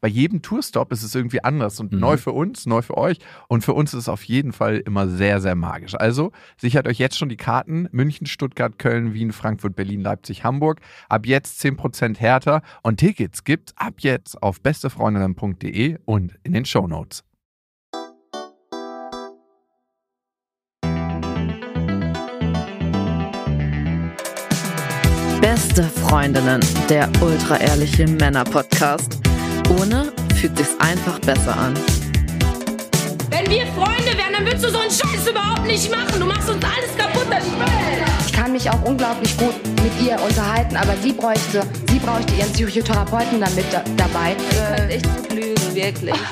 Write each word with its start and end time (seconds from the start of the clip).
bei 0.00 0.08
jedem 0.08 0.42
Tourstop 0.42 0.92
ist 0.92 1.02
es 1.02 1.14
irgendwie 1.14 1.44
anders 1.44 1.78
und 1.80 1.92
Mhm. 1.92 2.00
neu 2.00 2.16
für 2.16 2.32
uns, 2.32 2.66
neu 2.66 2.82
für 2.82 2.96
euch 2.96 3.18
und 3.48 3.64
für 3.64 3.74
uns 3.74 3.92
ist 3.92 4.00
es 4.00 4.08
auf 4.08 4.24
jeden 4.24 4.52
Fall 4.52 4.78
immer 4.78 5.08
sehr, 5.08 5.40
sehr 5.40 5.54
magisch. 5.54 5.94
Also 5.94 6.32
sichert 6.56 6.88
euch 6.88 6.98
jetzt 6.98 7.18
schon 7.18 7.28
die 7.28 7.36
Karten 7.36 7.88
München, 7.92 8.26
Stuttgart, 8.26 8.78
Köln, 8.78 9.12
Wien, 9.14 9.32
Frankfurt, 9.32 9.76
Berlin, 9.76 10.00
Leipzig, 10.00 10.44
Hamburg. 10.44 10.80
Ab 11.08 11.26
jetzt 11.26 11.60
10% 11.60 12.18
härter 12.18 12.62
und 12.82 12.98
Tickets 12.98 13.44
gibt's 13.44 13.74
ab 13.76 13.94
jetzt 13.98 14.42
auf 14.42 14.60
bestefreundinnen.de 14.60 15.98
und 16.04 16.38
in 16.42 16.52
den 16.52 16.64
Shownotes. 16.64 17.24
Beste 25.40 25.84
Freundinnen, 25.84 26.60
der 26.88 27.08
ultra-ehrliche 27.22 28.06
Männer-Podcast. 28.06 29.20
Ohne 29.78 30.12
fühlt 30.34 30.58
sich's 30.58 30.74
einfach 30.80 31.18
besser 31.20 31.56
an. 31.56 31.74
Wenn 33.30 33.48
wir 33.48 33.66
Freunde 33.68 34.18
wären, 34.18 34.32
dann 34.32 34.44
würdest 34.44 34.64
du 34.64 34.70
so 34.70 34.78
einen 34.78 34.90
Scheiß 34.90 35.28
überhaupt 35.30 35.64
nicht 35.64 35.88
machen. 35.90 36.18
Du 36.18 36.26
machst 36.26 36.50
uns 36.50 36.64
alles 36.64 36.96
kaputt. 36.96 37.26
Ich 38.26 38.32
kann 38.32 38.52
mich 38.52 38.68
auch 38.68 38.82
unglaublich 38.82 39.36
gut 39.38 39.54
mit 39.82 39.92
ihr 40.04 40.20
unterhalten, 40.20 40.76
aber 40.76 40.96
sie 40.96 41.12
bräuchte, 41.12 41.62
sie 41.88 41.98
bräuchte 42.00 42.34
ihren 42.34 42.52
Psychotherapeuten 42.52 43.40
damit 43.40 43.66
da, 43.70 43.84
dabei. 43.96 44.34
echt 44.88 45.06
gut 45.16 45.32
lügen, 45.32 45.74
wirklich. 45.74 46.14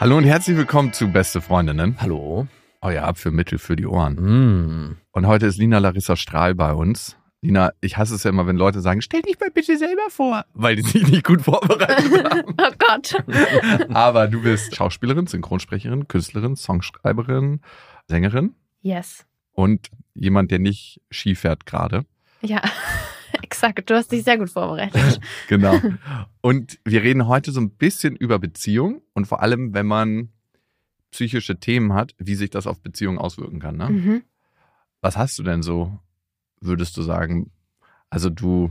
Hallo 0.00 0.16
und 0.16 0.24
herzlich 0.24 0.56
willkommen 0.56 0.92
zu 0.92 1.08
Beste 1.08 1.40
Freundinnen. 1.40 1.96
Hallo. 2.00 2.46
Euer 2.80 3.04
Abführmittel 3.04 3.58
für 3.58 3.76
die 3.76 3.86
Ohren. 3.86 4.14
Mm. 4.14 4.96
Und 5.12 5.26
heute 5.26 5.46
ist 5.46 5.58
Lina 5.58 5.78
Larissa 5.78 6.16
Strahl 6.16 6.54
bei 6.54 6.72
uns. 6.72 7.16
Lina, 7.44 7.72
ich 7.82 7.98
hasse 7.98 8.14
es 8.14 8.22
ja 8.24 8.30
immer, 8.30 8.46
wenn 8.46 8.56
Leute 8.56 8.80
sagen, 8.80 9.02
stell 9.02 9.20
dich 9.20 9.38
mal 9.38 9.50
bitte 9.50 9.76
selber 9.76 10.08
vor, 10.08 10.46
weil 10.54 10.76
die 10.76 10.82
sich 10.82 11.06
nicht 11.08 11.24
gut 11.24 11.42
vorbereitet 11.42 12.24
haben. 12.32 12.54
Oh 12.58 12.72
Gott. 12.78 13.14
Aber 13.94 14.28
du 14.28 14.40
bist 14.40 14.74
Schauspielerin, 14.74 15.26
Synchronsprecherin, 15.26 16.08
Künstlerin, 16.08 16.56
Songschreiberin, 16.56 17.60
Sängerin 18.08 18.54
Yes. 18.80 19.26
und 19.52 19.90
jemand, 20.14 20.50
der 20.52 20.58
nicht 20.58 21.02
Ski 21.10 21.34
fährt 21.34 21.66
gerade. 21.66 22.06
Ja, 22.40 22.62
exakt. 23.42 23.90
Du 23.90 23.94
hast 23.94 24.10
dich 24.10 24.24
sehr 24.24 24.38
gut 24.38 24.48
vorbereitet. 24.48 25.20
Genau. 25.48 25.78
Und 26.40 26.78
wir 26.86 27.02
reden 27.02 27.26
heute 27.28 27.52
so 27.52 27.60
ein 27.60 27.70
bisschen 27.70 28.16
über 28.16 28.38
Beziehung 28.38 29.02
und 29.12 29.26
vor 29.26 29.42
allem, 29.42 29.74
wenn 29.74 29.86
man 29.86 30.30
psychische 31.10 31.60
Themen 31.60 31.92
hat, 31.92 32.14
wie 32.16 32.36
sich 32.36 32.48
das 32.48 32.66
auf 32.66 32.80
Beziehungen 32.80 33.18
auswirken 33.18 33.60
kann. 33.60 33.76
Ne? 33.76 33.90
Mhm. 33.90 34.22
Was 35.02 35.18
hast 35.18 35.38
du 35.38 35.42
denn 35.42 35.62
so, 35.62 35.98
würdest 36.60 36.96
du 36.96 37.02
sagen? 37.02 37.50
Also 38.10 38.30
du 38.30 38.70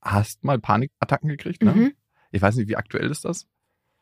hast 0.00 0.44
mal 0.44 0.58
Panikattacken 0.58 1.28
gekriegt, 1.28 1.62
ne? 1.62 1.72
Mhm. 1.72 1.92
Ich 2.30 2.42
weiß 2.42 2.56
nicht, 2.56 2.68
wie 2.68 2.76
aktuell 2.76 3.10
ist 3.10 3.24
das? 3.24 3.46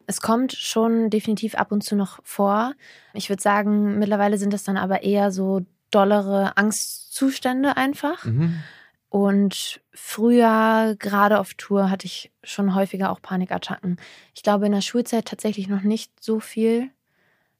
Es 0.06 0.20
kommt 0.20 0.52
schon 0.52 1.08
definitiv 1.10 1.54
ab 1.54 1.72
und 1.72 1.82
zu 1.82 1.96
noch 1.96 2.20
vor. 2.24 2.74
Ich 3.14 3.28
würde 3.30 3.42
sagen, 3.42 3.98
mittlerweile 3.98 4.38
sind 4.38 4.52
es 4.52 4.64
dann 4.64 4.76
aber 4.76 5.02
eher 5.02 5.30
so 5.30 5.64
dollere 5.90 6.56
Angstzustände 6.56 7.76
einfach. 7.76 8.24
Mhm. 8.24 8.60
Und 9.08 9.80
früher, 9.92 10.96
gerade 10.98 11.38
auf 11.38 11.54
Tour, 11.54 11.88
hatte 11.88 12.06
ich 12.06 12.32
schon 12.42 12.74
häufiger 12.74 13.10
auch 13.10 13.22
Panikattacken. 13.22 13.96
Ich 14.34 14.42
glaube, 14.42 14.66
in 14.66 14.72
der 14.72 14.80
Schulzeit 14.80 15.26
tatsächlich 15.26 15.68
noch 15.68 15.82
nicht 15.82 16.12
so 16.22 16.40
viel. 16.40 16.90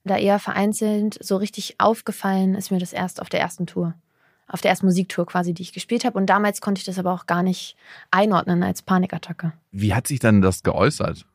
Da 0.03 0.19
eher 0.19 0.38
vereinzelt, 0.38 1.16
so 1.22 1.37
richtig 1.37 1.76
aufgefallen 1.78 2.56
ist 2.56 2.70
mir 2.70 2.81
das 2.81 2.92
erst 2.92 3.22
auf 3.22 3.28
der 3.28 3.41
ersten 3.41 3.66
Tour. 3.66 3.94
Auf 4.47 4.60
der 4.60 4.71
ersten 4.71 4.87
Musiktour 4.87 5.27
quasi, 5.27 5.55
die 5.55 5.62
ich 5.62 5.72
gespielt 5.72 6.05
habe. 6.05 6.19
Und 6.19 6.27
damals 6.27 6.60
konnte 6.60 6.78
ich 6.81 6.84
das 6.84 6.99
aber 6.99 7.12
auch 7.12 7.27
gar 7.27 7.43
nicht 7.43 7.77
einordnen 8.10 8.62
als 8.62 8.82
Panikattacke. 8.82 9.53
Wie 9.72 9.94
hat 9.94 10.06
sich 10.06 10.19
dann 10.21 10.41
das 10.43 10.62
geäußert? 10.62 11.27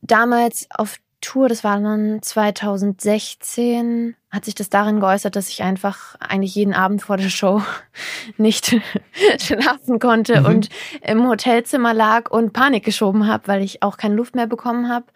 damals 0.00 0.68
auf 0.70 0.96
Tour, 1.20 1.48
das 1.48 1.64
war 1.64 1.80
dann 1.80 2.22
2016, 2.22 4.14
hat 4.30 4.44
sich 4.44 4.54
das 4.54 4.70
darin 4.70 5.00
geäußert, 5.00 5.34
dass 5.34 5.48
ich 5.48 5.62
einfach 5.64 6.14
eigentlich 6.20 6.54
jeden 6.54 6.74
Abend 6.74 7.02
vor 7.02 7.16
der 7.16 7.28
Show 7.28 7.62
nicht 8.36 8.76
schlafen 9.40 9.98
konnte 9.98 10.40
Mhm. 10.40 10.46
und 10.46 10.68
im 11.02 11.26
Hotelzimmer 11.28 11.94
lag 11.94 12.30
und 12.30 12.52
Panik 12.52 12.84
geschoben 12.84 13.26
habe, 13.26 13.48
weil 13.48 13.62
ich 13.62 13.82
auch 13.82 13.96
keine 13.96 14.14
Luft 14.14 14.34
mehr 14.36 14.46
bekommen 14.46 14.88
habe. 14.88 15.06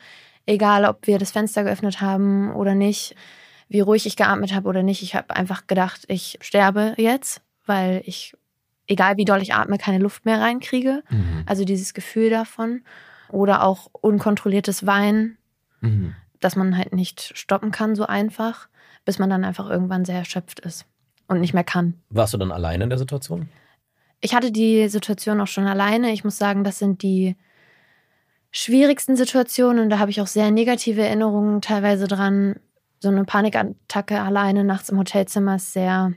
Egal, 0.46 0.84
ob 0.86 1.06
wir 1.06 1.18
das 1.18 1.30
Fenster 1.30 1.62
geöffnet 1.62 2.00
haben 2.00 2.52
oder 2.52 2.74
nicht, 2.74 3.14
wie 3.72 3.80
ruhig 3.80 4.06
ich 4.06 4.16
geatmet 4.16 4.54
habe 4.54 4.68
oder 4.68 4.82
nicht. 4.82 5.02
Ich 5.02 5.14
habe 5.14 5.34
einfach 5.34 5.66
gedacht, 5.66 6.04
ich 6.08 6.38
sterbe 6.42 6.94
jetzt, 6.98 7.40
weil 7.66 8.02
ich, 8.04 8.34
egal 8.86 9.16
wie 9.16 9.24
doll 9.24 9.40
ich 9.42 9.54
atme, 9.54 9.78
keine 9.78 9.98
Luft 9.98 10.24
mehr 10.26 10.40
reinkriege. 10.40 11.02
Mhm. 11.10 11.42
Also 11.46 11.64
dieses 11.64 11.94
Gefühl 11.94 12.30
davon. 12.30 12.82
Oder 13.30 13.64
auch 13.64 13.88
unkontrolliertes 13.92 14.86
Weinen, 14.86 15.38
Mhm. 15.80 16.14
dass 16.40 16.54
man 16.54 16.76
halt 16.76 16.92
nicht 16.92 17.32
stoppen 17.36 17.70
kann 17.70 17.94
so 17.96 18.06
einfach, 18.06 18.68
bis 19.06 19.18
man 19.18 19.30
dann 19.30 19.44
einfach 19.44 19.68
irgendwann 19.70 20.04
sehr 20.04 20.18
erschöpft 20.18 20.60
ist 20.60 20.84
und 21.28 21.40
nicht 21.40 21.54
mehr 21.54 21.64
kann. 21.64 21.94
Warst 22.10 22.34
du 22.34 22.38
dann 22.38 22.52
alleine 22.52 22.84
in 22.84 22.90
der 22.90 22.98
Situation? 22.98 23.48
Ich 24.20 24.34
hatte 24.34 24.52
die 24.52 24.86
Situation 24.88 25.40
auch 25.40 25.46
schon 25.48 25.66
alleine. 25.66 26.12
Ich 26.12 26.22
muss 26.24 26.36
sagen, 26.36 26.62
das 26.62 26.78
sind 26.78 27.02
die 27.02 27.36
schwierigsten 28.50 29.16
Situationen 29.16 29.82
und 29.82 29.90
da 29.90 29.98
habe 29.98 30.10
ich 30.10 30.20
auch 30.20 30.26
sehr 30.26 30.50
negative 30.50 31.02
Erinnerungen 31.02 31.62
teilweise 31.62 32.06
dran. 32.06 32.56
So 33.02 33.08
eine 33.08 33.24
Panikattacke 33.24 34.20
alleine 34.20 34.62
nachts 34.62 34.88
im 34.88 34.96
Hotelzimmer 34.96 35.56
ist 35.56 35.72
sehr 35.72 36.12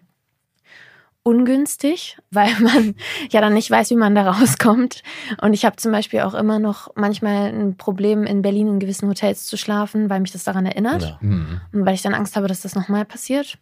ungünstig, 1.23 2.19
weil 2.29 2.53
man 2.59 2.93
ja 3.31 3.41
dann 3.41 3.55
nicht 3.55 3.71
weiß, 3.71 3.89
wie 3.89 3.95
man 3.95 4.13
da 4.13 4.29
rauskommt. 4.29 5.01
Und 5.41 5.53
ich 5.53 5.65
habe 5.65 5.77
zum 5.77 5.91
Beispiel 5.91 6.21
auch 6.21 6.35
immer 6.35 6.59
noch 6.59 6.91
manchmal 6.95 7.51
ein 7.51 7.75
Problem, 7.75 8.27
in 8.27 8.43
Berlin 8.43 8.67
in 8.67 8.79
gewissen 8.79 9.09
Hotels 9.09 9.45
zu 9.45 9.57
schlafen, 9.57 10.11
weil 10.11 10.19
mich 10.19 10.31
das 10.31 10.43
daran 10.43 10.67
erinnert. 10.67 11.01
Ja. 11.01 11.17
Mhm. 11.21 11.59
Und 11.73 11.87
weil 11.87 11.95
ich 11.95 12.03
dann 12.03 12.13
Angst 12.13 12.35
habe, 12.35 12.47
dass 12.47 12.61
das 12.61 12.75
nochmal 12.75 13.03
passiert 13.03 13.57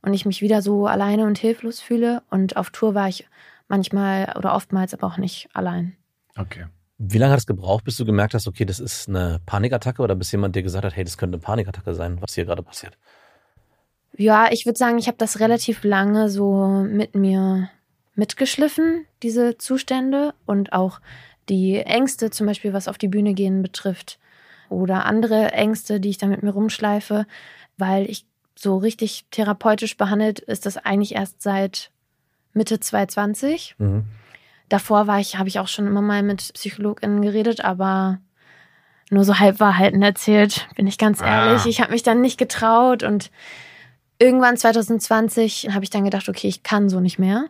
und 0.00 0.14
ich 0.14 0.24
mich 0.24 0.40
wieder 0.40 0.62
so 0.62 0.86
alleine 0.86 1.26
und 1.26 1.36
hilflos 1.36 1.80
fühle. 1.80 2.22
Und 2.30 2.56
auf 2.56 2.70
Tour 2.70 2.94
war 2.94 3.08
ich 3.08 3.28
manchmal 3.68 4.32
oder 4.38 4.54
oftmals 4.54 4.94
aber 4.94 5.06
auch 5.06 5.18
nicht 5.18 5.50
allein. 5.52 5.98
Okay. 6.34 6.64
Wie 6.98 7.18
lange 7.18 7.32
hat 7.32 7.40
es 7.40 7.46
gebraucht, 7.46 7.84
bis 7.84 7.96
du 7.96 8.04
gemerkt 8.04 8.34
hast, 8.34 8.46
okay, 8.46 8.64
das 8.64 8.78
ist 8.78 9.08
eine 9.08 9.40
Panikattacke 9.46 10.00
oder 10.00 10.14
bis 10.14 10.30
jemand 10.30 10.54
dir 10.54 10.62
gesagt 10.62 10.84
hat, 10.84 10.96
hey, 10.96 11.04
das 11.04 11.18
könnte 11.18 11.36
eine 11.36 11.42
Panikattacke 11.42 11.94
sein, 11.94 12.20
was 12.20 12.34
hier 12.34 12.44
gerade 12.44 12.62
passiert? 12.62 12.96
Ja, 14.16 14.48
ich 14.52 14.64
würde 14.64 14.78
sagen, 14.78 14.98
ich 14.98 15.08
habe 15.08 15.18
das 15.18 15.40
relativ 15.40 15.82
lange 15.82 16.28
so 16.28 16.66
mit 16.66 17.16
mir 17.16 17.68
mitgeschliffen, 18.14 19.06
diese 19.24 19.58
Zustände 19.58 20.34
und 20.46 20.72
auch 20.72 21.00
die 21.48 21.78
Ängste, 21.78 22.30
zum 22.30 22.46
Beispiel 22.46 22.72
was 22.72 22.86
auf 22.86 22.96
die 22.96 23.08
Bühne 23.08 23.34
gehen 23.34 23.62
betrifft 23.62 24.18
oder 24.68 25.04
andere 25.04 25.52
Ängste, 25.52 25.98
die 25.98 26.10
ich 26.10 26.18
da 26.18 26.26
mit 26.26 26.42
mir 26.42 26.52
rumschleife, 26.52 27.26
weil 27.76 28.08
ich 28.08 28.24
so 28.54 28.76
richtig 28.76 29.24
therapeutisch 29.32 29.96
behandelt 29.96 30.38
ist 30.38 30.64
das 30.64 30.76
eigentlich 30.76 31.16
erst 31.16 31.42
seit 31.42 31.90
Mitte 32.52 32.78
2020. 32.78 33.74
Mhm. 33.78 34.04
Davor 34.74 35.06
war 35.06 35.20
ich, 35.20 35.36
habe 35.38 35.48
ich 35.48 35.60
auch 35.60 35.68
schon 35.68 35.86
immer 35.86 36.02
mal 36.02 36.24
mit 36.24 36.52
PsychologInnen 36.52 37.22
geredet, 37.22 37.64
aber 37.64 38.18
nur 39.08 39.22
so 39.24 39.38
Halbwahrheiten 39.38 40.02
erzählt, 40.02 40.66
bin 40.74 40.88
ich 40.88 40.98
ganz 40.98 41.22
Ah. 41.22 41.46
ehrlich. 41.46 41.66
Ich 41.66 41.80
habe 41.80 41.92
mich 41.92 42.02
dann 42.02 42.20
nicht 42.20 42.38
getraut 42.38 43.04
und 43.04 43.30
irgendwann 44.18 44.56
2020 44.56 45.68
habe 45.72 45.84
ich 45.84 45.90
dann 45.90 46.02
gedacht, 46.02 46.28
okay, 46.28 46.48
ich 46.48 46.64
kann 46.64 46.88
so 46.88 46.98
nicht 46.98 47.20
mehr. 47.20 47.44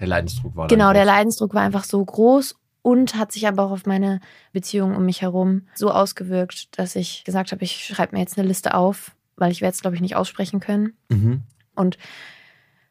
Der 0.00 0.08
Leidensdruck 0.08 0.56
war 0.56 0.66
Genau, 0.66 0.92
der 0.92 1.04
groß. 1.04 1.12
Leidensdruck 1.14 1.54
war 1.54 1.62
einfach 1.62 1.84
so 1.84 2.04
groß 2.04 2.56
und 2.82 3.14
hat 3.14 3.30
sich 3.30 3.46
aber 3.46 3.62
auch 3.62 3.70
auf 3.70 3.86
meine 3.86 4.18
Beziehung 4.52 4.96
um 4.96 5.04
mich 5.04 5.22
herum 5.22 5.68
so 5.76 5.92
ausgewirkt, 5.92 6.76
dass 6.80 6.96
ich 6.96 7.22
gesagt 7.22 7.52
habe, 7.52 7.62
ich 7.62 7.84
schreibe 7.84 8.16
mir 8.16 8.22
jetzt 8.22 8.36
eine 8.36 8.48
Liste 8.48 8.74
auf, 8.74 9.12
weil 9.36 9.52
ich 9.52 9.60
werde 9.60 9.74
es, 9.74 9.82
glaube 9.82 9.94
ich, 9.94 10.02
nicht 10.02 10.16
aussprechen 10.16 10.58
können 10.58 10.94
Mhm. 11.10 11.42
und 11.76 11.96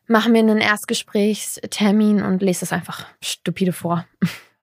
mache 0.10 0.30
mir 0.30 0.40
einen 0.40 0.58
Erstgesprächstermin 0.60 2.22
und 2.22 2.42
lese 2.42 2.66
es 2.66 2.74
einfach 2.74 3.06
stupide 3.22 3.74
vor. 3.74 4.06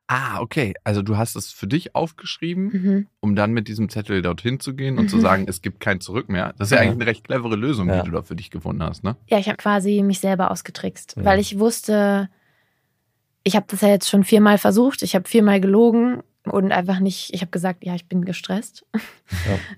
Ah, 0.08 0.40
okay. 0.40 0.74
Also 0.84 1.02
du 1.02 1.16
hast 1.16 1.34
es 1.34 1.50
für 1.50 1.66
dich 1.66 1.94
aufgeschrieben, 1.96 2.64
Mhm. 2.72 3.06
um 3.20 3.34
dann 3.34 3.52
mit 3.52 3.66
diesem 3.66 3.88
Zettel 3.88 4.22
dorthin 4.22 4.60
zu 4.60 4.74
gehen 4.74 4.98
und 4.98 5.08
zu 5.10 5.18
sagen, 5.18 5.46
es 5.48 5.62
gibt 5.62 5.80
kein 5.80 6.00
Zurück 6.00 6.28
mehr. 6.28 6.54
Das 6.58 6.68
ist 6.68 6.72
ja 6.72 6.76
Ja. 6.76 6.82
eigentlich 6.82 6.94
eine 7.00 7.06
recht 7.06 7.24
clevere 7.24 7.56
Lösung, 7.56 7.88
Ja. 7.88 8.02
die 8.02 8.10
du 8.10 8.14
da 8.16 8.22
für 8.22 8.36
dich 8.36 8.50
gefunden 8.52 8.82
hast, 8.84 9.02
ne? 9.02 9.16
Ja, 9.26 9.38
ich 9.38 9.48
habe 9.48 9.56
quasi 9.56 10.02
mich 10.02 10.20
selber 10.20 10.52
ausgetrickst, 10.52 11.14
Ja. 11.16 11.24
weil 11.24 11.40
ich 11.40 11.58
wusste, 11.58 12.28
ich 13.42 13.56
habe 13.56 13.66
das 13.68 13.80
ja 13.80 13.88
jetzt 13.88 14.08
schon 14.08 14.22
viermal 14.22 14.58
versucht, 14.58 15.02
ich 15.02 15.16
habe 15.16 15.28
viermal 15.28 15.60
gelogen 15.60 16.22
und 16.44 16.70
einfach 16.70 17.00
nicht, 17.00 17.34
ich 17.34 17.40
habe 17.40 17.50
gesagt, 17.50 17.84
ja, 17.84 17.96
ich 17.96 18.06
bin 18.06 18.24
gestresst. 18.24 18.84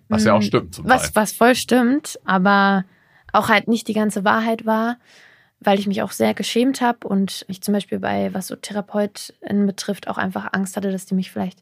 Was 0.08 0.24
ja 0.24 0.34
auch 0.34 0.40
Mm, 0.40 0.42
stimmt 0.42 0.74
zum 0.74 0.86
Was, 0.88 1.16
was 1.16 1.32
voll 1.32 1.54
stimmt, 1.54 2.18
aber 2.26 2.84
auch 3.32 3.48
halt 3.48 3.66
nicht 3.68 3.88
die 3.88 3.94
ganze 3.94 4.24
Wahrheit 4.24 4.66
war, 4.66 4.98
weil 5.60 5.78
ich 5.78 5.86
mich 5.86 6.02
auch 6.02 6.12
sehr 6.12 6.34
geschämt 6.34 6.80
habe 6.80 7.06
und 7.08 7.44
ich 7.48 7.62
zum 7.62 7.74
Beispiel 7.74 7.98
bei, 7.98 8.32
was 8.32 8.46
so 8.46 8.56
TherapeutInnen 8.56 9.66
betrifft, 9.66 10.08
auch 10.08 10.18
einfach 10.18 10.48
Angst 10.52 10.76
hatte, 10.76 10.92
dass 10.92 11.06
die 11.06 11.14
mich 11.14 11.30
vielleicht 11.30 11.60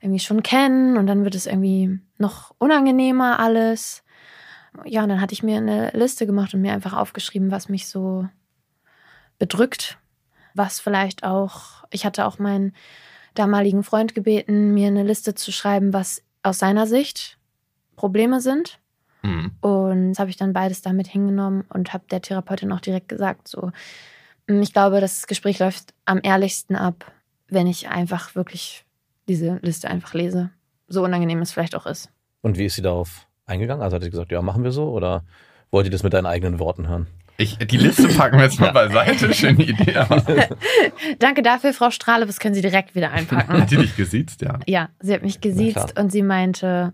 irgendwie 0.00 0.20
schon 0.20 0.42
kennen 0.42 0.96
und 0.96 1.06
dann 1.06 1.24
wird 1.24 1.34
es 1.34 1.46
irgendwie 1.46 1.98
noch 2.18 2.54
unangenehmer 2.58 3.38
alles. 3.38 4.02
Ja, 4.84 5.02
und 5.02 5.08
dann 5.08 5.20
hatte 5.20 5.32
ich 5.32 5.42
mir 5.42 5.56
eine 5.56 5.90
Liste 5.90 6.26
gemacht 6.26 6.54
und 6.54 6.60
mir 6.60 6.72
einfach 6.72 6.92
aufgeschrieben, 6.94 7.50
was 7.50 7.68
mich 7.68 7.88
so 7.88 8.28
bedrückt, 9.38 9.98
was 10.54 10.80
vielleicht 10.80 11.24
auch, 11.24 11.84
ich 11.90 12.04
hatte 12.04 12.26
auch 12.26 12.38
meinen 12.38 12.74
damaligen 13.34 13.82
Freund 13.82 14.14
gebeten, 14.14 14.74
mir 14.74 14.88
eine 14.88 15.04
Liste 15.04 15.34
zu 15.34 15.52
schreiben, 15.52 15.92
was 15.92 16.22
aus 16.42 16.58
seiner 16.58 16.86
Sicht 16.86 17.38
Probleme 17.96 18.40
sind. 18.40 18.78
Mhm. 19.22 19.52
Und 19.60 20.10
das 20.10 20.18
habe 20.18 20.30
ich 20.30 20.36
dann 20.36 20.52
beides 20.52 20.82
damit 20.82 21.06
hingenommen 21.06 21.64
und 21.68 21.92
habe 21.92 22.04
der 22.10 22.22
Therapeutin 22.22 22.72
auch 22.72 22.80
direkt 22.80 23.08
gesagt, 23.08 23.48
so, 23.48 23.70
"Mm, 24.46 24.62
ich 24.62 24.72
glaube, 24.72 25.00
das 25.00 25.26
Gespräch 25.26 25.58
läuft 25.58 25.94
am 26.04 26.20
ehrlichsten 26.22 26.76
ab, 26.76 27.10
wenn 27.48 27.66
ich 27.66 27.88
einfach 27.88 28.34
wirklich 28.34 28.84
diese 29.28 29.58
Liste 29.62 29.88
einfach 29.88 30.14
lese. 30.14 30.50
So 30.88 31.04
unangenehm 31.04 31.40
es 31.40 31.52
vielleicht 31.52 31.74
auch 31.76 31.86
ist. 31.86 32.10
Und 32.40 32.56
wie 32.58 32.64
ist 32.64 32.76
sie 32.76 32.82
darauf 32.82 33.26
eingegangen? 33.46 33.82
Also 33.82 33.96
hat 33.96 34.02
sie 34.02 34.10
gesagt, 34.10 34.32
ja, 34.32 34.40
machen 34.42 34.64
wir 34.64 34.72
so? 34.72 34.90
Oder 34.90 35.24
wollt 35.70 35.86
ihr 35.86 35.90
das 35.90 36.02
mit 36.02 36.12
deinen 36.14 36.26
eigenen 36.26 36.58
Worten 36.58 36.88
hören? 36.88 37.06
Ich, 37.40 37.56
die 37.58 37.76
Liste 37.76 38.08
packen 38.08 38.36
wir 38.38 38.44
jetzt 38.44 38.58
mal 38.58 38.72
beiseite. 38.72 39.32
Schöne 39.32 39.62
Idee. 39.62 39.94
aber 39.96 40.22
Danke 41.20 41.42
dafür, 41.42 41.72
Frau 41.72 41.90
Strahle, 41.90 42.26
das 42.26 42.40
können 42.40 42.54
Sie 42.54 42.62
direkt 42.62 42.96
wieder 42.96 43.12
einpacken. 43.12 43.60
Hat 43.60 43.70
die 43.70 43.76
dich 43.76 43.96
gesiezt, 43.96 44.42
ja. 44.42 44.58
ja, 44.66 44.88
sie 44.98 45.14
hat 45.14 45.22
mich 45.22 45.40
gesiezt 45.40 45.96
und 45.98 46.10
sie 46.10 46.22
meinte, 46.22 46.92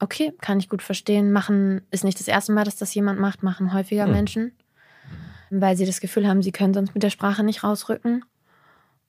okay, 0.00 0.32
kann 0.40 0.58
ich 0.58 0.68
gut 0.68 0.82
verstehen, 0.82 1.32
machen 1.32 1.82
ist 1.90 2.04
nicht 2.04 2.18
das 2.18 2.28
erste 2.28 2.52
Mal, 2.52 2.64
dass 2.64 2.76
das 2.76 2.94
jemand 2.94 3.20
macht, 3.20 3.42
machen 3.42 3.72
häufiger 3.72 4.04
Hm. 4.04 4.12
Menschen, 4.12 4.52
weil 5.50 5.76
sie 5.76 5.86
das 5.86 6.00
Gefühl 6.00 6.26
haben, 6.26 6.42
sie 6.42 6.52
können 6.52 6.74
sonst 6.74 6.94
mit 6.94 7.02
der 7.02 7.10
Sprache 7.10 7.44
nicht 7.44 7.62
rausrücken. 7.62 8.24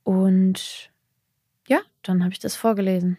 Und 0.03 0.91
ja, 1.67 1.79
dann 2.03 2.23
habe 2.23 2.33
ich 2.33 2.39
das 2.39 2.55
vorgelesen. 2.55 3.17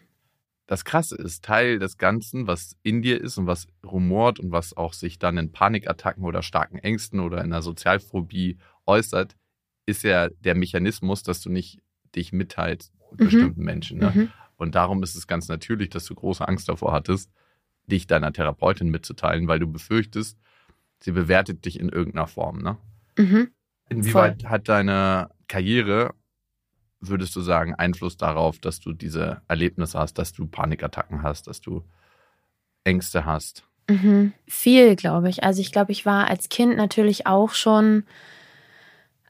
Das 0.67 0.85
Krasse 0.85 1.15
ist, 1.15 1.43
Teil 1.43 1.77
des 1.79 1.97
Ganzen, 1.97 2.47
was 2.47 2.77
in 2.83 3.01
dir 3.01 3.19
ist 3.19 3.37
und 3.37 3.47
was 3.47 3.67
rumort 3.85 4.39
und 4.39 4.51
was 4.51 4.75
auch 4.75 4.93
sich 4.93 5.19
dann 5.19 5.37
in 5.37 5.51
Panikattacken 5.51 6.23
oder 6.23 6.41
starken 6.41 6.77
Ängsten 6.77 7.19
oder 7.19 7.39
in 7.39 7.51
einer 7.51 7.61
Sozialphobie 7.61 8.57
äußert, 8.85 9.35
ist 9.85 10.03
ja 10.03 10.29
der 10.29 10.55
Mechanismus, 10.55 11.23
dass 11.23 11.41
du 11.41 11.49
nicht 11.49 11.81
dich 12.15 12.31
mitteilst 12.31 12.93
mit 13.11 13.19
Mhm. 13.19 13.25
bestimmten 13.25 13.63
Menschen. 13.63 13.99
Ne? 13.99 14.11
Mhm. 14.15 14.29
Und 14.55 14.75
darum 14.75 15.03
ist 15.03 15.15
es 15.15 15.27
ganz 15.27 15.49
natürlich, 15.49 15.89
dass 15.89 16.05
du 16.05 16.15
große 16.15 16.47
Angst 16.47 16.69
davor 16.69 16.93
hattest, 16.93 17.29
dich 17.87 18.07
deiner 18.07 18.31
Therapeutin 18.31 18.89
mitzuteilen, 18.89 19.47
weil 19.47 19.59
du 19.59 19.67
befürchtest, 19.67 20.37
sie 20.99 21.11
bewertet 21.11 21.65
dich 21.65 21.79
in 21.79 21.89
irgendeiner 21.89 22.27
Form. 22.27 22.59
Ne? 22.59 22.77
Mhm. 23.17 23.51
Inwieweit 23.89 24.45
hat 24.45 24.69
deine 24.69 25.29
Karriere, 25.47 26.13
würdest 26.99 27.35
du 27.35 27.41
sagen, 27.41 27.75
Einfluss 27.75 28.17
darauf, 28.17 28.59
dass 28.59 28.79
du 28.79 28.93
diese 28.93 29.41
Erlebnisse 29.47 29.99
hast, 29.99 30.17
dass 30.17 30.31
du 30.33 30.47
Panikattacken 30.47 31.21
hast, 31.21 31.47
dass 31.47 31.61
du 31.61 31.83
Ängste 32.83 33.25
hast? 33.25 33.65
Mhm. 33.89 34.33
Viel, 34.47 34.95
glaube 34.95 35.29
ich. 35.29 35.43
Also 35.43 35.61
ich 35.61 35.71
glaube, 35.71 35.91
ich 35.91 36.05
war 36.05 36.29
als 36.29 36.49
Kind 36.49 36.77
natürlich 36.77 37.27
auch 37.27 37.53
schon. 37.53 38.05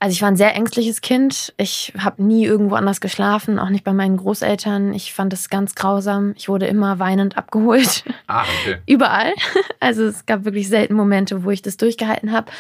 Also 0.04 0.16
ich 0.16 0.22
war 0.22 0.28
ein 0.28 0.36
sehr 0.36 0.54
ängstliches 0.54 1.00
Kind. 1.00 1.54
Ich 1.56 1.94
habe 1.98 2.22
nie 2.22 2.44
irgendwo 2.44 2.76
anders 2.76 3.00
geschlafen, 3.00 3.58
auch 3.58 3.70
nicht 3.70 3.86
bei 3.86 3.94
meinen 3.94 4.18
Großeltern. 4.18 4.94
Ich 4.94 5.14
fand 5.14 5.32
es 5.32 5.50
ganz 5.50 5.76
grausam. 5.76 6.34
Ich 6.36 6.50
wurde 6.50 6.68
immer 6.68 7.00
weinend 7.00 7.38
abgeholt. 7.38 8.04
Ah, 8.28 8.44
okay. 8.44 8.80
Überall. 8.86 9.32
Also 9.80 10.04
es 10.04 10.26
gab 10.26 10.44
wirklich 10.44 10.68
selten 10.68 10.96
Momente, 10.96 11.46
wo 11.46 11.52
ich 11.52 11.62
das 11.62 11.78
durchgehalten 11.78 12.34
habe. 12.34 12.52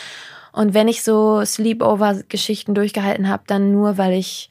Und 0.53 0.73
wenn 0.73 0.87
ich 0.87 1.03
so 1.03 1.43
Sleepover-Geschichten 1.43 2.75
durchgehalten 2.75 3.27
habe, 3.27 3.43
dann 3.45 3.73
nur, 3.73 3.97
weil 3.97 4.13
ich 4.13 4.49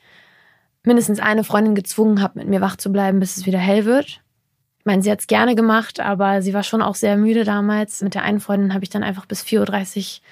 mindestens 0.82 1.18
eine 1.18 1.44
Freundin 1.44 1.74
gezwungen 1.74 2.20
habe, 2.20 2.40
mit 2.40 2.48
mir 2.48 2.60
wach 2.60 2.76
zu 2.76 2.92
bleiben, 2.92 3.20
bis 3.20 3.38
es 3.38 3.46
wieder 3.46 3.58
hell 3.58 3.86
wird. 3.86 4.20
Ich 4.80 4.84
meine, 4.84 5.02
sie 5.02 5.10
hat 5.10 5.20
es 5.20 5.28
gerne 5.28 5.54
gemacht, 5.54 5.98
aber 5.98 6.42
sie 6.42 6.52
war 6.52 6.62
schon 6.62 6.82
auch 6.82 6.96
sehr 6.96 7.16
müde 7.16 7.44
damals. 7.44 8.02
Mit 8.02 8.14
der 8.14 8.22
einen 8.24 8.40
Freundin 8.40 8.74
habe 8.74 8.84
ich 8.84 8.90
dann 8.90 9.02
einfach 9.02 9.24
bis 9.24 9.42
4.30 9.42 10.18
Uhr 10.18 10.22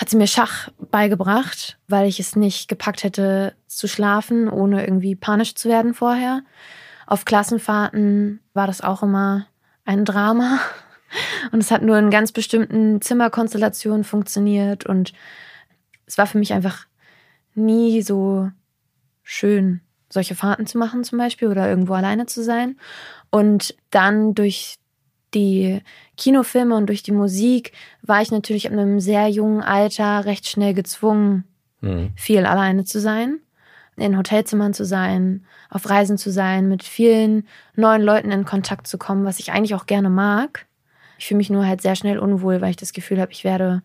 hat 0.00 0.08
sie 0.08 0.16
mir 0.16 0.26
Schach 0.26 0.70
beigebracht, 0.90 1.78
weil 1.86 2.08
ich 2.08 2.18
es 2.20 2.34
nicht 2.34 2.68
gepackt 2.68 3.04
hätte 3.04 3.54
zu 3.66 3.86
schlafen, 3.86 4.48
ohne 4.48 4.82
irgendwie 4.82 5.14
panisch 5.14 5.54
zu 5.54 5.68
werden 5.68 5.92
vorher. 5.92 6.40
Auf 7.06 7.26
Klassenfahrten 7.26 8.40
war 8.54 8.66
das 8.66 8.80
auch 8.80 9.02
immer 9.02 9.46
ein 9.84 10.06
Drama. 10.06 10.58
Und 11.52 11.58
es 11.58 11.70
hat 11.70 11.82
nur 11.82 11.98
in 11.98 12.08
ganz 12.08 12.32
bestimmten 12.32 13.02
Zimmerkonstellationen 13.02 14.04
funktioniert. 14.04 14.86
Und 14.86 15.12
es 16.06 16.16
war 16.16 16.26
für 16.26 16.38
mich 16.38 16.54
einfach 16.54 16.86
nie 17.54 18.00
so 18.00 18.50
schön, 19.22 19.82
solche 20.08 20.34
Fahrten 20.34 20.66
zu 20.66 20.78
machen 20.78 21.04
zum 21.04 21.18
Beispiel 21.18 21.48
oder 21.48 21.68
irgendwo 21.68 21.92
alleine 21.92 22.24
zu 22.24 22.42
sein. 22.42 22.78
Und 23.28 23.74
dann 23.90 24.34
durch 24.34 24.79
die 25.34 25.80
Kinofilme 26.16 26.76
und 26.76 26.86
durch 26.86 27.02
die 27.02 27.12
Musik 27.12 27.72
war 28.02 28.20
ich 28.22 28.30
natürlich 28.30 28.66
ab 28.66 28.72
einem 28.72 29.00
sehr 29.00 29.28
jungen 29.28 29.62
Alter 29.62 30.24
recht 30.24 30.48
schnell 30.48 30.74
gezwungen, 30.74 31.44
Mhm. 31.82 32.12
viel 32.14 32.44
alleine 32.44 32.84
zu 32.84 33.00
sein, 33.00 33.38
in 33.96 34.16
Hotelzimmern 34.18 34.74
zu 34.74 34.84
sein, 34.84 35.46
auf 35.70 35.88
Reisen 35.88 36.18
zu 36.18 36.30
sein, 36.30 36.68
mit 36.68 36.82
vielen 36.82 37.46
neuen 37.74 38.02
Leuten 38.02 38.30
in 38.30 38.44
Kontakt 38.44 38.86
zu 38.86 38.98
kommen, 38.98 39.24
was 39.24 39.38
ich 39.38 39.52
eigentlich 39.52 39.74
auch 39.74 39.86
gerne 39.86 40.10
mag. 40.10 40.66
Ich 41.18 41.26
fühle 41.26 41.38
mich 41.38 41.50
nur 41.50 41.66
halt 41.66 41.80
sehr 41.80 41.96
schnell 41.96 42.18
unwohl, 42.18 42.60
weil 42.60 42.70
ich 42.70 42.76
das 42.76 42.92
Gefühl 42.92 43.20
habe, 43.20 43.32
ich 43.32 43.44
werde 43.44 43.82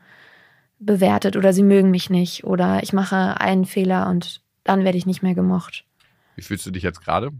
bewertet 0.80 1.38
oder 1.38 1.53
sie 1.53 1.63
mögen 1.63 1.92
mich 1.92 2.09
nicht 2.09 2.44
oder 2.44 2.83
ich 2.83 2.92
mache 2.94 3.39
einen 3.39 3.65
Fehler 3.65 4.07
und 4.09 4.42
dann 4.63 4.83
werde 4.83 4.97
ich 4.97 5.06
nicht 5.06 5.24
mehr 5.24 5.36
gemocht. 5.36 5.86
Wie 6.36 6.42
fühlst 6.42 6.65
du 6.65 6.71
dich 6.71 6.83
jetzt 6.83 7.01
gerade? 7.03 7.31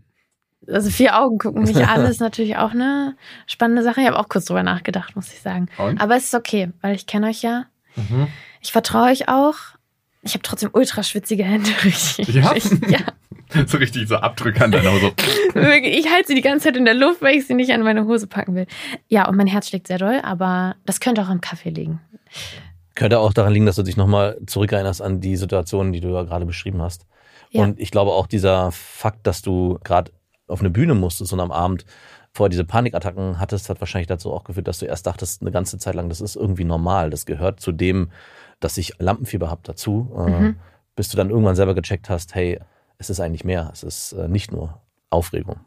Also 0.68 0.90
vier 0.90 1.20
Augen 1.20 1.38
gucken 1.38 1.64
mich 1.64 1.78
an, 1.88 2.06
ist 2.06 2.20
natürlich 2.20 2.58
auch 2.58 2.72
eine 2.72 3.16
spannende 3.48 3.84
Sache. 3.84 4.02
Ich 4.02 4.08
habe 4.08 4.20
auch 4.20 4.30
kurz 4.30 4.46
drüber 4.46 4.64
nachgedacht, 4.64 5.16
muss 5.16 5.32
ich 5.32 5.42
sagen. 5.42 5.68
Und? 5.78 6.02
Aber 6.02 6.16
es 6.16 6.26
ist 6.26 6.36
okay, 6.36 6.72
weil 6.82 6.96
ich 6.96 7.06
kenne 7.08 7.28
euch 7.28 7.42
ja. 7.42 7.66
Ich 8.62 8.72
vertraue 8.72 9.10
euch 9.12 9.30
auch. 9.30 9.56
Ich 10.24 10.34
habe 10.34 10.42
trotzdem 10.42 10.70
ultra 10.74 11.04
schwitzige 11.04 11.44
Hände. 11.44 11.70
Richtig. 11.84 12.28
Ja? 12.30 12.54
ja. 12.88 13.00
so 13.68 13.78
richtig 13.78 14.08
so 14.08 14.16
Abdrücke 14.16 14.64
an 14.64 14.72
deiner 14.72 14.92
Hose. 14.92 15.14
Ich 15.84 16.12
halte 16.12 16.28
sie 16.28 16.36
die 16.36 16.42
ganze 16.42 16.66
Zeit 16.66 16.78
in 16.78 16.86
der 16.86 16.96
Luft, 16.96 17.22
weil 17.22 17.36
ich 17.36 17.46
sie 17.46 17.54
nicht 17.54 17.72
an 17.72 17.84
meine 17.84 18.06
Hose 18.06 18.28
packen 18.28 18.56
will. 18.56 18.66
Ja, 19.08 19.28
und 19.28 19.38
mein 19.38 19.48
Herz 19.48 19.70
schlägt 19.70 19.88
sehr 19.88 20.00
doll, 20.00 20.20
aber 20.24 20.76
das 20.86 21.00
könnte 21.00 21.22
auch 21.22 21.30
am 21.30 21.42
Kaffee 21.42 21.70
liegen. 21.70 22.02
Könnte 22.96 23.20
auch 23.20 23.34
daran 23.34 23.54
liegen, 23.54 23.66
dass 23.66 23.76
du 23.76 23.84
dich 23.84 23.98
nochmal 23.98 24.38
zurückerinnerst 24.48 25.02
an 25.02 25.22
die 25.22 25.36
Situation, 25.38 25.94
die 25.94 26.00
du 26.00 26.10
ja 26.10 26.24
gerade 26.24 26.46
beschrieben 26.46 26.82
hast. 26.82 27.06
Ja. 27.52 27.64
Und 27.64 27.80
ich 27.80 27.92
glaube 27.92 28.12
auch 28.12 28.26
dieser 28.26 28.72
Fakt, 28.72 29.28
dass 29.28 29.42
du 29.42 29.80
gerade 29.84 30.12
auf 30.48 30.60
eine 30.60 30.70
Bühne 30.70 30.94
musstest 30.94 31.34
und 31.34 31.40
am 31.40 31.52
Abend 31.52 31.86
vor 32.32 32.50
diese 32.50 32.66
Panikattacken 32.66 33.40
hattest, 33.40 33.70
hat 33.70 33.80
wahrscheinlich 33.80 34.08
dazu 34.08 34.34
auch 34.34 34.44
geführt, 34.44 34.68
dass 34.68 34.80
du 34.80 34.86
erst 34.86 35.08
dachtest, 35.08 35.42
eine 35.42 35.52
ganze 35.52 35.78
Zeit 35.78 35.96
lang, 35.96 36.10
das 36.10 36.20
ist 36.22 36.36
irgendwie 36.36 36.66
normal. 36.66 37.10
Das 37.10 37.26
gehört 37.26 37.60
zu 37.62 37.72
dem, 37.72 38.12
dass 38.60 38.78
ich 38.78 38.94
Lampenfieber 39.00 39.50
habe 39.50 39.62
dazu. 39.64 40.12
Äh, 40.18 40.30
Mhm. 40.30 40.56
bis 40.98 41.10
du 41.10 41.18
dann 41.18 41.30
irgendwann 41.30 41.56
selber 41.58 41.76
gecheckt 41.76 42.10
hast, 42.10 42.36
hey, 42.36 42.60
es 42.98 43.10
ist 43.10 43.20
eigentlich 43.20 43.44
mehr. 43.44 43.70
Es 43.74 43.84
ist 43.84 44.14
äh, 44.14 44.30
nicht 44.30 44.52
nur 44.54 44.80
Aufregung. 45.10 45.58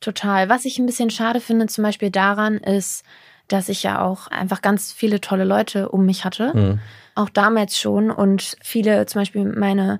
Total. 0.00 0.48
Was 0.48 0.64
ich 0.64 0.78
ein 0.78 0.86
bisschen 0.86 1.10
schade 1.10 1.40
finde, 1.40 1.66
zum 1.66 1.82
Beispiel 1.84 2.10
daran, 2.10 2.58
ist, 2.58 3.04
dass 3.48 3.68
ich 3.68 3.82
ja 3.82 4.00
auch 4.00 4.28
einfach 4.28 4.62
ganz 4.62 4.92
viele 4.92 5.20
tolle 5.20 5.42
Leute 5.44 5.88
um 5.88 6.06
mich 6.06 6.24
hatte. 6.24 6.56
Mhm. 6.56 6.78
Auch 7.16 7.28
damals 7.30 7.78
schon. 7.80 8.10
Und 8.12 8.56
viele, 8.62 9.06
zum 9.06 9.20
Beispiel 9.22 9.44
meine 9.44 9.98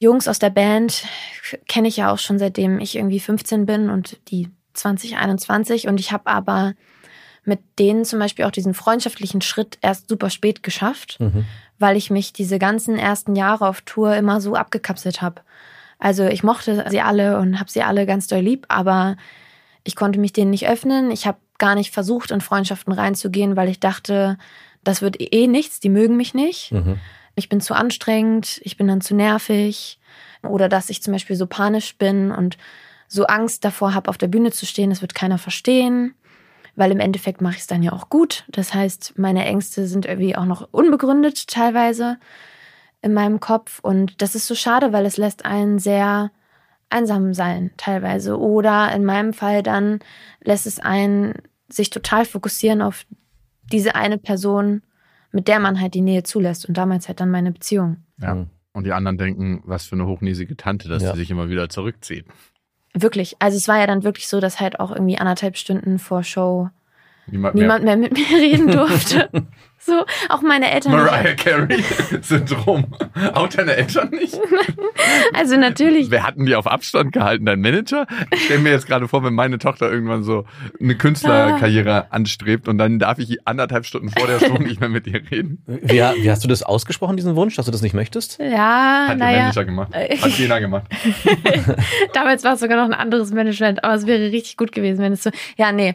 Jungs 0.00 0.26
aus 0.28 0.38
der 0.38 0.50
Band, 0.50 1.04
kenne 1.68 1.86
ich 1.88 1.98
ja 1.98 2.10
auch 2.10 2.18
schon 2.18 2.38
seitdem 2.38 2.80
ich 2.80 2.96
irgendwie 2.96 3.20
15 3.20 3.66
bin 3.66 3.90
und 3.90 4.18
die 4.30 4.48
2021. 4.74 5.88
Und 5.88 6.00
ich 6.00 6.10
habe 6.10 6.26
aber 6.26 6.72
mit 7.44 7.60
denen 7.78 8.04
zum 8.04 8.18
Beispiel 8.18 8.44
auch 8.46 8.50
diesen 8.50 8.74
freundschaftlichen 8.74 9.40
Schritt 9.42 9.78
erst 9.82 10.08
super 10.08 10.30
spät 10.30 10.62
geschafft, 10.62 11.18
Mhm. 11.20 11.44
weil 11.78 11.96
ich 11.96 12.10
mich 12.10 12.32
diese 12.32 12.58
ganzen 12.58 12.98
ersten 12.98 13.36
Jahre 13.36 13.68
auf 13.68 13.82
Tour 13.82 14.14
immer 14.16 14.40
so 14.40 14.54
abgekapselt 14.54 15.22
habe. 15.22 15.42
Also 15.98 16.24
ich 16.24 16.42
mochte 16.42 16.84
sie 16.88 17.00
alle 17.02 17.38
und 17.38 17.60
habe 17.60 17.70
sie 17.70 17.82
alle 17.82 18.06
ganz 18.06 18.26
doll 18.26 18.40
lieb, 18.40 18.64
aber 18.68 19.16
ich 19.84 19.96
konnte 19.96 20.18
mich 20.18 20.32
denen 20.32 20.50
nicht 20.50 20.66
öffnen. 20.68 21.10
Ich 21.10 21.26
habe 21.26 21.38
gar 21.58 21.74
nicht 21.74 21.92
versucht, 21.92 22.30
in 22.30 22.40
Freundschaften 22.40 22.92
reinzugehen, 22.92 23.56
weil 23.56 23.68
ich 23.68 23.80
dachte, 23.80 24.38
das 24.82 25.02
wird 25.02 25.16
eh 25.20 25.46
nichts, 25.46 25.80
die 25.80 25.90
mögen 25.90 26.16
mich 26.16 26.32
nicht. 26.32 26.72
Mhm. 26.72 26.98
Ich 27.40 27.48
bin 27.48 27.60
zu 27.60 27.74
anstrengend, 27.74 28.60
ich 28.62 28.76
bin 28.76 28.86
dann 28.86 29.00
zu 29.00 29.16
nervig. 29.16 29.98
Oder 30.42 30.68
dass 30.68 30.90
ich 30.90 31.02
zum 31.02 31.12
Beispiel 31.12 31.36
so 31.36 31.46
panisch 31.46 31.96
bin 31.96 32.30
und 32.30 32.56
so 33.08 33.24
Angst 33.24 33.64
davor 33.64 33.94
habe, 33.94 34.08
auf 34.08 34.18
der 34.18 34.28
Bühne 34.28 34.52
zu 34.52 34.66
stehen, 34.66 34.90
das 34.90 35.02
wird 35.02 35.14
keiner 35.14 35.38
verstehen, 35.38 36.14
weil 36.76 36.92
im 36.92 37.00
Endeffekt 37.00 37.40
mache 37.40 37.54
ich 37.54 37.60
es 37.60 37.66
dann 37.66 37.82
ja 37.82 37.92
auch 37.92 38.08
gut. 38.08 38.44
Das 38.48 38.72
heißt, 38.72 39.18
meine 39.18 39.44
Ängste 39.44 39.86
sind 39.86 40.06
irgendwie 40.06 40.36
auch 40.36 40.44
noch 40.44 40.68
unbegründet 40.70 41.48
teilweise 41.48 42.18
in 43.02 43.12
meinem 43.12 43.40
Kopf. 43.40 43.80
Und 43.80 44.22
das 44.22 44.34
ist 44.34 44.46
so 44.46 44.54
schade, 44.54 44.92
weil 44.92 45.06
es 45.06 45.16
lässt 45.16 45.44
einen 45.44 45.78
sehr 45.78 46.30
einsam 46.90 47.34
sein 47.34 47.70
teilweise. 47.76 48.38
Oder 48.38 48.92
in 48.92 49.04
meinem 49.04 49.32
Fall 49.32 49.62
dann 49.62 50.00
lässt 50.40 50.66
es 50.66 50.78
einen 50.78 51.34
sich 51.68 51.90
total 51.90 52.24
fokussieren 52.24 52.82
auf 52.82 53.06
diese 53.72 53.94
eine 53.94 54.18
Person, 54.18 54.82
mit 55.32 55.48
der 55.48 55.60
man 55.60 55.80
halt 55.80 55.94
die 55.94 56.00
Nähe 56.00 56.22
zulässt 56.22 56.66
und 56.68 56.76
damals 56.76 57.08
halt 57.08 57.20
dann 57.20 57.30
meine 57.30 57.52
Beziehung. 57.52 57.98
Ja. 58.20 58.34
Mhm. 58.34 58.46
Und 58.72 58.84
die 58.84 58.92
anderen 58.92 59.18
denken, 59.18 59.62
was 59.64 59.84
für 59.86 59.96
eine 59.96 60.06
hochnäsige 60.06 60.56
Tante, 60.56 60.88
dass 60.88 61.02
Ja. 61.02 61.12
sie 61.12 61.18
sich 61.18 61.30
immer 61.30 61.48
wieder 61.48 61.68
zurückzieht. 61.68 62.24
Wirklich. 62.94 63.36
Also 63.40 63.56
es 63.56 63.66
war 63.68 63.78
ja 63.78 63.86
dann 63.86 64.04
wirklich 64.04 64.28
so, 64.28 64.40
dass 64.40 64.60
halt 64.60 64.78
auch 64.80 64.90
irgendwie 64.92 65.18
anderthalb 65.18 65.56
Stunden 65.56 65.98
vor 65.98 66.22
Show 66.22 66.70
Niemand, 67.26 67.54
niemand 67.54 67.84
mehr 67.84 67.96
mit 67.96 68.12
mir 68.12 68.36
reden 68.38 68.68
durfte. 68.68 69.28
so, 69.82 70.04
auch 70.28 70.42
meine 70.42 70.70
Eltern. 70.70 70.92
Mariah 70.92 71.34
Carey-Syndrom. 71.34 72.84
Auch 73.34 73.48
deine 73.48 73.76
Eltern 73.76 74.10
nicht? 74.10 74.38
Also 75.34 75.56
natürlich. 75.56 76.10
Wer 76.10 76.24
hatten 76.24 76.44
die 76.44 76.54
auf 76.54 76.66
Abstand 76.66 77.12
gehalten? 77.12 77.46
Dein 77.46 77.60
Manager? 77.60 78.06
Ich 78.32 78.44
stelle 78.44 78.60
mir 78.60 78.70
jetzt 78.70 78.86
gerade 78.86 79.08
vor, 79.08 79.24
wenn 79.24 79.32
meine 79.32 79.58
Tochter 79.58 79.90
irgendwann 79.90 80.22
so 80.22 80.44
eine 80.80 80.94
Künstlerkarriere 80.94 82.12
anstrebt 82.12 82.68
und 82.68 82.78
dann 82.78 82.98
darf 82.98 83.18
ich 83.18 83.46
anderthalb 83.46 83.86
Stunden 83.86 84.10
vor 84.10 84.26
der 84.26 84.38
Show 84.40 84.58
nicht 84.58 84.80
mehr 84.80 84.88
mit 84.88 85.06
ihr 85.06 85.22
reden. 85.30 85.62
Wie, 85.66 85.92
wie 85.92 86.30
hast 86.30 86.44
du 86.44 86.48
das 86.48 86.62
ausgesprochen, 86.62 87.16
diesen 87.16 87.34
Wunsch, 87.36 87.56
dass 87.56 87.66
du 87.66 87.72
das 87.72 87.80
nicht 87.82 87.94
möchtest? 87.94 88.38
Ja, 88.38 89.06
Hat 89.08 89.10
der 89.10 89.16
naja. 89.16 89.38
Manager 89.44 89.64
gemacht. 89.64 89.94
Hat 89.94 90.38
Jena 90.38 90.58
gemacht. 90.58 90.84
Damals 92.12 92.44
war 92.44 92.54
es 92.54 92.60
sogar 92.60 92.76
noch 92.76 92.92
ein 92.92 92.98
anderes 92.98 93.32
Management, 93.32 93.82
aber 93.82 93.94
es 93.94 94.06
wäre 94.06 94.30
richtig 94.30 94.56
gut 94.56 94.72
gewesen, 94.72 95.00
wenn 95.02 95.12
es 95.12 95.22
so, 95.22 95.30
ja, 95.56 95.72
nee, 95.72 95.94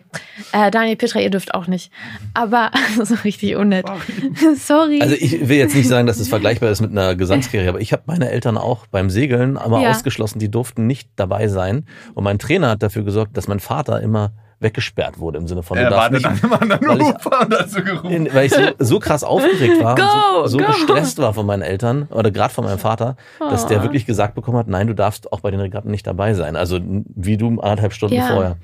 äh, 0.52 0.72
Daniel 0.72 0.96
Petra, 0.96 1.20
ihr 1.20 1.30
dürft 1.30 1.54
auch 1.54 1.68
nicht. 1.68 1.92
Aber 2.34 2.72
so 3.04 3.16
richtig 3.24 3.56
unnett. 3.84 4.58
Sorry. 4.58 5.02
Also 5.02 5.16
ich 5.16 5.48
will 5.48 5.58
jetzt 5.58 5.76
nicht 5.76 5.88
sagen, 5.88 6.08
dass 6.08 6.20
es 6.20 6.28
vergleichbar 6.30 6.70
ist 6.70 6.82
mit 6.82 6.92
einer 6.92 7.16
Gesangskarriere, 7.16 7.70
aber 7.70 7.82
ich 7.82 7.92
habe 7.94 8.04
meine 8.06 8.30
Eltern 8.30 8.58
auch 8.58 8.88
beim 8.88 9.10
Segeln 9.10 9.58
immer 9.64 9.82
Ja. 9.82 9.90
ausgeschlossen, 9.92 10.40
die 10.40 10.50
durften 10.50 10.88
nicht 10.88 11.10
dabei 11.16 11.48
sein. 11.48 11.86
Und 12.14 12.24
mein 12.24 12.40
Trainer 12.40 12.70
hat 12.70 12.84
dafür 12.84 13.04
gesorgt, 13.04 13.36
dass 13.38 13.48
mein 13.48 13.60
Vater 13.60 14.02
immer 14.02 14.32
weggesperrt 14.62 15.20
wurde 15.20 15.38
im 15.38 15.48
Sinne 15.48 15.64
von, 15.64 15.78
Er 15.78 15.90
du 15.90 15.96
war 15.96 16.10
darfst 16.10 16.26
dann 16.26 16.34
nicht, 16.34 16.44
an 16.46 16.52
einem 16.52 16.72
anderen 16.72 16.88
weil 16.88 17.02
ich- 17.02 17.16
Ufer 17.16 17.42
und 17.42 17.60
hat 17.60 17.70
so 17.70 17.82
gerufen. 17.84 18.10
in, 18.10 18.34
weil 18.34 18.46
ich 18.46 18.54
so, 18.54 18.62
so 18.80 19.00
krass 19.00 19.24
aufgeregt 19.26 19.84
war 19.84 19.96
Go, 19.96 20.04
und 20.44 20.48
so, 20.48 20.58
so 20.60 20.66
gestresst 20.66 21.18
war 21.18 21.34
von 21.34 21.46
meinen 21.46 21.62
Eltern 21.62 22.04
oder 22.10 22.32
gerade 22.32 22.54
von 22.54 22.64
meinem 22.64 22.80
Vater, 22.80 23.18
dass 23.40 23.68
der 23.68 23.80
Oh. 23.80 23.84
wirklich 23.84 24.06
gesagt 24.06 24.34
bekommen 24.34 24.58
hat, 24.58 24.68
nein, 24.70 24.88
du 24.88 24.94
darfst 24.96 25.32
auch 25.34 25.42
bei 25.42 25.52
den 25.52 25.60
Regatten 25.60 25.92
nicht 25.92 26.08
dabei 26.08 26.34
sein. 26.36 26.56
Also 26.56 26.80
wie 26.82 27.36
du 27.36 27.50
anderthalb 27.60 27.92
Stunden 27.92 28.16
Ja. 28.16 28.28
vorher. 28.28 28.56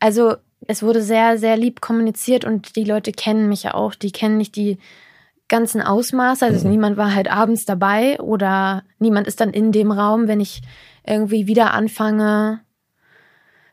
Also 0.00 0.34
es 0.66 0.82
wurde 0.82 1.02
sehr, 1.02 1.38
sehr 1.38 1.56
lieb 1.56 1.80
kommuniziert 1.80 2.44
und 2.44 2.76
die 2.76 2.84
Leute 2.84 3.12
kennen 3.12 3.48
mich 3.48 3.64
ja 3.64 3.74
auch. 3.74 3.94
Die 3.94 4.12
kennen 4.12 4.36
nicht 4.36 4.56
die 4.56 4.78
ganzen 5.48 5.82
Ausmaße. 5.82 6.44
Also 6.44 6.64
Mhm. 6.66 6.72
niemand 6.72 6.96
war 6.96 7.14
halt 7.14 7.30
abends 7.30 7.64
dabei 7.64 8.18
oder 8.20 8.82
niemand 8.98 9.26
ist 9.26 9.40
dann 9.40 9.50
in 9.50 9.72
dem 9.72 9.90
Raum, 9.90 10.26
wenn 10.28 10.40
ich 10.40 10.62
irgendwie 11.06 11.46
wieder 11.46 11.74
anfange 11.74 12.60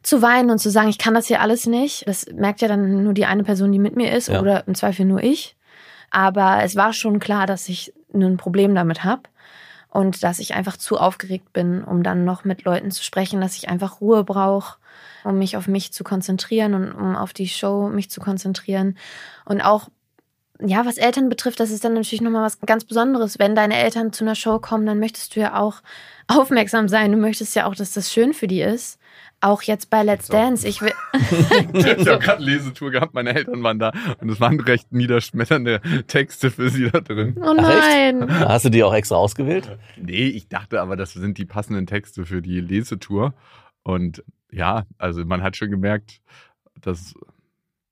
zu 0.03 0.21
weinen 0.21 0.49
und 0.49 0.57
zu 0.59 0.69
sagen, 0.69 0.89
ich 0.89 0.97
kann 0.97 1.13
das 1.13 1.27
hier 1.27 1.41
alles 1.41 1.67
nicht. 1.67 2.07
Das 2.07 2.25
merkt 2.33 2.61
ja 2.61 2.67
dann 2.67 3.03
nur 3.03 3.13
die 3.13 3.25
eine 3.25 3.43
Person, 3.43 3.71
die 3.71 3.79
mit 3.79 3.95
mir 3.95 4.11
ist 4.15 4.29
Ja. 4.29 4.41
oder 4.41 4.67
im 4.67 4.75
Zweifel 4.75 5.05
nur 5.05 5.23
ich. 5.23 5.55
Aber 6.09 6.61
es 6.63 6.75
war 6.75 6.91
schon 6.91 7.19
klar, 7.19 7.45
dass 7.45 7.69
ich 7.69 7.93
ein 8.13 8.35
Problem 8.37 8.75
damit 8.75 9.03
habe 9.03 9.23
und 9.89 10.23
dass 10.23 10.39
ich 10.39 10.55
einfach 10.55 10.75
zu 10.75 10.97
aufgeregt 10.97 11.53
bin, 11.53 11.83
um 11.83 12.03
dann 12.03 12.25
noch 12.25 12.43
mit 12.43 12.63
Leuten 12.63 12.91
zu 12.91 13.03
sprechen, 13.03 13.39
dass 13.41 13.55
ich 13.57 13.69
einfach 13.69 14.01
Ruhe 14.01 14.23
brauche, 14.23 14.77
um 15.23 15.37
mich 15.37 15.57
auf 15.57 15.67
mich 15.67 15.93
zu 15.93 16.03
konzentrieren 16.03 16.73
und 16.73 16.91
um 16.91 17.15
auf 17.15 17.33
die 17.33 17.47
Show 17.47 17.89
mich 17.89 18.09
zu 18.09 18.19
konzentrieren. 18.21 18.97
Und 19.45 19.61
auch, 19.61 19.89
ja, 20.63 20.85
was 20.85 20.97
Eltern 20.97 21.29
betrifft, 21.29 21.59
das 21.59 21.71
ist 21.71 21.83
dann 21.83 21.93
natürlich 21.93 22.21
nochmal 22.21 22.43
was 22.45 22.59
ganz 22.59 22.85
Besonderes. 22.85 23.39
Wenn 23.39 23.55
deine 23.55 23.77
Eltern 23.77 24.13
zu 24.13 24.23
einer 24.23 24.35
Show 24.35 24.59
kommen, 24.59 24.85
dann 24.85 24.99
möchtest 24.99 25.35
du 25.35 25.39
ja 25.39 25.59
auch 25.59 25.81
aufmerksam 26.27 26.87
sein. 26.87 27.11
Du 27.11 27.17
möchtest 27.17 27.55
ja 27.55 27.65
auch, 27.65 27.75
dass 27.75 27.93
das 27.93 28.11
schön 28.13 28.33
für 28.33 28.47
die 28.47 28.61
ist. 28.61 28.99
Auch 29.43 29.63
jetzt 29.63 29.89
bei 29.89 30.03
Let's 30.03 30.27
So. 30.27 30.33
Dance. 30.33 30.67
Ich 30.67 30.81
will. 30.83 30.91
Ich 31.73 32.07
habe 32.07 32.19
gerade 32.19 32.43
Lesetour 32.43 32.91
gehabt, 32.91 33.15
meine 33.15 33.33
Eltern 33.33 33.63
waren 33.63 33.79
da 33.79 33.91
und 34.19 34.29
es 34.29 34.39
waren 34.39 34.59
recht 34.59 34.91
niederschmetternde 34.91 35.81
Texte 36.05 36.51
für 36.51 36.69
sie 36.69 36.91
da 36.91 36.99
drin. 37.01 37.35
Oh 37.41 37.55
Ach, 37.57 37.69
echt? 37.69 38.19
nein. 38.19 38.39
Hast 38.47 38.65
du 38.65 38.69
die 38.69 38.83
auch 38.83 38.93
extra 38.93 39.15
ausgewählt? 39.15 39.77
Nee, 39.97 40.27
ich 40.27 40.47
dachte 40.47 40.79
aber, 40.79 40.95
das 40.95 41.13
sind 41.13 41.39
die 41.39 41.45
passenden 41.45 41.87
Texte 41.87 42.23
für 42.25 42.43
die 42.43 42.61
Lesetour. 42.61 43.33
Und 43.83 44.23
ja, 44.51 44.85
also 44.97 45.23
man 45.25 45.41
hat 45.41 45.55
schon 45.57 45.71
gemerkt, 45.71 46.21
dass 46.79 47.13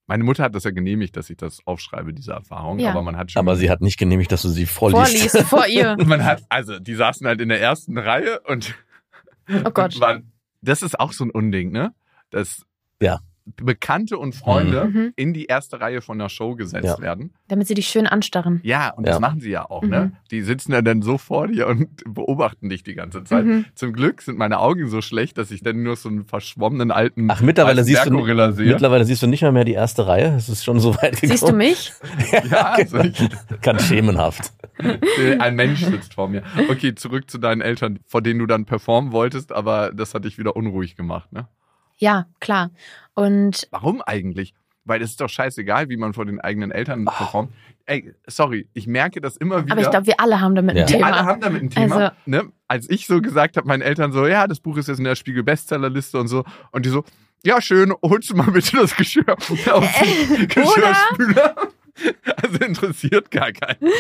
meine 0.08 0.24
Mutter 0.24 0.44
hat 0.44 0.56
das 0.56 0.64
ja 0.64 0.72
genehmigt, 0.72 1.16
dass 1.16 1.30
ich 1.30 1.38
das 1.38 1.60
aufschreibe, 1.66 2.14
diese 2.14 2.32
Erfahrung. 2.32 2.80
Ja. 2.80 2.90
Aber 2.90 3.04
man 3.04 3.16
hat 3.16 3.32
schon 3.32 3.40
Aber 3.40 3.56
sie 3.56 3.70
hat 3.70 3.82
nicht 3.82 4.00
genehmigt, 4.00 4.32
dass 4.32 4.42
du 4.42 4.50
sie 4.50 4.66
vorliest. 4.66 5.32
Vorliest 5.32 5.48
vor 5.48 5.68
ihr. 5.68 5.98
man 6.06 6.26
hat, 6.26 6.42
also 6.50 6.80
die 6.80 6.96
saßen 6.96 7.28
halt 7.28 7.42
in 7.42 7.50
der 7.50 7.62
ersten 7.62 7.98
Reihe 7.98 8.40
und 8.42 8.74
Oh 9.66 9.70
Gott. 9.72 10.00
waren, 10.02 10.32
das 10.62 10.82
ist 10.82 11.00
auch 11.00 11.14
so 11.14 11.26
ein 11.26 11.30
Unding, 11.30 11.72
ne? 11.72 11.94
Dass 12.32 12.66
Ja. 13.02 13.20
Bekannte 13.46 14.18
und 14.20 14.36
Freunde 14.36 14.86
Mhm. 14.86 15.14
in 15.16 15.34
die 15.34 15.46
erste 15.46 15.82
Reihe 15.82 16.02
von 16.02 16.20
der 16.20 16.30
Show 16.30 16.56
gesetzt 16.56 16.86
Ja. 16.86 17.00
werden. 17.00 17.34
Damit 17.48 17.68
sie 17.68 17.74
dich 17.74 17.88
schön 17.88 18.06
anstarren. 18.06 18.60
Ja, 18.64 18.92
und 18.92 19.06
Ja. 19.06 19.14
das 19.14 19.20
machen 19.20 19.40
sie 19.40 19.50
ja 19.50 19.70
auch, 19.70 19.82
ne? 19.84 20.06
Mhm. 20.06 20.12
Die 20.30 20.42
sitzen 20.44 20.72
ja 20.74 20.82
dann 20.84 21.02
so 21.02 21.18
vor 21.18 21.48
dir 21.48 21.68
und 21.68 21.90
beobachten 22.14 22.70
dich 22.70 22.84
die 22.84 22.94
ganze 22.94 23.24
Zeit. 23.24 23.46
Mhm. 23.46 23.66
Zum 23.74 23.94
Glück 23.94 24.22
sind 24.22 24.38
meine 24.38 24.60
Augen 24.60 24.88
so 24.88 25.02
schlecht, 25.02 25.38
dass 25.40 25.50
ich 25.52 25.64
dann 25.64 25.82
nur 25.82 25.96
so 25.96 26.10
einen 26.10 26.26
verschwommenen 26.26 26.92
alten 26.92 27.28
Ach, 27.32 27.42
mittlerweile 27.42 27.84
siehst, 27.84 28.06
du, 28.06 28.12
mittlerweile 28.20 29.04
siehst 29.06 29.24
du 29.24 29.28
nicht 29.28 29.42
mehr, 29.42 29.52
mehr 29.52 29.66
die 29.66 29.74
erste 29.74 30.06
Reihe. 30.06 30.36
Es 30.36 30.48
ist 30.48 30.64
schon 30.64 30.80
so 30.80 30.94
weit 30.98 31.14
gekommen. 31.20 31.32
Siehst 31.32 31.50
du 31.50 31.54
mich? 31.54 31.92
ja, 32.52 32.74
also 32.74 33.00
ich, 33.00 33.30
Ganz 33.62 33.84
schemenhaft. 33.86 34.52
ein 35.40 35.56
Mensch 35.56 35.84
sitzt 35.84 36.14
vor 36.14 36.28
mir. 36.30 36.44
Okay, 36.70 36.94
zurück 36.96 37.30
zu 37.32 37.38
deinen 37.40 37.62
Eltern, 37.62 38.00
vor 38.06 38.22
denen 38.22 38.40
du 38.40 38.46
dann 38.46 38.66
performen 38.66 39.12
wolltest, 39.12 39.52
aber 39.52 39.92
das 39.92 40.14
hat 40.14 40.26
dich 40.26 40.38
wieder 40.38 40.56
unruhig 40.56 40.96
gemacht, 40.96 41.32
ne? 41.34 41.48
Ja, 42.00 42.26
klar. 42.40 42.72
Und 43.14 43.68
Warum 43.72 44.02
eigentlich? 44.02 44.54
Weil 44.86 45.02
es 45.04 45.12
ist 45.12 45.22
doch 45.22 45.30
scheißegal, 45.30 45.90
wie 45.90 45.98
man 45.98 46.14
vor 46.14 46.26
den 46.26 46.40
eigenen 46.42 46.72
Eltern 46.72 47.06
performt. 47.06 47.54
Ey, 47.86 48.14
sorry, 48.28 48.68
ich 48.74 48.88
merke 48.88 49.20
das 49.22 49.36
immer 49.38 49.64
wieder. 49.64 49.74
aber 49.74 49.82
ich 49.82 49.90
glaube, 49.92 50.08
wir 50.08 50.20
alle 50.20 50.40
haben 50.42 50.56
damit 50.56 50.76
Ja. 50.76 50.84
ein 50.84 50.90
Wir 50.90 50.96
Thema. 50.98 51.08
alle 51.08 51.26
haben 51.26 51.42
damit 51.42 51.62
ein 51.64 51.70
Thema. 51.70 51.96
Also- 51.96 52.12
ne? 52.26 52.44
Als 52.68 52.90
ich 52.90 53.06
so 53.08 53.20
gesagt 53.22 53.58
habe, 53.58 53.68
meinen 53.68 53.82
Eltern 53.82 54.12
so, 54.12 54.26
ja, 54.28 54.48
das 54.48 54.60
Buch 54.60 54.78
ist 54.78 54.88
jetzt 54.88 55.00
in 55.00 55.04
der 55.06 55.16
Spiegel-Bestsellerliste 55.16 56.20
und 56.20 56.28
so. 56.28 56.44
Und 56.72 56.86
die 56.86 56.90
so, 56.90 57.04
ja, 57.44 57.62
schön, 57.62 57.94
holst 58.04 58.30
du 58.30 58.36
mal 58.36 58.52
bitte 58.52 58.78
das 58.78 58.96
Geschirr 58.96 59.26
aus 59.38 59.48
dem 59.48 60.48
Geschirrspüler. 60.48 61.56
Also 62.42 62.60
interessiert 62.60 63.32
gar 63.32 63.52
keinen. 63.52 63.80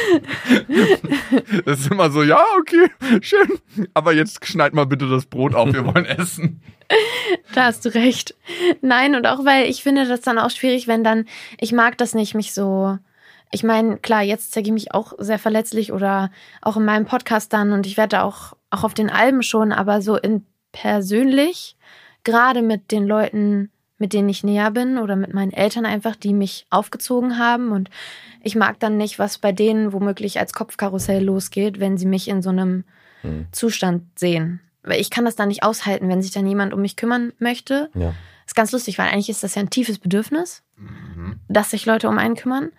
Das 1.65 1.79
ist 1.81 1.91
immer 1.91 2.09
so, 2.09 2.23
ja, 2.23 2.43
okay, 2.59 2.89
schön. 3.21 3.59
Aber 3.93 4.13
jetzt 4.13 4.45
schneid 4.45 4.73
mal 4.73 4.85
bitte 4.85 5.09
das 5.09 5.25
Brot 5.25 5.55
auf, 5.55 5.73
wir 5.73 5.85
wollen 5.85 6.05
essen. 6.05 6.61
Da 7.53 7.65
hast 7.65 7.85
du 7.85 7.93
recht. 7.93 8.35
Nein, 8.81 9.13
und 9.13 9.27
auch 9.27 9.45
weil 9.45 9.69
ich 9.69 9.83
finde 9.83 10.07
das 10.07 10.21
dann 10.21 10.39
auch 10.39 10.49
schwierig, 10.49 10.87
wenn 10.87 11.03
dann, 11.03 11.25
ich 11.59 11.71
mag 11.71 11.99
das 11.99 12.15
nicht, 12.15 12.33
mich 12.33 12.53
so. 12.53 12.97
Ich 13.51 13.63
meine, 13.63 13.97
klar, 13.97 14.23
jetzt 14.23 14.53
zeige 14.53 14.67
ich 14.67 14.73
mich 14.73 14.91
auch 14.91 15.13
sehr 15.19 15.37
verletzlich 15.37 15.91
oder 15.91 16.31
auch 16.61 16.77
in 16.77 16.85
meinem 16.85 17.05
Podcast 17.05 17.53
dann 17.53 17.73
und 17.73 17.85
ich 17.85 17.95
werde 17.95 18.23
auch, 18.23 18.53
auch 18.71 18.83
auf 18.83 18.95
den 18.95 19.11
Alben 19.11 19.43
schon, 19.43 19.71
aber 19.71 20.01
so 20.01 20.15
in 20.17 20.45
persönlich, 20.71 21.75
gerade 22.23 22.61
mit 22.63 22.91
den 22.91 23.05
Leuten, 23.05 23.71
mit 23.99 24.13
denen 24.13 24.29
ich 24.29 24.43
näher 24.43 24.71
bin 24.71 24.97
oder 24.97 25.15
mit 25.15 25.33
meinen 25.33 25.53
Eltern 25.53 25.85
einfach, 25.85 26.15
die 26.15 26.33
mich 26.33 26.65
aufgezogen 26.69 27.37
haben 27.37 27.71
und 27.71 27.89
ich 28.41 28.55
mag 28.55 28.79
dann 28.79 28.97
nicht, 28.97 29.19
was 29.19 29.37
bei 29.37 29.51
denen 29.51 29.93
womöglich 29.93 30.39
als 30.39 30.53
Kopfkarussell 30.53 31.23
losgeht, 31.23 31.79
wenn 31.79 31.97
sie 31.97 32.05
mich 32.07 32.27
in 32.27 32.41
so 32.41 32.49
einem 32.49 32.85
Hm. 33.21 33.47
Zustand 33.51 34.03
sehen. 34.17 34.61
Weil 34.81 35.01
ich 35.01 35.09
kann 35.09 35.25
das 35.25 35.35
dann 35.35 35.49
nicht 35.49 35.61
aushalten, 35.63 36.07
wenn 36.07 36.21
sich 36.21 36.31
dann 36.31 36.47
jemand 36.47 36.73
um 36.73 36.81
mich 36.81 36.95
kümmern 36.95 37.33
möchte. 37.37 37.89
Ja. 37.93 38.13
Ist 38.45 38.55
ganz 38.55 38.71
lustig, 38.71 38.97
weil 38.97 39.09
eigentlich 39.09 39.29
ist 39.29 39.43
das 39.43 39.55
ja 39.55 39.61
ein 39.61 39.69
tiefes 39.69 39.99
Bedürfnis, 39.99 40.63
Mhm. 40.77 41.35
dass 41.49 41.71
sich 41.71 41.85
Leute 41.85 42.07
um 42.07 42.17
einen 42.17 42.35
kümmern. 42.35 42.71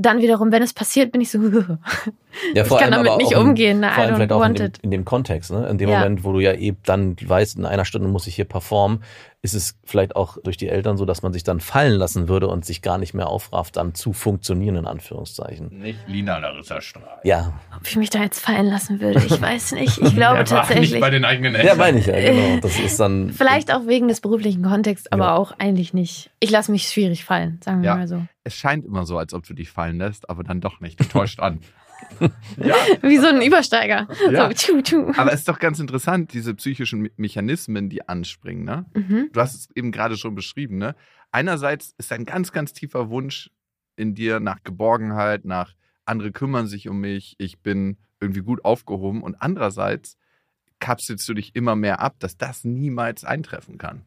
Dann 0.00 0.20
wiederum, 0.22 0.50
wenn 0.50 0.62
es 0.62 0.72
passiert, 0.72 1.12
bin 1.12 1.20
ich 1.20 1.30
so, 1.30 1.38
Ja, 2.54 2.62
Ich 2.64 2.68
kann 2.70 2.92
damit 2.92 3.08
aber 3.08 3.16
nicht 3.18 3.34
umgehen, 3.34 3.80
ne? 3.80 3.90
Vor 3.92 4.04
allem 4.04 4.14
vielleicht 4.14 4.32
auch 4.32 4.44
in 4.44 4.54
dem, 4.54 4.72
in 4.82 4.90
dem 4.92 5.04
Kontext, 5.04 5.50
ne? 5.50 5.66
In 5.68 5.78
dem 5.78 5.90
Ja. 5.90 5.98
Moment, 5.98 6.22
wo 6.24 6.32
du 6.32 6.38
ja 6.40 6.54
eben 6.54 6.78
dann 6.84 7.16
weißt, 7.20 7.58
in 7.58 7.66
einer 7.66 7.84
Stunde 7.84 8.08
muss 8.08 8.26
ich 8.28 8.36
hier 8.36 8.44
performen, 8.44 9.02
ist 9.42 9.54
es 9.54 9.76
vielleicht 9.84 10.14
auch 10.16 10.38
durch 10.42 10.56
die 10.56 10.68
Eltern 10.68 10.96
so, 10.96 11.04
dass 11.04 11.22
man 11.22 11.32
sich 11.32 11.42
dann 11.44 11.60
fallen 11.60 11.94
lassen 11.94 12.28
würde 12.28 12.46
und 12.48 12.64
sich 12.64 12.82
gar 12.82 12.98
nicht 12.98 13.14
mehr 13.14 13.26
aufrafft, 13.28 13.76
dann 13.76 13.94
zu 13.94 14.12
funktionieren, 14.12 14.76
in 14.76 14.86
Anführungszeichen. 14.86 15.80
Nicht 15.80 15.98
Lina 16.06 16.38
Larissa 16.38 16.80
Strahl. 16.80 17.18
Ja, 17.24 17.52
ob 17.76 17.86
ich 17.86 17.96
mich 17.96 18.10
da 18.10 18.20
jetzt 18.22 18.40
fallen 18.40 18.66
lassen 18.66 19.00
würde. 19.00 19.18
Ich 19.26 19.40
weiß 19.42 19.72
nicht. 19.72 19.98
Ich 19.98 20.14
glaube 20.14 20.38
war 20.38 20.44
tatsächlich. 20.44 20.92
nicht 20.92 21.00
bei 21.00 21.10
den 21.10 21.24
eigenen 21.24 21.54
Eltern. 21.56 21.66
ja, 21.68 21.74
meine 21.74 21.98
ich 21.98 22.06
ja, 22.06 22.18
genau. 22.20 22.60
Das 22.60 22.78
ist 22.78 23.00
dann. 23.00 23.30
Vielleicht 23.36 23.74
auch 23.74 23.86
wegen 23.86 24.08
des 24.08 24.20
beruflichen 24.20 24.62
Kontexts, 24.62 25.10
aber 25.10 25.24
Ja. 25.24 25.36
auch 25.36 25.52
eigentlich 25.58 25.92
nicht. 25.94 26.30
Ich 26.38 26.50
lasse 26.50 26.70
mich 26.70 26.84
schwierig 26.84 27.24
fallen, 27.24 27.58
sagen 27.64 27.82
wir 27.82 27.88
Ja. 27.88 27.96
mal 27.96 28.08
so. 28.08 28.22
Es 28.44 28.54
scheint 28.56 28.84
immer 28.86 29.04
so, 29.04 29.18
als 29.18 29.34
ob 29.34 29.44
du 29.46 29.54
dich 29.54 29.70
fallen 29.70 29.98
lässt, 29.98 30.30
aber 30.30 30.42
dann 30.44 30.60
doch 30.60 30.80
nicht. 30.80 30.98
Du 31.00 31.04
täuscht 31.04 31.40
an. 31.40 31.60
Ja, 32.56 32.74
Wie 33.02 33.18
so 33.18 33.26
ein 33.26 33.42
Übersteiger. 33.42 34.08
Ja. 34.30 34.48
So, 34.48 34.54
tschu, 34.54 34.80
tschu. 34.80 35.12
aber 35.18 35.34
es 35.34 35.40
ist 35.40 35.48
doch 35.48 35.58
ganz 35.58 35.78
interessant, 35.80 36.32
diese 36.32 36.54
psychischen 36.54 37.02
Me- 37.02 37.10
Mechanismen, 37.18 37.90
die 37.90 38.08
anspringen, 38.08 38.64
ne? 38.64 38.86
Mhm. 38.94 39.28
Du 39.34 39.40
hast 39.40 39.54
es 39.54 39.68
eben 39.76 39.92
gerade 39.92 40.16
schon 40.16 40.34
beschrieben, 40.34 40.78
ne? 40.78 40.96
Einerseits 41.30 41.94
ist 41.98 42.10
ein 42.12 42.24
ganz, 42.24 42.52
ganz 42.52 42.72
tiefer 42.72 43.10
Wunsch 43.10 43.50
in 43.96 44.14
dir 44.14 44.40
nach 44.40 44.62
Geborgenheit, 44.64 45.44
nach 45.44 45.74
andere 46.06 46.32
kümmern 46.32 46.66
sich 46.68 46.88
um 46.88 47.00
mich, 47.00 47.34
ich 47.36 47.60
bin 47.60 47.98
irgendwie 48.18 48.40
gut 48.40 48.64
aufgehoben 48.64 49.22
und 49.22 49.34
andererseits 49.42 50.16
kapselst 50.78 51.28
du 51.28 51.34
dich 51.34 51.54
immer 51.54 51.76
mehr 51.76 52.00
ab, 52.00 52.16
dass 52.18 52.38
das 52.38 52.64
niemals 52.64 53.24
eintreffen 53.24 53.76
kann. 53.76 54.06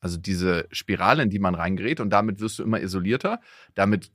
Also 0.00 0.18
diese 0.18 0.68
Spirale, 0.70 1.22
in 1.22 1.30
die 1.30 1.38
man 1.38 1.54
reingerät 1.54 2.00
und 2.00 2.10
damit 2.10 2.40
wirst 2.40 2.58
du 2.58 2.62
immer 2.62 2.80
isolierter. 2.80 3.40
Damit 3.74 4.12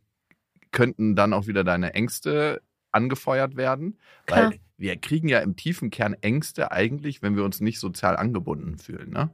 könnten 0.72 1.16
dann 1.16 1.34
auch 1.34 1.48
wieder 1.48 1.64
deine 1.64 1.94
Ängste 1.94 2.62
angefeuert 2.92 3.56
werden, 3.56 3.98
Klar. 4.26 4.52
weil 4.52 4.60
wir 4.78 4.98
kriegen 4.98 5.28
ja 5.28 5.40
im 5.40 5.56
tiefen 5.56 5.90
Kern 5.90 6.14
Ängste 6.22 6.72
eigentlich, 6.72 7.22
wenn 7.22 7.36
wir 7.36 7.44
uns 7.44 7.62
nicht 7.62 7.80
sozial 7.80 8.16
angebunden 8.16 8.78
fühlen. 8.78 9.12
Ne? 9.12 9.30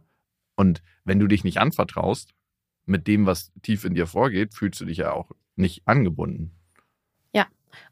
Und 0.55 0.81
wenn 1.03 1.19
du 1.19 1.27
dich 1.27 1.43
nicht 1.43 1.59
anvertraust 1.59 2.33
mit 2.85 3.07
dem, 3.07 3.25
was 3.25 3.51
tief 3.61 3.83
in 3.83 3.93
dir 3.93 4.07
vorgeht, 4.07 4.53
fühlst 4.53 4.81
du 4.81 4.85
dich 4.85 4.97
ja 4.97 5.11
auch 5.11 5.31
nicht 5.55 5.87
angebunden. 5.87 6.57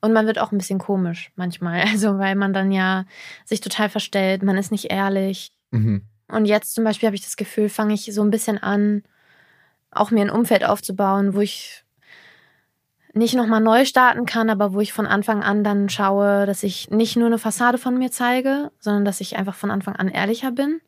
Und 0.02 0.14
man 0.14 0.28
wird 0.28 0.40
auch 0.40 0.52
ein 0.52 0.58
bisschen 0.58 0.80
komisch 0.80 1.32
manchmal. 1.36 1.84
Also, 1.96 2.18
weil 2.18 2.36
man 2.36 2.54
dann 2.54 2.72
ja 2.72 3.06
sich 3.46 3.62
total 3.62 3.90
verstellt, 3.90 4.44
man 4.44 4.58
ist 4.58 4.72
nicht 4.72 4.92
ehrlich. 4.92 5.52
Und 6.28 6.46
jetzt 6.46 6.74
zum 6.74 6.84
Beispiel 6.84 7.08
habe 7.08 7.16
ich 7.16 7.24
das 7.24 7.38
Gefühl, 7.38 7.70
fange 7.70 7.94
ich 7.94 8.14
so 8.14 8.22
ein 8.22 8.32
bisschen 8.32 8.58
an, 8.58 9.04
auch 9.92 10.12
mir 10.12 10.22
ein 10.22 10.30
Umfeld 10.30 10.66
aufzubauen, 10.66 11.36
wo 11.36 11.42
ich 11.42 11.84
nicht 13.14 13.36
nochmal 13.36 13.62
neu 13.62 13.86
starten 13.86 14.26
kann, 14.26 14.50
aber 14.50 14.74
wo 14.74 14.82
ich 14.82 14.92
von 14.92 15.08
Anfang 15.08 15.42
an 15.42 15.64
dann 15.64 15.88
schaue, 15.88 16.46
dass 16.46 16.64
ich 16.64 16.90
nicht 16.90 17.16
nur 17.16 17.28
eine 17.28 17.38
Fassade 17.38 17.78
von 17.78 17.98
mir 17.98 18.12
zeige, 18.12 18.72
sondern 18.80 19.06
dass 19.06 19.22
ich 19.22 19.38
einfach 19.38 19.56
von 19.56 19.72
Anfang 19.72 19.96
an 19.96 20.10
ehrlicher 20.10 20.52
bin 20.52 20.82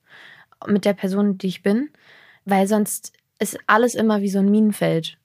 mit 0.67 0.83
der 0.83 0.93
Person, 0.93 1.37
die 1.37 1.47
ich 1.47 1.63
bin. 1.63 1.89
Weil 2.43 2.67
sonst 2.67 3.13
ist 3.39 3.57
alles 3.67 3.95
immer 3.95 4.21
wie 4.21 4.29
so 4.29 4.39
ein 4.39 4.51
Minenfeld. 4.51 5.17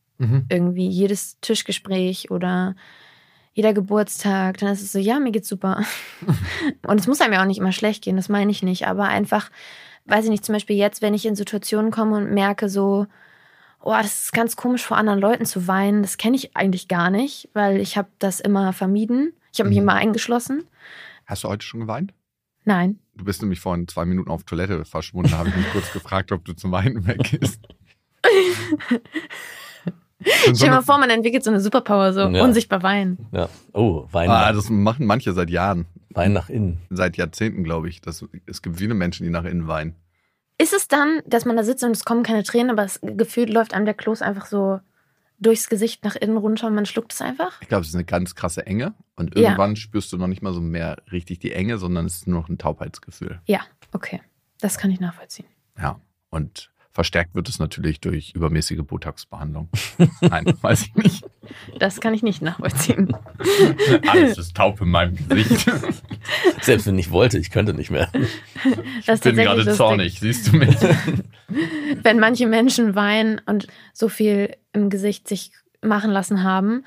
Irgendwie 0.48 0.88
jedes 0.88 1.40
Tischgespräch 1.40 2.30
oder 2.30 2.76
jeder 3.54 3.72
Geburtstag, 3.72 4.58
dann 4.58 4.72
ist 4.72 4.82
es 4.82 4.92
so, 4.92 4.98
ja, 4.98 5.18
mir 5.18 5.32
geht's 5.32 5.48
super. 5.48 5.82
Und 6.86 7.00
es 7.00 7.06
muss 7.06 7.20
einem 7.20 7.34
ja 7.34 7.42
auch 7.42 7.46
nicht 7.46 7.58
immer 7.58 7.72
schlecht 7.72 8.04
gehen, 8.04 8.16
das 8.16 8.28
meine 8.28 8.50
ich 8.50 8.62
nicht, 8.62 8.86
aber 8.86 9.08
einfach, 9.08 9.50
weiß 10.06 10.24
ich 10.24 10.30
nicht, 10.30 10.44
zum 10.44 10.54
Beispiel 10.54 10.76
jetzt, 10.76 11.02
wenn 11.02 11.14
ich 11.14 11.26
in 11.26 11.36
Situationen 11.36 11.90
komme 11.90 12.16
und 12.16 12.32
merke 12.32 12.68
so, 12.68 13.06
oh, 13.80 13.92
das 14.00 14.24
ist 14.24 14.32
ganz 14.32 14.56
komisch 14.56 14.84
vor 14.84 14.96
anderen 14.96 15.18
Leuten 15.20 15.44
zu 15.46 15.66
weinen, 15.66 16.02
das 16.02 16.16
kenne 16.16 16.36
ich 16.36 16.56
eigentlich 16.56 16.88
gar 16.88 17.10
nicht, 17.10 17.48
weil 17.54 17.80
ich 17.80 17.96
habe 17.96 18.08
das 18.18 18.40
immer 18.40 18.72
vermieden. 18.72 19.32
Ich 19.52 19.60
habe 19.60 19.68
mich 19.68 19.78
Mhm. 19.78 19.84
immer 19.84 19.94
eingeschlossen. 19.94 20.64
Hast 21.26 21.44
du 21.44 21.48
heute 21.48 21.64
schon 21.66 21.80
geweint? 21.80 22.12
Nein. 22.64 22.98
Du 23.16 23.24
bist 23.24 23.42
nämlich 23.42 23.60
vorhin 23.60 23.88
zwei 23.88 24.04
Minuten 24.04 24.30
auf 24.30 24.44
Toilette 24.44 24.84
verschwunden. 24.84 25.32
Da 25.32 25.38
habe 25.38 25.48
ich 25.50 25.56
mich 25.56 25.68
kurz 25.72 25.92
gefragt, 25.92 26.32
ob 26.32 26.44
du 26.44 26.52
zum 26.54 26.72
Weinen 26.72 27.06
weggehst. 27.06 27.60
So 30.24 30.54
Stell 30.54 30.68
dir 30.68 30.74
mal 30.76 30.82
vor, 30.82 30.98
man 30.98 31.10
entwickelt 31.10 31.42
so 31.42 31.50
eine 31.50 31.60
Superpower, 31.60 32.12
so 32.12 32.20
Ja. 32.20 32.44
unsichtbar 32.44 32.84
weinen. 32.84 33.26
Ja. 33.32 33.48
Oh, 33.72 34.06
Wein, 34.12 34.30
Ah, 34.30 34.52
das 34.52 34.70
machen 34.70 35.04
manche 35.04 35.32
seit 35.32 35.50
Jahren, 35.50 35.86
Wein 36.14 36.32
nach 36.32 36.48
innen. 36.48 36.78
seit 36.90 37.16
Jahrzehnten, 37.16 37.64
glaube 37.64 37.88
ich. 37.88 38.00
Das, 38.00 38.24
es 38.46 38.62
gibt 38.62 38.76
viele 38.78 38.94
Menschen, 38.94 39.24
die 39.24 39.30
nach 39.30 39.44
innen 39.44 39.66
weinen. 39.68 39.96
Ist 40.58 40.72
es 40.72 40.86
dann, 40.88 41.20
dass 41.26 41.44
man 41.44 41.56
da 41.56 41.64
sitzt 41.64 41.82
und 41.84 41.90
es 41.92 42.04
kommen 42.04 42.22
keine 42.22 42.42
Tränen, 42.44 42.70
aber 42.70 42.82
das 42.82 43.00
Gefühl 43.02 43.50
läuft 43.52 43.74
einem 43.74 43.84
der 43.84 43.94
Kloß 43.94 44.22
einfach 44.22 44.46
so 44.46 44.80
durchs 45.38 45.68
Gesicht 45.68 46.04
nach 46.04 46.14
innen 46.14 46.36
runter 46.36 46.68
und 46.68 46.74
man 46.74 46.86
schluckt 46.86 47.12
es 47.12 47.20
einfach? 47.20 47.60
Ich 47.62 47.68
glaube, 47.68 47.82
es 47.82 47.88
ist 47.88 47.94
eine 47.96 48.04
ganz 48.04 48.34
krasse 48.34 48.64
Enge. 48.66 48.94
Und 49.16 49.34
Ja. 49.36 49.42
irgendwann 49.42 49.74
spürst 49.76 50.12
du 50.12 50.18
noch 50.18 50.28
nicht 50.28 50.42
mal 50.42 50.52
so 50.52 50.60
mehr 50.60 50.98
richtig 51.10 51.40
die 51.40 51.52
Enge, 51.52 51.78
sondern 51.78 52.06
es 52.06 52.16
ist 52.16 52.28
nur 52.28 52.40
noch 52.40 52.48
ein 52.48 52.58
Taubheitsgefühl. 52.58 53.40
Ja, 53.46 53.60
okay. 53.92 54.20
Das 54.60 54.78
kann 54.78 54.90
ich 54.92 55.00
nachvollziehen. 55.00 55.46
Ja. 55.76 56.00
Und 56.30 56.71
verstärkt 56.92 57.34
wird 57.34 57.48
es 57.48 57.58
natürlich 57.58 58.00
durch 58.00 58.32
übermäßige 58.34 58.80
Botox-Behandlung. 58.82 59.68
Nein, 60.20 60.44
weiß 60.60 60.82
ich 60.82 60.94
nicht. 60.94 61.24
Das 61.78 62.00
kann 62.00 62.12
ich 62.14 62.22
nicht 62.22 62.42
nachvollziehen. 62.42 63.16
Alles 64.08 64.38
ist 64.38 64.54
taub 64.56 64.80
in 64.80 64.88
meinem 64.90 65.16
Gesicht. 65.16 65.70
Selbst 66.62 66.86
wenn 66.86 66.98
ich 66.98 67.10
wollte, 67.10 67.38
ich 67.38 67.50
könnte 67.50 67.72
nicht 67.74 67.90
mehr. 67.90 68.08
Das 69.06 69.18
Ich 69.20 69.24
bin 69.24 69.36
gerade 69.36 69.58
lustig. 69.60 69.76
zornig, 69.76 70.20
siehst 70.20 70.48
du 70.52 70.56
mich? 70.56 70.76
Wenn 72.02 72.18
manche 72.18 72.46
Menschen 72.46 72.94
weinen 72.94 73.40
und 73.46 73.66
so 73.92 74.08
viel 74.08 74.56
im 74.72 74.88
Gesicht 74.90 75.28
sich 75.28 75.50
machen 75.82 76.10
lassen 76.10 76.42
haben 76.42 76.84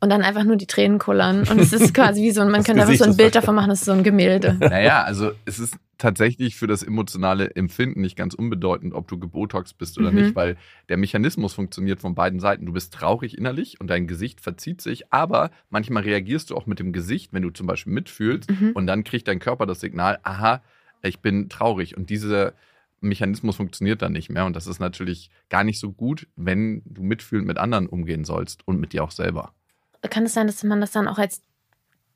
und 0.00 0.10
dann 0.10 0.22
einfach 0.22 0.44
nur 0.44 0.56
die 0.56 0.66
Tränen 0.66 0.98
kullern. 0.98 1.46
Und 1.48 1.58
es 1.60 1.72
ist 1.72 1.94
quasi 1.94 2.22
wie 2.22 2.30
so, 2.32 2.40
ein- 2.42 2.48
man 2.50 2.60
Das 2.60 2.66
könnte 2.66 2.82
einfach 2.82 2.94
so 2.96 3.04
ein 3.04 3.08
Gesicht 3.10 3.18
Bild 3.18 3.34
davon 3.36 3.54
machen, 3.54 3.68
das 3.70 3.80
ist 3.80 3.84
so 3.86 3.92
ein 3.92 4.02
Gemälde. 4.02 4.54
Naja, 4.58 5.02
also 5.04 5.32
es 5.44 5.58
ist 5.58 5.76
tatsächlich 6.02 6.56
für 6.56 6.66
das 6.66 6.82
emotionale 6.82 7.54
Empfinden 7.54 8.00
nicht 8.00 8.16
ganz 8.16 8.34
unbedeutend, 8.34 8.92
ob 8.92 9.06
du 9.06 9.18
gebotox 9.18 9.72
bist 9.72 9.98
oder 9.98 10.10
Mhm. 10.10 10.18
nicht, 10.18 10.34
weil 10.34 10.56
der 10.88 10.96
Mechanismus 10.96 11.54
funktioniert 11.54 12.00
von 12.00 12.14
beiden 12.16 12.40
Seiten. 12.40 12.66
Du 12.66 12.72
bist 12.72 12.92
traurig 12.92 13.38
innerlich 13.38 13.80
und 13.80 13.86
dein 13.88 14.08
Gesicht 14.08 14.40
verzieht 14.40 14.80
sich, 14.80 15.12
aber 15.12 15.50
manchmal 15.70 16.02
reagierst 16.02 16.50
du 16.50 16.56
auch 16.56 16.66
mit 16.66 16.80
dem 16.80 16.92
Gesicht, 16.92 17.32
wenn 17.32 17.42
du 17.42 17.50
zum 17.50 17.66
Beispiel 17.68 17.92
mitfühlst 17.92 18.50
Mhm. 18.50 18.72
und 18.74 18.86
dann 18.88 19.04
kriegt 19.04 19.28
dein 19.28 19.38
Körper 19.38 19.64
das 19.64 19.78
Signal, 19.80 20.18
aha, 20.24 20.60
ich 21.02 21.20
bin 21.20 21.48
traurig 21.48 21.96
und 21.96 22.10
dieser 22.10 22.52
Mechanismus 23.00 23.56
funktioniert 23.56 24.02
dann 24.02 24.12
nicht 24.12 24.28
mehr 24.30 24.44
und 24.44 24.54
das 24.56 24.66
ist 24.66 24.80
natürlich 24.80 25.30
gar 25.50 25.62
nicht 25.64 25.78
so 25.78 25.92
gut, 25.92 26.26
wenn 26.36 26.82
du 26.84 27.02
mitfühlend 27.02 27.46
mit 27.46 27.58
anderen 27.58 27.86
umgehen 27.86 28.24
sollst 28.24 28.66
und 28.66 28.80
mit 28.80 28.92
dir 28.92 29.04
auch 29.04 29.10
selber. 29.12 29.52
Kann 30.10 30.24
es 30.24 30.34
sein, 30.34 30.48
dass 30.48 30.62
man 30.64 30.80
das 30.80 30.90
dann 30.90 31.06
auch 31.06 31.18
als 31.18 31.42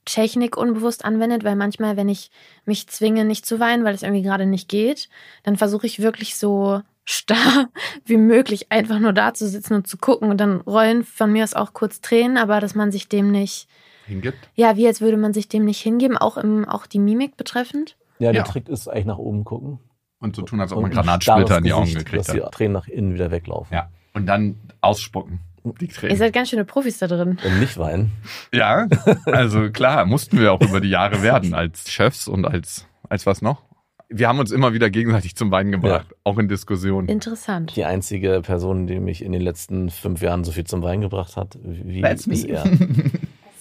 Technik 0.07 0.57
unbewusst 0.57 1.05
anwendet? 1.05 1.45
Weil 1.45 1.57
manchmal, 1.57 1.97
wenn 1.99 2.09
ich 2.09 2.31
mich 2.64 2.87
zwinge, 2.88 3.25
nicht 3.27 3.45
zu 3.45 3.61
weinen, 3.61 3.85
weil 3.85 3.95
es 3.95 4.03
irgendwie 4.03 4.23
gerade 4.23 4.47
nicht 4.47 4.69
geht, 4.69 5.09
dann 5.42 5.57
versuche 5.57 5.87
ich 5.87 6.01
wirklich 6.01 6.37
so 6.37 6.81
starr 7.05 7.69
wie 8.07 8.16
möglich 8.16 8.73
einfach 8.73 8.99
nur 8.99 9.12
da 9.12 9.35
zu 9.35 9.47
sitzen 9.47 9.75
und 9.75 9.87
zu 9.87 9.99
gucken 9.99 10.31
und 10.31 10.38
dann 10.38 10.62
rollen 10.62 11.05
von 11.05 11.31
mir 11.31 11.45
aus 11.45 11.55
auch 11.55 11.73
kurz 11.75 12.01
Tränen, 12.01 12.38
aber 12.38 12.61
dass 12.61 12.75
man 12.75 12.90
sich 12.90 13.09
dem 13.09 13.31
nicht, 13.31 13.69
Hingibt? 14.07 14.49
ja, 14.55 14.77
wie 14.77 14.87
als 14.87 15.01
würde 15.01 15.16
man 15.16 15.33
sich 15.35 15.49
dem 15.49 15.64
nicht 15.64 15.81
hingeben, 15.81 16.16
auch 16.16 16.37
im, 16.37 16.64
auch 16.64 16.87
die 16.87 16.99
Mimik 16.99 17.37
betreffend. 17.37 17.97
Ja, 18.19 18.33
der 18.33 18.42
Ja. 18.42 18.47
Trick 18.49 18.69
ist 18.69 18.88
eigentlich 18.88 19.05
nach 19.07 19.19
oben 19.19 19.45
gucken. 19.45 19.79
Und 20.19 20.35
so 20.35 20.42
tun, 20.42 20.61
als 20.61 20.73
ob 20.73 20.81
man 20.81 20.90
Granatsplitter 20.90 21.59
in 21.59 21.64
die 21.64 21.73
Augen 21.75 21.92
gekriegt 21.92 22.27
Dass 22.27 22.35
die 22.35 22.42
hat. 22.42 22.55
Tränen 22.55 22.73
nach 22.73 22.88
innen 22.88 23.12
wieder 23.14 23.31
weglaufen. 23.31 23.75
Ja. 23.75 23.90
Und 24.14 24.27
dann 24.27 24.57
ausspucken. 24.81 25.40
Die 25.81 25.87
Ihr 25.87 25.93
Tränen. 25.93 26.17
seid 26.17 26.33
ganz 26.33 26.51
schöne 26.51 26.65
Profis 26.65 26.99
da 26.99 27.07
drin. 27.07 27.39
Und 27.45 27.61
nicht 27.61 27.77
weinen. 27.79 28.13
Ja, 28.53 28.87
also 29.27 29.71
klar, 29.71 30.05
mussten 30.07 30.39
wir 30.39 30.53
auch 30.53 30.61
über 30.63 30.81
die 30.81 30.89
Jahre 30.91 31.23
werden 31.23 31.55
als 31.55 31.91
Chefs 31.91 32.29
und 32.29 32.45
als, 32.45 32.87
als 33.09 33.27
was 33.27 33.43
noch? 33.43 33.63
Wir 34.09 34.29
haben 34.29 34.39
uns 34.39 34.53
immer 34.53 34.73
wieder 34.73 34.89
gegenseitig 34.89 35.35
zum 35.35 35.51
Weinen 35.51 35.73
gebracht, 35.73 36.07
auch 36.23 36.39
in 36.39 36.47
Diskussionen. 36.49 37.09
Interessant. 37.09 37.75
Die 37.75 37.85
einzige 37.85 38.41
Person, 38.41 38.87
die 38.87 39.01
mich 39.01 39.23
in 39.25 39.33
den 39.33 39.43
letzten 39.43 39.91
fünf 39.91 40.23
Jahren 40.23 40.45
so 40.45 40.53
viel 40.53 40.63
zum 40.65 40.83
Weinen 40.83 41.01
gebracht 41.03 41.37
hat, 41.37 41.59
wie 41.63 42.03
That's 42.03 42.27
ist 42.27 42.47
me. 42.47 42.53
er? 42.55 42.65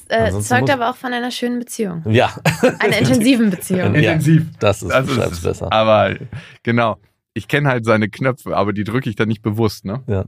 Äh, 0.07 0.31
zeugt 0.39 0.69
aber 0.69 0.91
auch 0.91 0.95
von 0.97 1.13
einer 1.13 1.31
schönen 1.31 1.57
Beziehung. 1.57 2.03
Ja, 2.07 2.29
Einer 2.77 2.99
intensiven 2.99 3.49
Beziehung. 3.49 3.95
Ja. 3.95 4.11
Intensiv. 4.11 4.45
das 4.59 4.83
ist, 4.83 4.91
Das 4.91 5.09
ist 5.09 5.41
besser. 5.41 5.73
Aber 5.73 6.15
genau, 6.61 6.97
ich 7.33 7.47
kenne 7.47 7.69
halt 7.69 7.85
seine 7.85 8.07
Knöpfe, 8.07 8.55
aber 8.55 8.71
die 8.71 8.83
drücke 8.83 9.09
ich 9.09 9.15
dann 9.15 9.27
nicht 9.29 9.41
bewusst, 9.41 9.83
ne? 9.83 10.03
Ja. 10.05 10.25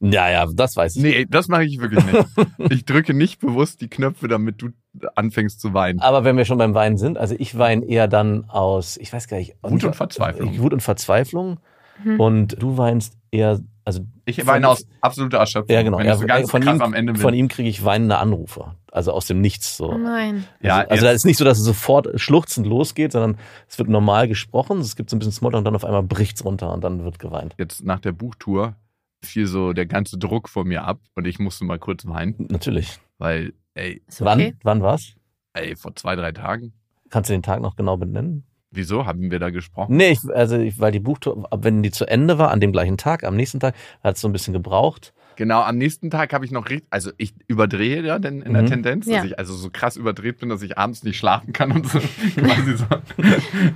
Ja, 0.00 0.30
ja, 0.30 0.46
das 0.52 0.76
weiß 0.76 0.96
ich. 0.96 1.02
Nee, 1.02 1.26
das 1.28 1.48
mache 1.48 1.64
ich 1.64 1.80
wirklich 1.80 2.04
nicht. 2.04 2.26
Ich 2.70 2.84
drücke 2.84 3.14
nicht 3.14 3.40
bewusst 3.40 3.80
die 3.80 3.88
Knöpfe, 3.88 4.28
damit 4.28 4.62
du 4.62 4.68
anfängst 5.14 5.60
zu 5.60 5.74
weinen. 5.74 6.00
Aber 6.00 6.24
wenn 6.24 6.36
wir 6.36 6.44
schon 6.44 6.58
beim 6.58 6.74
Weinen 6.74 6.98
sind, 6.98 7.18
also 7.18 7.34
ich 7.38 7.58
weine 7.58 7.84
eher 7.84 8.08
dann 8.08 8.48
aus, 8.48 8.96
ich 8.96 9.12
weiß 9.12 9.28
gar 9.28 9.38
nicht. 9.38 9.56
Wut 9.62 9.84
und 9.84 9.96
Verzweiflung. 9.96 10.58
Wut 10.58 10.72
und 10.72 10.82
Verzweiflung. 10.82 11.58
Mhm. 12.04 12.20
Und 12.20 12.62
du 12.62 12.76
weinst 12.78 13.14
eher, 13.30 13.60
also 13.84 14.02
Ich 14.24 14.46
weine 14.46 14.68
aus 14.68 14.86
absoluter 15.00 15.38
Erschöpfung. 15.38 15.74
ja 15.74 15.82
genau, 15.82 15.98
Wenn 15.98 16.06
ja, 16.06 16.14
ich 16.14 16.20
so 16.20 16.26
ganz 16.26 16.50
von, 16.50 16.62
krass 16.62 16.76
ihm, 16.76 16.82
am 16.82 16.94
Ende 16.94 17.14
bin. 17.14 17.22
von 17.22 17.34
ihm 17.34 17.48
kriege 17.48 17.68
ich 17.68 17.84
weinende 17.84 18.18
Anrufe, 18.18 18.74
also 18.92 19.12
aus 19.12 19.26
dem 19.26 19.40
Nichts 19.40 19.76
so. 19.76 19.92
Oh 19.92 19.98
nein. 19.98 20.44
Ja, 20.60 20.78
also, 20.78 20.90
also 20.90 21.04
da 21.06 21.10
ist 21.12 21.26
nicht 21.26 21.38
so, 21.38 21.44
dass 21.44 21.58
es 21.58 21.64
sofort 21.64 22.08
schluchzend 22.20 22.66
losgeht, 22.66 23.12
sondern 23.12 23.36
es 23.68 23.78
wird 23.78 23.88
normal 23.88 24.28
gesprochen, 24.28 24.78
es 24.78 24.94
gibt 24.94 25.10
so 25.10 25.16
ein 25.16 25.18
bisschen 25.18 25.32
Smalltalk 25.32 25.58
und 25.60 25.64
dann 25.64 25.74
auf 25.74 25.84
einmal 25.84 26.02
bricht's 26.04 26.44
runter 26.44 26.72
und 26.72 26.84
dann 26.84 27.02
wird 27.04 27.18
geweint. 27.18 27.54
Jetzt 27.58 27.82
nach 27.84 27.98
der 28.00 28.12
Buchtour 28.12 28.74
fiel 29.24 29.46
so 29.46 29.72
der 29.72 29.86
ganze 29.86 30.18
Druck 30.18 30.48
von 30.48 30.66
mir 30.68 30.84
ab 30.84 31.00
und 31.14 31.26
ich 31.26 31.38
musste 31.38 31.64
mal 31.64 31.78
kurz 31.78 32.06
weinen, 32.06 32.46
Natürlich. 32.50 32.98
weil, 33.18 33.52
ey, 33.74 34.02
okay. 34.08 34.24
Wann, 34.24 34.52
wann 34.62 34.82
war's? 34.82 35.14
ey, 35.54 35.74
vor 35.76 35.94
zwei, 35.96 36.14
drei 36.14 36.30
Tagen. 36.32 36.72
Kannst 37.10 37.30
du 37.30 37.34
den 37.34 37.42
Tag 37.42 37.60
noch 37.60 37.74
genau 37.74 37.96
benennen? 37.96 38.44
Wieso 38.70 39.06
haben 39.06 39.30
wir 39.30 39.38
da 39.38 39.50
gesprochen? 39.50 39.96
Nee, 39.96 40.10
ich, 40.10 40.20
also 40.32 40.56
ich, 40.58 40.78
weil 40.78 40.92
die 40.92 41.00
Buchtour, 41.00 41.50
ab 41.52 41.64
wenn 41.64 41.82
die 41.82 41.90
zu 41.90 42.06
Ende 42.06 42.38
war, 42.38 42.50
an 42.50 42.60
dem 42.60 42.70
gleichen 42.70 42.96
Tag, 42.98 43.24
am 43.24 43.34
nächsten 43.34 43.58
Tag, 43.60 43.74
hat 44.04 44.16
es 44.16 44.20
so 44.20 44.28
ein 44.28 44.32
bisschen 44.32 44.52
gebraucht. 44.52 45.14
Genau, 45.36 45.62
am 45.62 45.78
nächsten 45.78 46.10
Tag 46.10 46.32
habe 46.32 46.44
ich 46.44 46.50
noch 46.50 46.68
richtig, 46.68 46.86
also 46.90 47.10
ich 47.16 47.32
überdrehe 47.46 48.02
ja 48.04 48.18
denn 48.18 48.42
in 48.42 48.52
der 48.52 48.62
Mhm. 48.62 48.66
Tendenz, 48.66 49.06
dass 49.06 49.14
Ja. 49.14 49.24
ich 49.24 49.38
also 49.38 49.54
so 49.54 49.70
krass 49.72 49.96
überdreht 49.96 50.38
bin, 50.38 50.48
dass 50.50 50.62
ich 50.62 50.76
abends 50.76 51.02
nicht 51.02 51.16
schlafen 51.16 51.52
kann 51.52 51.72
und 51.72 51.88
so. 51.88 51.98
quasi 52.36 52.76
so. 52.76 52.84
Das 52.86 53.02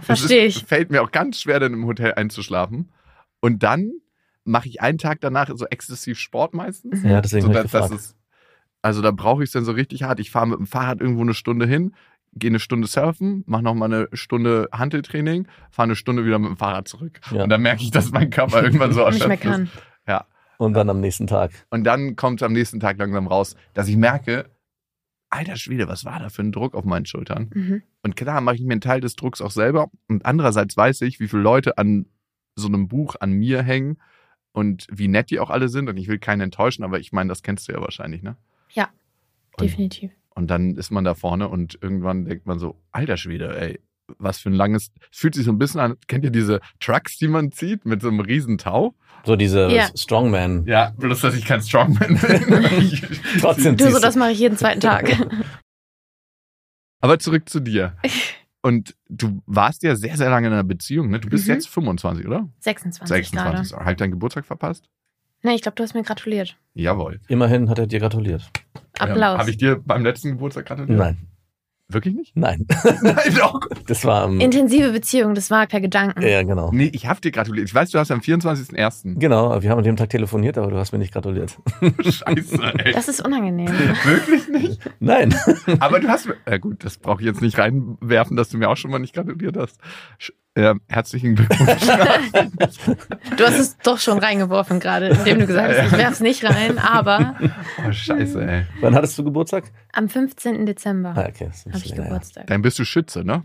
Versteh 0.02 0.46
ist- 0.46 0.59
ich. 0.59 0.64
Fällt 0.66 0.90
mir 0.90 1.02
auch 1.02 1.11
ganz 1.11 1.40
schwer, 1.40 1.59
dann 1.59 1.72
im 1.72 1.87
Hotel 1.87 2.12
einzuschlafen. 2.14 2.92
Und 3.40 3.62
dann 3.62 3.92
mache 4.44 4.68
ich 4.68 4.81
einen 4.81 4.98
Tag 4.98 5.20
danach 5.20 5.50
so 5.55 5.66
exzessiv 5.66 6.18
Sport 6.18 6.55
meistens. 6.55 7.02
Ja, 7.02 7.20
deswegen 7.20 7.46
so, 7.46 7.52
dass, 7.52 7.62
gefragt. 7.62 7.92
es 7.92 8.16
Also 8.83 9.02
da 9.02 9.11
brauche 9.11 9.42
ich 9.42 9.48
es 9.48 9.52
dann 9.52 9.64
so 9.64 9.72
richtig 9.72 10.02
hart. 10.02 10.20
Ich 10.20 10.31
fahre 10.31 10.48
mit 10.48 10.59
dem 10.59 10.66
Fahrrad 10.66 11.00
irgendwo 11.00 11.22
eine 11.22 11.35
Stunde 11.35 11.66
hin, 11.66 11.94
gehe 12.35 12.50
eine 12.50 12.59
Stunde 12.59 12.88
surfen, 12.88 13.44
mache 13.46 13.62
nochmal 13.62 13.92
eine 13.92 14.09
Stunde 14.12 14.68
Handeltraining, 14.72 15.46
fahre 15.70 15.85
eine 15.85 15.96
Stunde 15.96 16.24
wieder 16.24 16.38
mit 16.38 16.50
dem 16.50 16.57
Fahrrad 16.57 16.88
zurück. 16.88 17.20
Ja. 17.31 17.44
Und 17.44 17.50
dann 17.50 17.62
merke 17.62 17.83
ich, 17.83 17.90
dass 17.90 18.11
mein 18.11 18.31
Körper 18.31 18.62
irgendwann 18.62 18.92
so 18.92 19.07
Nicht 19.11 19.26
mehr 19.26 19.42
erschöpft 19.42 19.74
ist. 19.74 19.83
Ja. 20.09 20.26
Und 20.59 20.74
dann 20.74 20.88
am 20.90 21.00
nächsten 21.00 21.26
Tag. 21.26 21.52
Und 21.70 21.85
dann 21.85 22.16
kommt 22.16 22.40
es 22.40 22.46
am 22.46 22.52
nächsten 22.52 22.81
Tag 22.81 22.98
langsam 22.98 23.26
raus, 23.26 23.57
dass 23.74 23.88
ich 23.88 23.96
merke, 23.96 24.50
alter 25.28 25.57
Schwede, 25.57 25.88
was 25.88 26.05
war 26.05 26.20
da 26.20 26.28
für 26.28 26.42
ein 26.42 26.52
Druck 26.52 26.74
auf 26.74 26.85
meinen 26.85 27.07
Schultern? 27.07 27.50
Mhm. 27.52 27.83
Und 28.02 28.16
klar 28.16 28.40
mache 28.40 28.57
ich 28.57 28.62
mir 28.62 28.72
einen 28.72 28.81
Teil 28.81 29.00
des 29.00 29.16
Drucks 29.16 29.40
auch 29.40 29.50
selber. 29.50 29.90
Und 30.09 30.24
andererseits 30.26 30.76
weiß 30.76 31.00
ich, 31.02 31.20
wie 31.20 31.28
viele 31.28 31.42
Leute 31.42 31.78
an 31.78 32.07
so 32.55 32.68
einem 32.68 32.87
Buch 32.87 33.16
an 33.18 33.33
mir 33.33 33.62
hängen 33.62 33.98
und 34.53 34.87
wie 34.91 35.09
nett 35.09 35.31
die 35.31 35.41
auch 35.41 35.51
alle 35.51 35.69
sind. 35.69 35.88
Und 35.88 35.97
ich 35.97 36.09
will 36.09 36.19
keinen 36.19 36.41
enttäuschen, 36.43 36.85
aber 36.85 37.01
ich 37.01 37.12
meine, 37.12 37.29
das 37.29 37.43
kennst 37.43 37.69
du 37.69 37.73
ja 37.73 37.81
wahrscheinlich, 37.81 38.23
ne? 38.23 38.37
Ja, 38.71 38.88
Und, 39.59 39.65
definitiv. 39.69 40.11
und 40.35 40.49
dann 40.51 40.77
ist 40.77 40.91
man 40.91 41.05
da 41.05 41.15
vorne 41.15 41.49
und 41.49 41.79
irgendwann 41.83 42.25
denkt 42.27 42.47
man 42.47 42.59
so, 42.59 42.81
alter 42.91 43.17
Schwede, 43.17 43.59
ey, 43.61 43.81
was 44.19 44.41
für 44.41 44.51
ein 44.51 44.55
langes, 44.55 44.91
es 45.11 45.19
fühlt 45.19 45.35
sich 45.35 45.45
so 45.45 45.53
ein 45.53 45.59
bisschen 45.59 45.81
an, 45.81 45.97
kennt 46.07 46.25
ihr 46.25 46.31
diese 46.31 46.61
Trucks, 46.81 47.17
die 47.19 47.29
man 47.29 47.51
zieht 47.53 47.87
mit 47.87 48.03
so 48.03 48.09
einem 48.09 48.21
riesen 48.21 48.59
Tau? 48.59 48.95
So 49.25 49.37
diese 49.37 49.69
Ja. 49.71 49.88
Strongman. 49.97 50.67
Ja, 50.67 50.91
bloß, 50.99 51.21
dass 51.21 51.35
ich 51.35 51.45
kein 51.47 51.62
Strongman 51.62 52.19
bin. 52.19 53.01
Trotzdem 53.41 53.77
Du, 53.77 53.91
so 53.91 54.01
das 54.01 54.17
mache 54.17 54.33
ich 54.33 54.38
jeden 54.41 54.57
zweiten 54.57 54.81
Tag. 54.81 55.17
Aber 57.01 57.19
zurück 57.19 57.49
zu 57.49 57.61
dir. 57.61 57.97
Und 58.62 58.94
du 59.09 59.42
warst 59.46 59.83
ja 59.83 59.96
sehr, 59.96 60.16
sehr 60.16 60.31
lange 60.31 60.46
in 60.46 60.53
einer 60.53 60.62
Beziehung, 60.64 61.11
ne? 61.11 61.18
Du 61.18 61.29
bist 61.29 61.46
Mhm. 61.48 61.55
jetzt 61.55 61.68
25, 61.68 62.27
oder? 62.27 62.48
26, 62.61 63.09
26. 63.09 63.72
gerade. 63.72 63.85
Halt 63.85 64.01
deinen 64.01 64.12
Geburtstag 64.12 64.44
verpasst? 64.46 64.88
Nee, 65.42 65.55
ich 65.57 65.62
glaube, 65.62 65.75
du 65.75 65.83
hast 65.83 65.94
mir 65.94 66.05
gratuliert. 66.05 66.57
Jawohl. 66.75 67.20
Immerhin 67.27 67.68
hat 67.68 67.81
er 67.81 67.88
dir 67.88 67.98
gratuliert. 67.98 68.48
Applaus. 69.01 69.38
Habe 69.38 69.51
ich 69.51 69.57
dir 69.57 69.77
beim 69.85 70.05
letzten 70.05 70.31
Geburtstag 70.31 70.66
gratuliert? 70.66 70.96
Nein, 70.96 71.27
Wirklich 71.92 72.14
nicht? 72.14 72.37
nein. 72.37 72.66
Nein, 73.02 73.35
doch. 73.38 73.61
Das 73.87 74.05
war 74.05 74.22
am. 74.22 74.40
Intensive 74.40 74.92
Beziehung, 74.92 75.35
das 75.35 75.50
war 75.50 75.66
per 75.66 75.81
Gedanken. 75.81 76.22
ja, 76.22 76.42
genau. 76.42 76.70
Nee, 76.72 76.90
ich 76.92 77.07
habe 77.07 77.20
dir 77.20 77.31
gratuliert. 77.31 77.68
Ich 77.68 77.74
weiß, 77.74 77.90
du 77.90 77.98
hast 77.98 78.11
am 78.11 78.20
24.01. 78.20 79.18
Genau, 79.18 79.62
wir 79.62 79.70
haben 79.70 79.78
an 79.78 79.85
dem 79.85 79.96
Tag 79.96 80.11
telefoniert, 80.11 80.59
aber 80.59 80.70
du 80.70 80.76
hast 80.76 80.92
mir 80.92 80.98
nicht 80.98 81.12
gratuliert. 81.12 81.59
Scheiße, 82.00 82.62
ey. 82.85 82.92
Das 82.92 83.09
ist 83.09 83.24
unangenehm. 83.24 83.68
Wirklich 84.05 84.48
nicht? 84.48 84.81
Nein. 85.00 85.35
Aber 85.81 86.00
du 86.00 86.09
hast 86.09 86.26
mir. 86.26 86.37
Ja, 86.48 86.59
gut, 86.59 86.85
das 86.85 86.98
brauche 86.98 87.20
ich 87.20 87.26
jetzt 87.26 87.42
nicht 87.42 87.59
reinwerfen, 87.59 88.37
dass 88.37 88.48
du 88.48 88.59
mir 88.59 88.68
auch 88.68 88.76
schon 88.76 88.90
mal 88.90 88.98
nicht 88.98 89.14
gratuliert 89.14 89.57
hast. 89.57 89.78
Äh, 90.55 90.75
herzlichen 90.88 91.35
Glückwunsch. 91.35 91.83
Du 93.37 93.45
hast 93.45 93.59
es 93.59 93.79
doch 93.79 93.99
schon 93.99 94.19
reingeworfen 94.19 94.81
gerade, 94.81 95.09
indem 95.09 95.41
du 95.41 95.47
gesagt 95.47 95.75
hast, 95.79 95.87
ich 95.87 95.99
werf's 95.99 96.21
nicht 96.21 96.45
rein, 96.45 96.79
aber 96.79 97.37
oh, 97.88 97.91
Scheiße, 97.93 98.45
ey. 98.47 98.67
Wann 98.81 98.95
hattest 98.95 99.17
du 99.19 99.25
Geburtstag? 99.25 99.65
am 99.93 100.09
15. 100.11 100.67
Dezember 100.67 101.15
Ah, 101.17 101.27
okay. 101.29 101.47
das 101.47 101.59
ist 101.59 101.67
ein 101.67 101.73
habe 101.73 101.85
ich 101.85 101.91
länger. 101.91 102.05
Geburtstag. 102.05 102.47
Dann 102.49 102.61
bist 102.62 102.79
du 102.79 102.85
Schütze, 102.85 103.25
ne? 103.25 103.45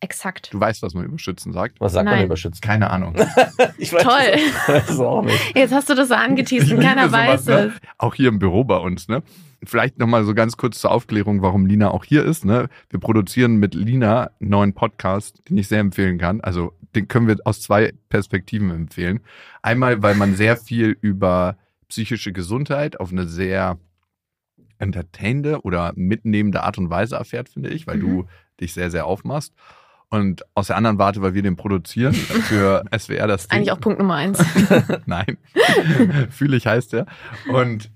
Exakt. 0.00 0.52
Du 0.52 0.60
weißt, 0.60 0.82
was 0.82 0.94
man 0.94 1.04
über 1.04 1.18
Schützen 1.18 1.52
sagt. 1.52 1.80
Was 1.80 1.92
sagt 1.92 2.04
man 2.06 2.14
Nein. 2.16 2.24
über 2.26 2.36
Schützen? 2.36 2.60
Keine 2.60 2.90
Ahnung. 2.90 3.14
Ich 3.78 3.92
weiß 3.92 4.02
Toll. 4.02 4.12
Ich 4.36 4.68
weiß 4.68 4.88
es 4.90 5.00
auch 5.00 5.22
nicht. 5.22 5.56
Jetzt 5.56 5.72
hast 5.74 5.88
du 5.90 5.94
das 5.94 6.08
so 6.08 6.14
angeteased 6.14 6.72
und 6.72 6.80
keiner 6.82 7.10
weiß 7.12 7.44
sowas, 7.44 7.66
es. 7.66 7.72
ne? 7.74 7.80
Auch 7.98 8.14
hier 8.14 8.28
im 8.28 8.38
Büro 8.38 8.64
bei 8.64 8.76
uns, 8.78 9.08
ne? 9.08 9.22
Vielleicht 9.64 9.98
nochmal 9.98 10.24
so 10.24 10.34
ganz 10.34 10.56
kurz 10.56 10.80
zur 10.80 10.90
Aufklärung, 10.92 11.42
warum 11.42 11.66
Lina 11.66 11.90
auch 11.90 12.04
hier 12.04 12.24
ist. 12.24 12.44
Ne? 12.44 12.68
Wir 12.90 13.00
produzieren 13.00 13.56
mit 13.56 13.74
Lina 13.74 14.30
einen 14.40 14.50
neuen 14.50 14.72
Podcast, 14.74 15.42
den 15.48 15.56
ich 15.58 15.68
sehr 15.68 15.80
empfehlen 15.80 16.18
kann. 16.18 16.40
Also 16.40 16.72
den 16.94 17.08
können 17.08 17.26
wir 17.28 17.36
aus 17.44 17.60
zwei 17.60 17.92
Perspektiven 18.08 18.70
empfehlen. 18.70 19.20
Einmal, 19.62 20.02
weil 20.02 20.14
man 20.14 20.34
sehr 20.34 20.56
viel 20.56 20.96
über 21.00 21.56
psychische 21.88 22.32
Gesundheit 22.32 22.98
auf 23.00 23.12
eine 23.12 23.26
sehr 23.26 23.78
entertainende 24.78 25.60
oder 25.62 25.92
mitnehmende 25.96 26.62
Art 26.62 26.78
und 26.78 26.90
Weise 26.90 27.16
erfährt, 27.16 27.48
finde 27.48 27.70
ich, 27.70 27.86
weil 27.86 27.96
Mhm. 27.96 28.00
du 28.00 28.26
dich 28.60 28.74
sehr, 28.74 28.90
sehr 28.90 29.06
aufmachst. 29.06 29.54
Und 30.08 30.44
aus 30.54 30.68
der 30.68 30.76
anderen 30.76 30.98
Warte, 30.98 31.20
weil 31.22 31.34
wir 31.34 31.42
den 31.42 31.56
produzieren 31.56 32.12
für 32.14 32.84
SWR 32.96 33.26
das 33.26 33.48
Ding. 33.48 33.56
Eigentlich 33.58 33.72
auch 33.72 33.80
Punkt 33.80 33.98
Nummer 33.98 34.14
eins. 34.14 34.38
Nein. 35.06 35.36
Fühle 36.30 36.56
ich 36.56 36.66
heißt 36.66 36.92
der. 36.92 37.06
Und 37.48 37.90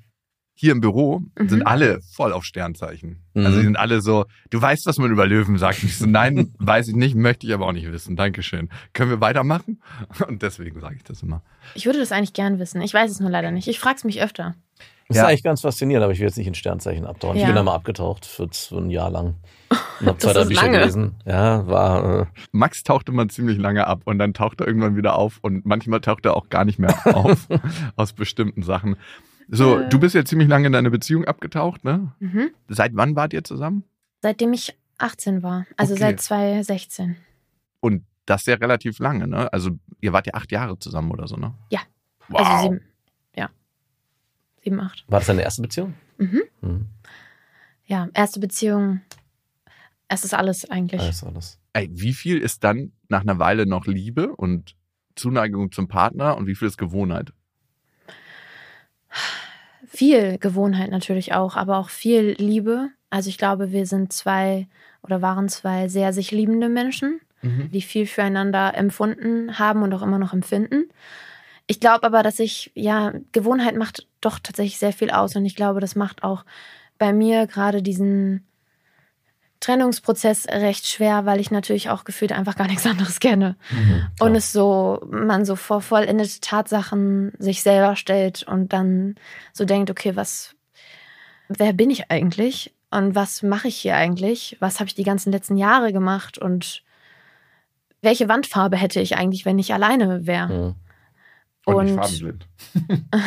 hier 0.61 0.73
im 0.73 0.81
Büro 0.83 1.23
Mhm. 1.38 1.49
sind 1.49 1.62
alle 1.66 2.01
voll 2.03 2.35
auf 2.35 2.44
Sternzeichen. 2.44 3.23
Mhm. 3.33 3.46
Also 3.46 3.59
die 3.59 3.64
sind 3.64 3.77
alle 3.79 4.03
so, 4.03 4.27
du 4.51 4.61
weißt, 4.61 4.85
was 4.85 4.99
man 4.99 5.11
über 5.11 5.27
Löwen 5.27 5.57
sagt. 5.57 5.83
Ich 5.83 5.96
so, 5.96 6.05
nein, 6.07 6.55
weiß 6.59 6.88
ich 6.88 6.94
nicht, 6.94 7.14
möchte 7.14 7.46
ich 7.46 7.55
aber 7.55 7.66
auch 7.66 7.73
nicht 7.73 7.90
wissen. 7.90 8.14
Dankeschön. 8.14 8.68
Können 8.92 9.11
wir 9.11 9.20
weitermachen? 9.23 9.81
Und 10.29 10.42
deswegen 10.42 10.79
sage 10.81 10.96
ich 10.96 11.03
das 11.05 11.23
immer. 11.23 11.40
Ich 11.75 11.87
würde 11.87 11.99
das 11.99 12.12
eigentlich 12.12 12.35
gern 12.35 12.59
wissen. 12.59 12.83
Ich 12.83 12.92
weiß 12.92 13.11
es 13.11 13.20
nur 13.20 13.31
leider 13.31 13.51
nicht. 13.51 13.68
Ich 13.68 13.81
frage 13.81 13.96
es 13.96 14.05
mich 14.05 14.20
öfter. 14.23 14.55
Das 15.09 15.16
Ja. 15.16 15.23
ist 15.25 15.29
eigentlich 15.31 15.42
ganz 15.42 15.61
faszinierend, 15.62 16.05
aber 16.05 16.12
ich 16.12 16.20
will 16.20 16.27
jetzt 16.27 16.37
nicht 16.37 16.46
in 16.46 16.55
Sternzeichen 16.55 17.05
abtauchen. 17.07 17.37
Ich 17.37 17.40
Ja. 17.42 17.46
bin 17.49 17.57
da 17.57 17.62
mal 17.62 17.75
abgetaucht 17.75 18.27
für 18.27 18.46
so 18.53 18.77
ein 18.79 18.90
Jahr 18.90 19.11
lang. 19.11 19.37
Und 20.01 20.07
habe 20.07 20.18
Das 20.18 20.18
zwei, 20.18 20.33
drei 20.35 20.40
ist 20.42 20.49
Bücher 20.51 20.62
lange. 20.66 20.79
gelesen. 20.79 21.14
Ja, 21.25 21.66
war. 21.66 22.20
Äh, 22.20 22.27
Max 22.53 22.85
taucht 22.85 23.09
immer 23.09 23.29
ziemlich 23.29 23.59
lange 23.59 23.87
ab 23.87 24.03
und 24.05 24.18
dann 24.18 24.35
taucht 24.35 24.61
er 24.61 24.66
irgendwann 24.68 24.96
wieder 24.96 25.16
auf 25.16 25.38
und 25.42 25.64
manchmal 25.66 26.01
taucht 26.01 26.27
er 26.27 26.37
auch 26.37 26.49
gar 26.49 26.64
nicht 26.64 26.79
mehr 26.79 26.94
auf 27.16 27.49
aus 27.96 28.12
bestimmten 28.12 28.62
Sachen. 28.62 28.96
So, 29.52 29.80
Äh. 29.80 29.88
du 29.88 29.98
bist 29.98 30.14
ja 30.14 30.24
ziemlich 30.24 30.48
lange 30.48 30.66
in 30.68 30.72
deine 30.72 30.90
Beziehung 30.90 31.24
abgetaucht, 31.24 31.84
ne? 31.84 32.12
Mhm. 32.20 32.50
Seit 32.68 32.94
wann 32.94 33.16
wart 33.16 33.32
ihr 33.32 33.42
zusammen? 33.44 33.84
Seitdem 34.22 34.52
ich 34.52 34.76
18 34.98 35.42
war. 35.42 35.66
Also 35.76 35.94
Okay. 35.94 36.02
seit 36.02 36.20
2016. 36.20 37.16
Und 37.80 38.04
das 38.26 38.46
ja 38.46 38.54
relativ 38.54 38.98
lange, 39.00 39.26
ne? 39.26 39.52
Also 39.52 39.70
ihr 40.00 40.12
wart 40.12 40.26
ja 40.26 40.34
acht 40.34 40.52
Jahre 40.52 40.78
zusammen 40.78 41.10
oder 41.10 41.26
so, 41.26 41.36
ne? 41.36 41.54
Ja. 41.70 41.80
Wow. 42.28 42.40
Also 42.46 42.62
sieben. 42.68 42.80
Ja. 43.34 43.50
Sieben, 44.62 44.80
acht. 44.80 45.04
war 45.08 45.18
das 45.20 45.26
deine 45.26 45.42
erste 45.42 45.62
Beziehung? 45.62 45.94
Mhm. 46.18 46.42
Mhm. 46.60 46.86
Ja, 47.86 48.08
erste 48.14 48.38
Beziehung. 48.38 49.00
Es 50.06 50.24
ist 50.24 50.34
alles 50.34 50.68
eigentlich. 50.70 51.00
Alles, 51.00 51.24
alles. 51.24 51.58
Ey, 51.72 51.88
wie 51.92 52.12
viel 52.12 52.38
ist 52.38 52.62
dann 52.62 52.92
nach 53.08 53.22
einer 53.22 53.38
Weile 53.40 53.66
noch 53.66 53.86
Liebe 53.86 54.34
und 54.36 54.76
Zuneigung 55.16 55.72
zum 55.72 55.88
Partner 55.88 56.36
und 56.36 56.46
wie 56.46 56.54
viel 56.54 56.68
ist 56.68 56.78
Gewohnheit? 56.78 57.32
Viel 59.92 60.38
Gewohnheit 60.38 60.90
natürlich 60.90 61.35
auch, 61.35 61.57
aber 61.57 61.79
auch 61.79 61.90
viel 61.90 62.37
Liebe. 62.38 62.90
Also 63.11 63.29
ich 63.29 63.38
glaube, 63.38 63.72
wir 63.72 63.87
sind 63.87 64.12
zwei 64.12 64.68
oder 65.03 65.20
waren 65.20 65.48
zwei 65.48 65.88
sehr 65.88 66.12
sich 66.12 66.31
liebende 66.31 66.68
Menschen, 66.68 67.20
die 67.42 67.83
viel 67.83 68.07
füreinander 68.07 68.76
empfunden 68.76 69.59
haben 69.59 69.83
und 69.83 69.92
auch 69.92 70.03
immer 70.03 70.18
noch 70.18 70.33
empfinden. 70.33 70.88
Ich 71.66 71.81
glaube 71.81 72.05
aber, 72.05 72.22
dass 72.22 72.38
ich, 72.38 72.70
ja, 72.74 73.12
Gewohnheit 73.33 73.76
macht 73.76 74.07
doch 74.20 74.38
tatsächlich 74.38 74.79
sehr 74.79 74.92
viel 74.92 75.11
aus 75.11 75.35
und 75.35 75.44
ich 75.44 75.57
glaube, 75.57 75.81
das 75.81 75.96
macht 75.96 76.22
auch 76.22 76.44
bei 76.98 77.12
mir 77.12 77.48
gerade 77.48 77.83
diesen 77.83 78.46
Trennungsprozess 79.61 80.49
recht 80.49 80.87
schwer, 80.87 81.27
weil 81.27 81.38
ich 81.38 81.51
natürlich 81.51 81.90
auch 81.90 82.05
gefühlt 82.05 82.33
einfach 82.33 82.57
gar 82.57 82.66
nichts 82.68 82.87
anderes 82.87 83.20
kenne. 83.20 83.57
Und 84.18 84.35
es 84.35 84.53
so, 84.53 85.07
man 85.11 85.44
so 85.44 85.55
vor 85.57 85.81
vollendete 85.83 86.40
Tatsachen 86.40 87.33
sich 87.38 87.62
selber 87.62 87.96
stellt 87.96 88.42
und 88.42 88.73
dann 88.73 89.16
so 89.53 89.64
denkt, 89.64 89.90
okay, 89.90 90.16
was, 90.16 90.55
wer 91.49 91.73
bin 91.73 91.90
ich 91.90 92.11
eigentlich? 92.11 92.75
Und 92.90 93.14
was 93.14 93.42
mache 93.42 93.68
ich 93.68 93.77
hier 93.77 93.96
eigentlich? 93.96 94.57
Was 94.61 94.81
habe 94.81 94.88
ich 94.88 94.94
die 94.94 95.05
ganzen 95.05 95.31
letzten 95.31 95.57
Jahre 95.57 95.92
gemacht? 95.92 96.38
Und 96.38 96.83
welche 98.03 98.29
Wandfarbe 98.29 98.77
hätte 98.77 99.01
ich 99.01 99.16
eigentlich, 99.16 99.44
wenn 99.44 99.59
ich 99.59 99.73
alleine 99.75 100.27
wäre? 100.27 100.49
Mhm. 100.49 100.75
Und, 101.66 101.75
Und- 101.77 101.94
farbenblind. 101.96 102.46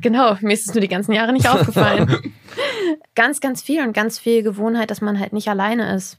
Genau, 0.00 0.36
mir 0.40 0.54
ist 0.54 0.66
es 0.66 0.74
nur 0.74 0.80
die 0.80 0.88
ganzen 0.88 1.12
Jahre 1.12 1.32
nicht 1.32 1.48
aufgefallen. 1.48 2.32
Ganz, 3.14 3.40
ganz 3.40 3.62
viel 3.62 3.82
und 3.86 3.92
ganz 3.92 4.18
viel 4.18 4.42
Gewohnheit, 4.42 4.90
dass 4.90 5.00
man 5.00 5.18
halt 5.18 5.32
nicht 5.32 5.48
alleine 5.48 5.94
ist. 5.94 6.18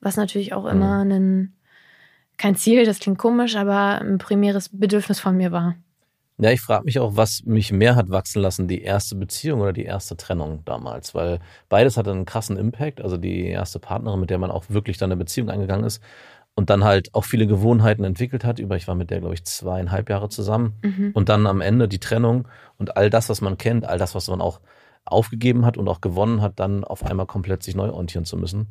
Was 0.00 0.16
natürlich 0.16 0.52
auch 0.52 0.66
immer 0.66 1.04
ein, 1.04 1.54
kein 2.36 2.56
Ziel, 2.56 2.84
das 2.84 2.98
klingt 2.98 3.18
komisch, 3.18 3.56
aber 3.56 4.00
ein 4.00 4.18
primäres 4.18 4.68
Bedürfnis 4.68 5.20
von 5.20 5.36
mir 5.36 5.52
war. 5.52 5.76
Ja, 6.38 6.50
ich 6.50 6.60
frage 6.60 6.84
mich 6.84 6.98
auch, 6.98 7.16
was 7.16 7.44
mich 7.44 7.72
mehr 7.72 7.94
hat 7.94 8.10
wachsen 8.10 8.42
lassen, 8.42 8.66
die 8.66 8.82
erste 8.82 9.14
Beziehung 9.14 9.60
oder 9.60 9.72
die 9.72 9.84
erste 9.84 10.16
Trennung 10.16 10.62
damals, 10.64 11.14
weil 11.14 11.38
beides 11.68 11.96
hatte 11.96 12.10
einen 12.10 12.24
krassen 12.24 12.56
Impact. 12.56 13.00
Also 13.00 13.16
die 13.16 13.46
erste 13.46 13.78
Partnerin, 13.78 14.18
mit 14.18 14.30
der 14.30 14.38
man 14.38 14.50
auch 14.50 14.64
wirklich 14.68 14.98
dann 14.98 15.12
eine 15.12 15.16
Beziehung 15.16 15.48
eingegangen 15.48 15.84
ist 15.84 16.02
und 16.56 16.70
dann 16.70 16.82
halt 16.82 17.14
auch 17.14 17.24
viele 17.24 17.46
Gewohnheiten 17.46 18.02
entwickelt 18.02 18.44
hat. 18.44 18.58
Über 18.58 18.74
ich 18.76 18.88
war 18.88 18.96
mit 18.96 19.10
der, 19.10 19.20
glaube 19.20 19.34
ich, 19.34 19.44
zweieinhalb 19.44 20.10
Jahre 20.10 20.28
zusammen 20.28 20.74
Mhm. 20.82 21.12
und 21.14 21.28
dann 21.28 21.46
am 21.46 21.60
Ende 21.60 21.86
die 21.86 22.00
Trennung 22.00 22.48
und 22.78 22.96
all 22.96 23.10
das, 23.10 23.28
was 23.28 23.40
man 23.40 23.56
kennt, 23.56 23.86
all 23.86 23.98
das, 23.98 24.16
was 24.16 24.26
man 24.28 24.40
auch 24.40 24.60
aufgegeben 25.04 25.64
hat 25.66 25.76
und 25.76 25.88
auch 25.88 26.00
gewonnen 26.00 26.40
hat, 26.40 26.58
dann 26.60 26.84
auf 26.84 27.04
einmal 27.04 27.26
komplett 27.26 27.62
sich 27.62 27.74
neu 27.74 27.90
orientieren 27.90 28.24
zu 28.24 28.36
müssen. 28.36 28.68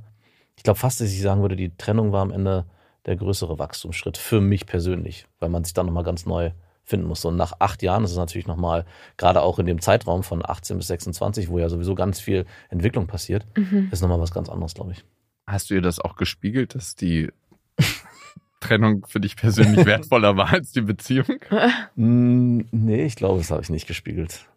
Ich 0.55 0.63
glaube 0.63 0.79
fast, 0.79 0.99
dass 1.01 1.11
ich 1.11 1.21
sagen 1.21 1.41
würde, 1.41 1.55
die 1.55 1.75
Trennung 1.77 2.11
war 2.11 2.21
am 2.21 2.31
Ende 2.31 2.65
der 3.05 3.15
größere 3.15 3.59
Wachstumsschritt 3.59 4.17
für 4.17 4.39
mich 4.41 4.65
persönlich, 4.65 5.27
weil 5.39 5.49
man 5.49 5.63
sich 5.63 5.73
dann 5.73 5.85
nochmal 5.87 6.03
ganz 6.03 6.25
neu 6.25 6.51
finden 6.85 7.07
musste. 7.07 7.27
Und 7.29 7.37
nach 7.37 7.53
acht 7.59 7.81
Jahren 7.81 8.03
ist 8.03 8.11
es 8.11 8.17
natürlich 8.17 8.47
nochmal, 8.47 8.85
gerade 9.17 9.41
auch 9.41 9.57
in 9.59 9.65
dem 9.65 9.79
Zeitraum 9.81 10.23
von 10.23 10.41
18 10.45 10.77
bis 10.77 10.87
26, 10.87 11.49
wo 11.49 11.59
ja 11.59 11.69
sowieso 11.69 11.95
ganz 11.95 12.19
viel 12.19 12.45
Entwicklung 12.69 13.07
passiert, 13.07 13.45
Mhm. 13.57 13.89
ist 13.91 14.01
nochmal 14.01 14.19
was 14.19 14.31
ganz 14.31 14.49
anderes, 14.49 14.73
glaube 14.73 14.91
ich. 14.93 15.03
Hast 15.47 15.69
du 15.69 15.75
ihr 15.75 15.81
das 15.81 15.99
auch 15.99 16.15
gespiegelt, 16.15 16.75
dass 16.75 16.95
die 16.95 17.29
Trennung 18.59 19.05
für 19.07 19.19
dich 19.19 19.35
persönlich 19.35 19.85
wertvoller 19.85 20.37
war 20.37 20.51
als 20.53 20.71
die 20.71 20.81
Beziehung? 20.81 21.25
Mm, 21.95 22.61
nee, 22.71 23.05
ich 23.05 23.15
glaube, 23.15 23.37
das 23.37 23.51
habe 23.51 23.61
ich 23.61 23.69
nicht 23.69 23.87
gespiegelt. 23.87 24.47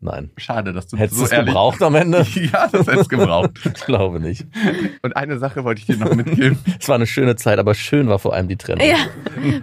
Nein. 0.00 0.30
Schade, 0.36 0.72
dass 0.72 0.88
du 0.88 0.96
Hättest 0.96 1.14
du 1.14 1.20
so 1.20 1.24
es 1.26 1.30
ehrlich 1.32 1.46
gebraucht 1.46 1.80
am 1.80 1.94
Ende? 1.94 2.26
Ja, 2.34 2.66
das 2.66 2.88
hättest 2.88 3.12
du 3.12 3.18
gebraucht. 3.18 3.52
Ich 3.64 3.84
glaube 3.84 4.18
nicht. 4.18 4.46
Und 5.02 5.16
eine 5.16 5.38
Sache 5.38 5.62
wollte 5.62 5.80
ich 5.80 5.86
dir 5.86 5.96
noch 5.96 6.14
mitgeben. 6.14 6.58
Es 6.80 6.88
war 6.88 6.96
eine 6.96 7.06
schöne 7.06 7.36
Zeit, 7.36 7.60
aber 7.60 7.74
schön 7.74 8.08
war 8.08 8.18
vor 8.18 8.34
allem 8.34 8.48
die 8.48 8.56
Trennung. 8.56 8.86
Ja, 8.86 9.06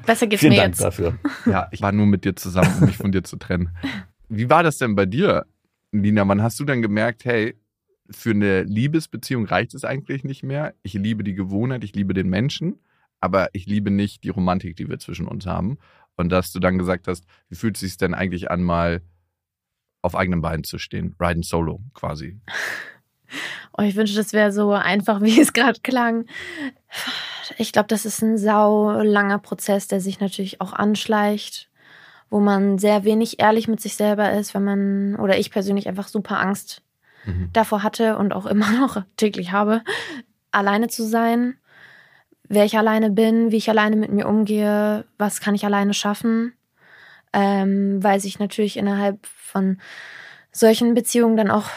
besser 0.06 0.28
geht's 0.28 0.40
Vielen 0.40 0.54
mir 0.54 0.62
Dank 0.62 0.76
jetzt. 0.76 0.82
dafür. 0.82 1.18
Ja, 1.46 1.68
ich 1.72 1.82
war 1.82 1.92
nur 1.92 2.06
mit 2.06 2.24
dir 2.24 2.36
zusammen, 2.38 2.74
um 2.80 2.86
mich 2.86 2.96
von 2.98 3.12
dir 3.12 3.24
zu 3.24 3.36
trennen. 3.36 3.70
Wie 4.30 4.50
war 4.50 4.64
das 4.64 4.78
denn 4.78 4.96
bei 4.96 5.06
dir, 5.06 5.46
Lina? 5.92 6.26
Wann 6.26 6.42
hast 6.42 6.58
du 6.60 6.64
dann 6.64 6.82
gemerkt, 6.82 7.26
hey, 7.26 7.56
für 8.10 8.32
eine 8.32 8.64
Liebesbeziehung 8.64 9.46
reicht 9.46 9.74
es 9.74 9.84
eigentlich 9.84 10.24
nicht 10.24 10.44
mehr? 10.44 10.74
Ich 10.84 10.94
liebe 10.94 11.26
die 11.26 11.34
Gewohnheit, 11.34 11.84
ich 11.84 11.96
liebe 11.96 12.14
den 12.14 12.30
Menschen, 12.30 12.80
aber 13.20 13.50
ich 13.54 13.66
liebe 13.66 13.92
nicht 13.92 14.24
die 14.24 14.30
Romantik, 14.30 14.78
die 14.78 14.88
wir 14.88 15.00
zwischen 15.00 15.28
uns 15.28 15.46
haben. 15.46 15.80
Und 16.16 16.30
dass 16.30 16.52
du 16.54 16.60
dann 16.60 16.78
gesagt 16.78 17.08
hast, 17.08 17.26
wie 17.50 17.56
fühlt 17.56 17.76
es 17.76 17.82
sich 17.82 17.98
denn 17.98 18.14
eigentlich 18.14 18.50
an, 18.52 18.62
mal 18.64 19.02
auf 20.02 20.16
eigenen 20.16 20.42
Beinen 20.42 20.64
zu 20.64 20.78
stehen? 20.78 21.16
Riding 21.20 21.44
solo 21.44 21.82
quasi. 21.94 22.40
Oh, 23.78 23.84
ich 23.84 23.96
wünschte, 23.96 24.18
das 24.18 24.34
wäre 24.34 24.52
so 24.52 24.72
einfach, 24.72 25.22
wie 25.22 25.40
es 25.40 25.54
gerade 25.54 25.80
klang. 25.82 26.26
Ich 27.58 27.72
glaube, 27.72 27.88
das 27.88 28.06
ist 28.06 28.22
ein 28.22 28.38
sau 28.38 28.92
langer 29.02 29.38
Prozess, 29.40 29.88
der 29.88 30.02
sich 30.02 30.20
natürlich 30.20 30.60
auch 30.60 30.74
anschleicht, 30.74 31.70
wo 32.30 32.40
man 32.40 32.78
sehr 32.80 33.04
wenig 33.04 33.40
ehrlich 33.40 33.68
mit 33.68 33.80
sich 33.80 33.96
selber 33.96 34.34
ist, 34.34 34.54
wenn 34.54 34.64
man, 34.64 35.16
oder 35.16 35.38
ich 35.38 35.52
persönlich 35.52 35.88
einfach 35.88 36.08
super 36.08 36.40
Angst 36.40 36.82
Mhm. 37.26 37.50
davor 37.54 37.84
hatte 37.84 38.18
und 38.18 38.34
auch 38.34 38.46
immer 38.46 38.72
noch 38.80 39.04
täglich 39.18 39.52
habe, 39.52 39.84
alleine 40.52 40.88
zu 40.88 41.04
sein, 41.04 41.56
wer 42.48 42.66
ich 42.66 42.78
alleine 42.78 43.12
bin, 43.12 43.52
wie 43.52 43.58
ich 43.58 43.70
alleine 43.70 43.96
mit 43.96 44.12
mir 44.12 44.28
umgehe, 44.28 45.06
was 45.18 45.40
kann 45.40 45.54
ich 45.56 45.66
alleine 45.66 45.94
schaffen, 45.94 46.54
ähm, 47.34 48.04
weil 48.04 48.20
sich 48.20 48.40
natürlich 48.40 48.78
innerhalb 48.78 49.26
von 49.26 49.80
solchen 50.52 50.94
Beziehungen 50.94 51.38
dann 51.38 51.52
auch 51.52 51.70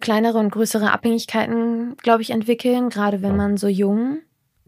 kleinere 0.00 0.38
und 0.38 0.50
größere 0.50 0.92
Abhängigkeiten, 0.92 1.96
glaube 1.98 2.22
ich, 2.22 2.30
entwickeln, 2.30 2.90
gerade 2.90 3.22
wenn 3.22 3.30
Ja. 3.32 3.36
man 3.36 3.56
so 3.56 3.68
jung 3.68 4.18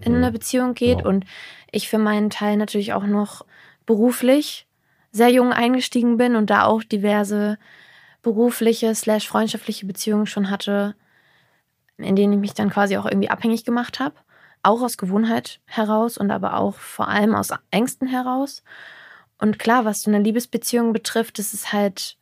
in 0.00 0.12
Mhm. 0.12 0.18
eine 0.18 0.32
Beziehung 0.32 0.74
geht 0.74 0.98
Genau. 0.98 1.08
und 1.08 1.24
ich 1.70 1.88
für 1.88 1.98
meinen 1.98 2.30
Teil 2.30 2.56
natürlich 2.56 2.92
auch 2.92 3.04
noch 3.04 3.44
beruflich 3.86 4.66
sehr 5.10 5.30
jung 5.30 5.52
eingestiegen 5.52 6.16
bin 6.16 6.36
und 6.36 6.50
da 6.50 6.64
auch 6.64 6.82
diverse 6.82 7.58
berufliche 8.22 8.94
slash 8.94 9.28
freundschaftliche 9.28 9.86
Beziehungen 9.86 10.26
schon 10.26 10.50
hatte, 10.50 10.94
in 11.98 12.16
denen 12.16 12.32
ich 12.32 12.38
mich 12.40 12.54
dann 12.54 12.70
quasi 12.70 12.96
auch 12.96 13.04
irgendwie 13.06 13.30
abhängig 13.30 13.64
gemacht 13.64 14.00
habe. 14.00 14.14
Auch 14.62 14.82
aus 14.82 14.96
Gewohnheit 14.96 15.60
heraus 15.66 16.16
und 16.16 16.30
aber 16.30 16.56
auch 16.56 16.74
vor 16.76 17.08
allem 17.08 17.34
aus 17.34 17.50
Ängsten 17.70 18.08
heraus. 18.08 18.62
Und 19.38 19.58
klar, 19.58 19.84
was 19.84 20.02
so 20.02 20.10
eine 20.10 20.22
Liebesbeziehung 20.22 20.92
betrifft, 20.92 21.38
ist 21.38 21.54
es 21.54 21.72
halt, 21.72 22.16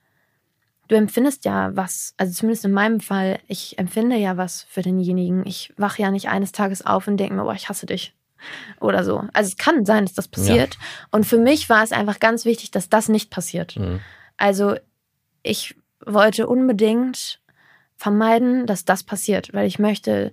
du 0.88 0.96
empfindest 0.96 1.44
ja 1.44 1.74
was, 1.76 2.14
also 2.16 2.32
zumindest 2.32 2.64
in 2.64 2.72
meinem 2.72 3.00
Fall, 3.00 3.38
ich 3.48 3.78
empfinde 3.78 4.16
ja 4.16 4.36
was 4.36 4.62
für 4.64 4.82
denjenigen. 4.82 5.46
Ich 5.46 5.72
wache 5.76 6.02
ja 6.02 6.10
nicht 6.10 6.28
eines 6.28 6.52
Tages 6.52 6.84
auf 6.84 7.06
und 7.08 7.18
denke 7.18 7.34
mir, 7.34 7.44
boah, 7.44 7.54
ich 7.54 7.68
hasse 7.68 7.86
dich. 7.86 8.14
Oder 8.80 9.04
so. 9.04 9.24
Also 9.32 9.48
es 9.48 9.56
kann 9.56 9.84
sein, 9.84 10.04
dass 10.04 10.14
das 10.14 10.26
passiert. 10.26 10.76
Und 11.12 11.24
für 11.24 11.38
mich 11.38 11.68
war 11.68 11.84
es 11.84 11.92
einfach 11.92 12.18
ganz 12.18 12.44
wichtig, 12.44 12.72
dass 12.72 12.88
das 12.88 13.08
nicht 13.08 13.30
passiert. 13.30 13.76
Mhm. 13.76 14.00
Also 14.36 14.74
ich 15.42 15.76
wollte 16.04 16.48
unbedingt 16.48 17.40
vermeiden, 17.96 18.66
dass 18.66 18.84
das 18.84 19.04
passiert, 19.04 19.54
weil 19.54 19.66
ich 19.68 19.78
möchte 19.78 20.32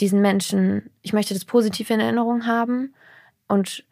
diesen 0.00 0.20
Menschen, 0.20 0.90
ich 1.00 1.12
möchte 1.12 1.32
das 1.32 1.44
positiv 1.44 1.88
in 1.90 2.00
Erinnerung 2.00 2.46
haben 2.46 2.94
und 3.48 3.84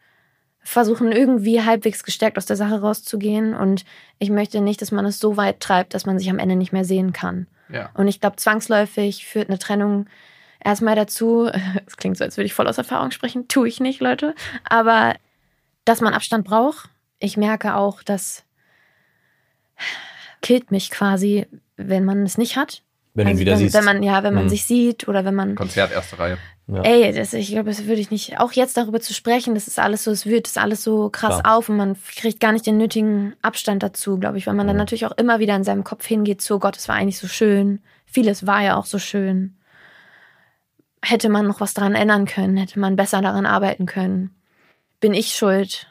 versuchen 0.63 1.11
irgendwie 1.11 1.61
halbwegs 1.63 2.03
gestärkt 2.03 2.37
aus 2.37 2.45
der 2.45 2.55
Sache 2.55 2.81
rauszugehen 2.81 3.53
und 3.55 3.83
ich 4.19 4.29
möchte 4.29 4.61
nicht, 4.61 4.81
dass 4.81 4.91
man 4.91 5.05
es 5.05 5.19
so 5.19 5.35
weit 5.37 5.59
treibt, 5.59 5.93
dass 5.93 6.05
man 6.05 6.19
sich 6.19 6.29
am 6.29 6.39
Ende 6.39 6.55
nicht 6.55 6.71
mehr 6.71 6.85
sehen 6.85 7.13
kann. 7.13 7.47
Ja. 7.69 7.89
Und 7.95 8.07
ich 8.07 8.19
glaube, 8.21 8.35
zwangsläufig 8.35 9.25
führt 9.25 9.49
eine 9.49 9.57
Trennung 9.59 10.05
erstmal 10.63 10.95
dazu, 10.95 11.49
es 11.87 11.97
klingt 11.97 12.17
so, 12.17 12.23
als 12.23 12.37
würde 12.37 12.45
ich 12.45 12.53
voll 12.53 12.67
aus 12.67 12.77
Erfahrung 12.77 13.11
sprechen, 13.11 13.47
tue 13.47 13.67
ich 13.67 13.79
nicht, 13.79 14.01
Leute, 14.01 14.35
aber 14.63 15.15
dass 15.85 16.01
man 16.01 16.13
Abstand 16.13 16.45
braucht. 16.45 16.89
Ich 17.17 17.37
merke 17.37 17.75
auch, 17.75 18.03
dass 18.03 18.43
killt 20.41 20.71
mich 20.71 20.89
quasi, 20.91 21.47
wenn 21.77 22.05
man 22.05 22.23
es 22.23 22.37
nicht 22.37 22.55
hat. 22.57 22.83
Wenn 23.13 23.25
du 23.25 23.31
ihn 23.31 23.35
Also 23.35 23.41
wieder 23.41 23.51
wenn, 23.53 23.59
siehst. 23.59 23.75
wenn 23.75 23.83
man 23.85 24.03
ja, 24.03 24.23
wenn 24.23 24.33
man 24.33 24.45
Mhm. 24.45 24.49
sich 24.49 24.65
sieht 24.65 25.07
oder 25.07 25.25
wenn 25.25 25.35
man 25.35 25.55
Konzert 25.55 25.91
erste 25.91 26.17
Reihe. 26.19 26.37
Ja. 26.71 26.81
Ey, 26.83 27.11
das, 27.13 27.33
ich 27.33 27.49
glaube, 27.49 27.69
das 27.69 27.85
würde 27.85 28.01
ich 28.01 28.11
nicht. 28.11 28.39
Auch 28.39 28.51
jetzt 28.53 28.77
darüber 28.77 28.99
zu 29.01 29.13
sprechen, 29.13 29.53
das 29.55 29.67
ist 29.67 29.77
alles 29.79 30.03
so, 30.03 30.11
es 30.11 30.25
wird 30.25 30.47
das 30.47 30.57
alles 30.57 30.83
so 30.83 31.09
krass 31.09 31.39
Klar. 31.41 31.57
auf 31.57 31.69
und 31.69 31.77
man 31.77 31.95
kriegt 32.15 32.39
gar 32.39 32.51
nicht 32.53 32.65
den 32.65 32.77
nötigen 32.77 33.33
Abstand 33.41 33.83
dazu, 33.83 34.17
glaube 34.17 34.37
ich, 34.37 34.47
weil 34.47 34.53
man 34.53 34.67
dann 34.67 34.75
Mhm. 34.77 34.79
natürlich 34.81 35.05
auch 35.05 35.17
immer 35.17 35.39
wieder 35.39 35.55
in 35.55 35.63
seinem 35.63 35.83
Kopf 35.83 36.05
hingeht, 36.05 36.41
so 36.41 36.59
Gott, 36.59 36.77
es 36.77 36.87
war 36.87 36.95
eigentlich 36.95 37.19
so 37.19 37.27
schön. 37.27 37.81
Vieles 38.05 38.47
war 38.47 38.61
ja 38.61 38.75
auch 38.77 38.85
so 38.85 38.99
schön. 38.99 39.57
Hätte 41.03 41.29
man 41.29 41.47
noch 41.47 41.59
was 41.61 41.73
daran 41.73 41.95
ändern 41.95 42.25
können, 42.25 42.57
hätte 42.57 42.79
man 42.79 42.95
besser 42.95 43.21
daran 43.21 43.45
arbeiten 43.45 43.85
können. 43.85 44.35
Bin 44.99 45.13
ich 45.13 45.33
schuld? 45.35 45.87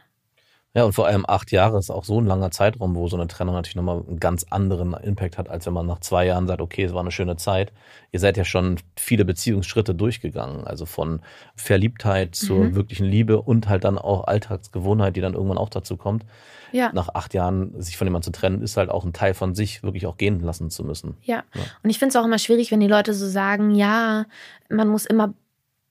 Ja, 0.72 0.84
und 0.84 0.92
vor 0.92 1.06
allem 1.08 1.24
acht 1.26 1.50
Jahre 1.50 1.78
ist 1.78 1.90
auch 1.90 2.04
so 2.04 2.20
ein 2.20 2.26
langer 2.26 2.52
Zeitraum, 2.52 2.94
wo 2.94 3.08
so 3.08 3.16
eine 3.16 3.26
Trennung 3.26 3.56
natürlich 3.56 3.74
nochmal 3.74 4.04
einen 4.06 4.20
ganz 4.20 4.46
anderen 4.50 4.94
Impact 4.94 5.36
hat, 5.36 5.48
als 5.48 5.66
wenn 5.66 5.72
man 5.72 5.86
nach 5.86 5.98
zwei 5.98 6.26
Jahren 6.26 6.46
sagt, 6.46 6.60
okay, 6.60 6.84
es 6.84 6.94
war 6.94 7.00
eine 7.00 7.10
schöne 7.10 7.34
Zeit. 7.36 7.72
Ihr 8.12 8.20
seid 8.20 8.36
ja 8.36 8.44
schon 8.44 8.76
viele 8.96 9.24
Beziehungsschritte 9.24 9.96
durchgegangen, 9.96 10.64
also 10.64 10.86
von 10.86 11.22
Verliebtheit 11.56 12.36
zur 12.36 12.58
Mhm. 12.66 12.74
wirklichen 12.76 13.06
Liebe 13.06 13.42
und 13.42 13.68
halt 13.68 13.82
dann 13.82 13.98
auch 13.98 14.28
Alltagsgewohnheit, 14.28 15.16
die 15.16 15.20
dann 15.20 15.34
irgendwann 15.34 15.58
auch 15.58 15.70
dazu 15.70 15.96
kommt. 15.96 16.24
Ja. 16.72 16.92
Nach 16.92 17.08
acht 17.14 17.34
Jahren 17.34 17.80
sich 17.82 17.96
von 17.96 18.06
jemandem 18.06 18.32
zu 18.32 18.38
trennen, 18.40 18.62
ist 18.62 18.76
halt 18.76 18.90
auch 18.90 19.04
ein 19.04 19.12
Teil 19.12 19.34
von 19.34 19.56
sich 19.56 19.82
wirklich 19.82 20.06
auch 20.06 20.16
gehen 20.16 20.38
lassen 20.40 20.70
zu 20.70 20.84
müssen. 20.84 21.16
Ja. 21.22 21.42
Ja. 21.52 21.62
Und 21.82 21.90
ich 21.90 21.98
finde 21.98 22.10
es 22.10 22.16
auch 22.16 22.24
immer 22.24 22.38
schwierig, 22.38 22.70
wenn 22.70 22.78
die 22.78 22.86
Leute 22.86 23.12
so 23.12 23.26
sagen, 23.26 23.72
ja, 23.74 24.24
man 24.68 24.86
muss 24.86 25.04
immer 25.04 25.34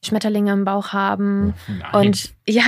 Schmetterlinge 0.04 0.54
im 0.54 0.66
Bauch 0.66 0.94
haben. 0.94 1.54
Und 1.94 2.34
ja, 2.48 2.64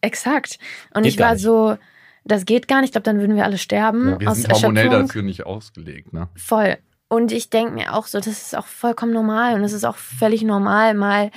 exakt. 0.00 0.58
Und 0.94 1.02
Geht 1.02 1.14
ich 1.14 1.18
war 1.18 1.34
nicht. 1.34 1.42
so, 1.42 1.76
das 2.24 2.44
geht 2.44 2.68
gar 2.68 2.80
nicht. 2.80 2.88
Ich 2.88 2.92
glaube, 2.92 3.04
dann 3.04 3.18
würden 3.18 3.36
wir 3.36 3.44
alle 3.44 3.58
sterben. 3.58 4.10
Ja. 4.10 4.20
Wir 4.20 4.30
aus 4.30 4.36
sind 4.38 4.52
hormonell 4.52 4.86
Erschöpfung. 4.86 5.06
dafür 5.08 5.22
nicht 5.22 5.46
ausgelegt, 5.46 6.12
ne? 6.12 6.28
Voll. 6.36 6.78
Und 7.08 7.32
ich 7.32 7.50
denke 7.50 7.72
mir 7.72 7.94
auch 7.94 8.06
so, 8.06 8.18
das 8.18 8.26
ist 8.28 8.56
auch 8.56 8.66
vollkommen 8.66 9.12
normal. 9.12 9.54
Und 9.54 9.64
es 9.64 9.72
ist 9.72 9.84
auch 9.84 9.96
völlig 9.96 10.42
normal, 10.42 10.94
mal 10.94 11.30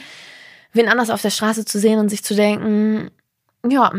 wen 0.74 0.90
anders 0.90 1.10
auf 1.10 1.22
der 1.22 1.30
Straße 1.30 1.66
zu 1.66 1.80
sehen 1.80 2.00
und 2.00 2.10
sich 2.10 2.24
zu 2.24 2.36
denken, 2.36 3.10
ja, 3.68 3.92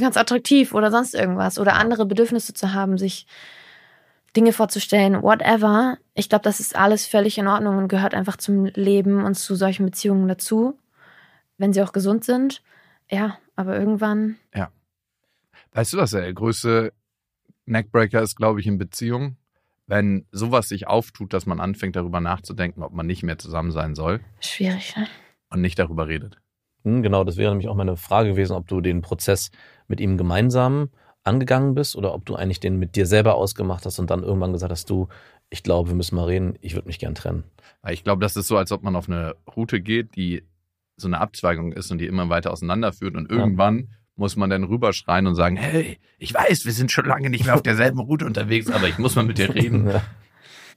ganz 0.00 0.16
attraktiv 0.16 0.74
oder 0.74 0.90
sonst 0.90 1.14
irgendwas. 1.14 1.58
Oder 1.58 1.74
andere 1.74 2.06
Bedürfnisse 2.06 2.54
zu 2.54 2.72
haben, 2.72 2.98
sich 2.98 3.26
Dinge 4.36 4.52
vorzustellen, 4.52 5.22
whatever. 5.22 5.98
Ich 6.14 6.28
glaube, 6.28 6.44
das 6.44 6.60
ist 6.60 6.76
alles 6.76 7.06
völlig 7.06 7.38
in 7.38 7.48
Ordnung 7.48 7.78
und 7.78 7.88
gehört 7.88 8.14
einfach 8.14 8.36
zum 8.36 8.66
Leben 8.66 9.24
und 9.24 9.34
zu 9.34 9.54
solchen 9.54 9.84
Beziehungen 9.86 10.28
dazu, 10.28 10.78
wenn 11.58 11.72
sie 11.72 11.82
auch 11.82 11.92
gesund 11.92 12.24
sind. 12.24 12.62
Ja, 13.10 13.38
aber 13.56 13.78
irgendwann, 13.78 14.36
Weißt 15.72 15.92
du, 15.92 15.98
was 15.98 16.10
der 16.10 16.32
größte 16.32 16.92
Neckbreaker 17.66 18.22
ist, 18.22 18.36
glaube 18.36 18.60
ich, 18.60 18.66
in 18.66 18.78
Beziehungen? 18.78 19.36
Wenn 19.86 20.26
sowas 20.32 20.68
sich 20.68 20.86
auftut, 20.86 21.32
dass 21.32 21.46
man 21.46 21.60
anfängt, 21.60 21.96
darüber 21.96 22.20
nachzudenken, 22.20 22.82
ob 22.82 22.92
man 22.92 23.06
nicht 23.06 23.22
mehr 23.22 23.38
zusammen 23.38 23.70
sein 23.70 23.94
soll 23.94 24.20
schwierig. 24.40 24.96
Ne? 24.96 25.06
und 25.50 25.60
nicht 25.60 25.78
darüber 25.78 26.08
redet. 26.08 26.40
Hm, 26.84 27.02
Genau, 27.02 27.24
das 27.24 27.36
wäre 27.36 27.50
nämlich 27.50 27.68
auch 27.68 27.74
meine 27.74 27.96
Frage 27.96 28.30
gewesen, 28.30 28.54
ob 28.54 28.66
du 28.68 28.80
den 28.80 29.02
Prozess 29.02 29.50
mit 29.86 30.00
ihm 30.00 30.18
gemeinsam 30.18 30.90
angegangen 31.24 31.74
bist 31.74 31.96
oder 31.96 32.14
ob 32.14 32.24
du 32.26 32.34
eigentlich 32.34 32.60
den 32.60 32.78
mit 32.78 32.96
dir 32.96 33.06
selber 33.06 33.34
ausgemacht 33.34 33.84
hast 33.86 33.98
und 33.98 34.10
dann 34.10 34.22
irgendwann 34.22 34.52
gesagt 34.52 34.72
hast, 34.72 34.88
du, 34.90 35.08
ich 35.50 35.62
glaube, 35.62 35.90
wir 35.90 35.96
müssen 35.96 36.16
mal 36.16 36.24
reden, 36.24 36.58
ich 36.60 36.74
würde 36.74 36.86
mich 36.88 36.98
gern 36.98 37.14
trennen. 37.14 37.44
Weil 37.82 37.94
ich 37.94 38.04
glaube, 38.04 38.20
das 38.22 38.36
ist 38.36 38.48
so, 38.48 38.56
als 38.56 38.72
ob 38.72 38.82
man 38.82 38.96
auf 38.96 39.08
eine 39.08 39.36
Route 39.56 39.80
geht, 39.80 40.16
die 40.16 40.42
so 41.00 41.08
eine 41.08 41.20
Abzweigung 41.20 41.72
ist 41.72 41.90
und 41.90 41.98
die 41.98 42.06
immer 42.06 42.28
weiter 42.28 42.50
auseinanderführt. 42.52 43.16
Und 43.16 43.30
irgendwann 43.30 43.88
muss 44.16 44.36
man 44.36 44.50
dann 44.50 44.64
rüberschreien 44.64 45.26
und 45.26 45.34
sagen, 45.34 45.56
hey, 45.56 45.98
ich 46.18 46.34
weiß, 46.34 46.64
wir 46.64 46.72
sind 46.72 46.90
schon 46.90 47.06
lange 47.06 47.30
nicht 47.30 47.44
mehr 47.44 47.54
auf 47.54 47.62
derselben 47.62 48.00
Route 48.00 48.26
unterwegs, 48.26 48.70
aber 48.70 48.88
ich 48.88 48.98
muss 48.98 49.14
mal 49.14 49.24
mit 49.24 49.38
dir 49.38 49.54
reden. 49.54 49.88
Ja. 49.92 50.02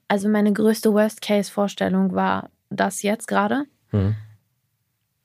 Also 0.08 0.28
meine 0.28 0.52
größte 0.52 0.92
Worst-Case-Vorstellung 0.94 2.14
war 2.14 2.50
das 2.70 3.02
jetzt 3.02 3.28
gerade, 3.28 3.64
Hm. 3.92 4.16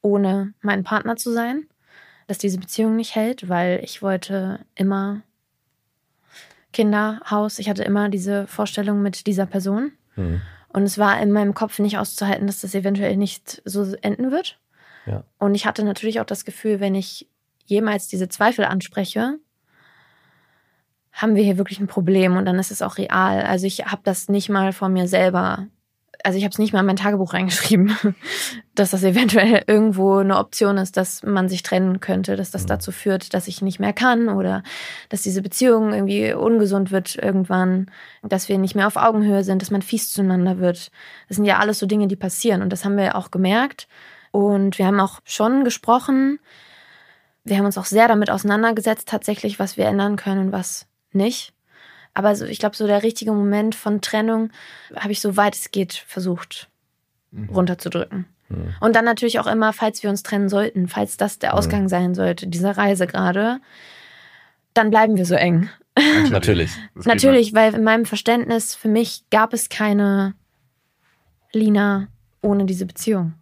ohne 0.01 0.55
meinen 0.61 0.85
Partner 0.85 1.17
zu 1.17 1.33
sein, 1.33 1.67
dass 2.29 2.39
diese 2.39 2.59
Beziehung 2.59 2.95
nicht 2.97 3.15
hält, 3.17 3.49
weil 3.49 3.81
ich 3.83 4.01
wollte 4.03 4.61
immer 4.77 5.23
Kinder, 6.73 7.21
Haus, 7.31 7.59
ich 7.59 7.69
hatte 7.69 7.83
immer 7.85 8.09
diese 8.09 8.47
Vorstellung 8.47 9.03
mit 9.03 9.27
dieser 9.27 9.47
Person. 9.47 9.93
Hm. 10.15 10.41
Und 10.69 10.83
es 10.83 10.99
war 10.99 11.21
in 11.21 11.33
meinem 11.33 11.55
Kopf 11.55 11.79
nicht 11.79 11.99
auszuhalten, 11.99 12.47
dass 12.47 12.61
das 12.61 12.75
eventuell 12.75 13.17
nicht 13.17 13.63
so 13.65 13.95
enden 14.03 14.31
wird. 14.31 14.59
Ja. 15.07 15.25
Und 15.38 15.55
ich 15.55 15.66
hatte 15.66 15.85
natürlich 15.85 16.21
auch 16.21 16.27
das 16.27 16.45
Gefühl, 16.45 16.81
wenn 16.81 16.95
ich 16.95 17.29
jemals 17.64 18.09
diese 18.09 18.29
Zweifel 18.29 18.64
anspreche, 18.64 19.38
haben 21.12 21.35
wir 21.35 21.42
hier 21.42 21.57
wirklich 21.59 21.81
ein 21.81 21.87
Problem 21.87 22.37
und 22.37 22.45
dann 22.45 22.59
ist 22.59 22.71
es 22.71 22.83
auch 22.83 22.99
real. 22.99 23.42
Also 23.42 23.66
ich 23.66 23.87
habe 23.87 24.03
das 24.05 24.29
nicht 24.29 24.49
mal 24.49 24.73
von 24.73 24.92
mir 24.92 25.09
selber 25.09 25.66
also 26.25 26.38
ich 26.38 26.45
habe 26.45 26.51
es 26.51 26.59
nicht 26.59 26.73
mal 26.73 26.81
in 26.81 26.87
mein 26.87 26.97
Tagebuch 26.97 27.35
reingeschrieben, 27.35 27.97
dass 28.75 28.90
das 28.90 29.05
eventuell 29.05 29.62
irgendwo 29.66 30.16
eine 30.16 30.38
Option 30.38 30.77
ist, 30.77 30.97
dass 30.97 31.23
man 31.23 31.49
sich 31.49 31.62
trennen 31.62 32.01
könnte, 32.01 32.35
dass 32.35 32.51
das 32.51 32.64
Mhm. 32.64 32.69
dazu 32.69 32.90
führt, 32.90 33.33
dass 33.33 33.47
ich 33.47 33.62
nicht 33.62 33.79
mehr 33.79 33.92
kann 33.92 34.29
oder 34.29 34.62
dass 35.09 35.23
diese 35.23 35.40
Beziehung 35.40 35.92
irgendwie 35.92 36.33
ungesund 36.33 36.90
wird 36.90 37.16
irgendwann, 37.16 37.90
dass 38.23 38.49
wir 38.49 38.59
nicht 38.59 38.75
mehr 38.75 38.88
auf 38.88 38.97
Augenhöhe 38.97 39.45
sind, 39.45 39.62
dass 39.62 39.71
man 39.71 39.83
fies 39.83 40.12
zueinander 40.12 40.59
wird. 40.59 40.90
Das 41.29 41.37
sind 41.37 41.45
ja 41.45 41.59
alles 41.59 41.79
so 41.79 41.87
Dinge, 41.87 42.09
die 42.09 42.16
passieren 42.16 42.62
und 42.62 42.71
das 42.71 42.85
haben 42.85 42.97
wir 42.97 43.14
auch 43.14 43.31
gemerkt 43.31 43.87
und 44.37 44.77
wir 44.77 44.87
haben 44.87 45.01
auch 45.01 45.20
schon 45.25 45.64
gesprochen. 45.64 46.38
Wir 47.42 47.57
haben 47.57 47.64
uns 47.64 47.79
auch 47.79 47.87
sehr 47.87 48.07
damit 48.07 48.29
auseinandergesetzt, 48.29 49.09
tatsächlich, 49.09 49.59
was 49.59 49.79
wir 49.79 49.87
ändern 49.87 50.16
können 50.16 50.49
und 50.49 50.53
was 50.53 50.87
nicht. 51.12 51.55
Aber 52.12 52.37
so, 52.37 52.44
ich 52.44 52.59
glaube, 52.59 52.77
so 52.77 52.87
der 52.87 53.03
richtige 53.03 53.33
Moment 53.33 53.75
von 53.75 54.03
Trennung 54.03 54.51
habe 54.94 55.12
ich 55.12 55.22
so 55.22 55.38
weit 55.38 55.55
es 55.55 55.70
geht 55.70 55.94
versucht 55.94 56.68
runterzudrücken. 57.51 58.27
Mhm. 58.51 58.75
Und 58.81 58.94
dann 58.94 59.07
natürlich 59.07 59.40
auch 59.40 59.46
immer, 59.46 59.72
falls 59.72 60.03
wir 60.03 60.11
uns 60.11 60.22
trennen 60.22 60.51
sollten, 60.51 60.87
falls 60.87 61.16
das 61.16 61.38
der 61.38 61.55
Ausgang 61.55 61.88
sein 61.88 62.14
sollte, 62.14 62.46
dieser 62.46 62.77
Reise 62.77 63.07
gerade, 63.07 63.61
dann 64.75 64.90
bleiben 64.90 65.16
wir 65.16 65.25
so 65.25 65.35
eng. 65.35 65.70
Natürlich. 66.31 66.72
Natürlich, 66.94 67.55
weil 67.55 67.75
in 67.75 67.85
meinem 67.85 68.05
Verständnis, 68.05 68.75
für 68.75 68.88
mich 68.88 69.25
gab 69.31 69.55
es 69.55 69.70
keine 69.70 70.35
Lina 71.53 72.09
ohne 72.42 72.66
diese 72.66 72.85
Beziehung. 72.85 73.33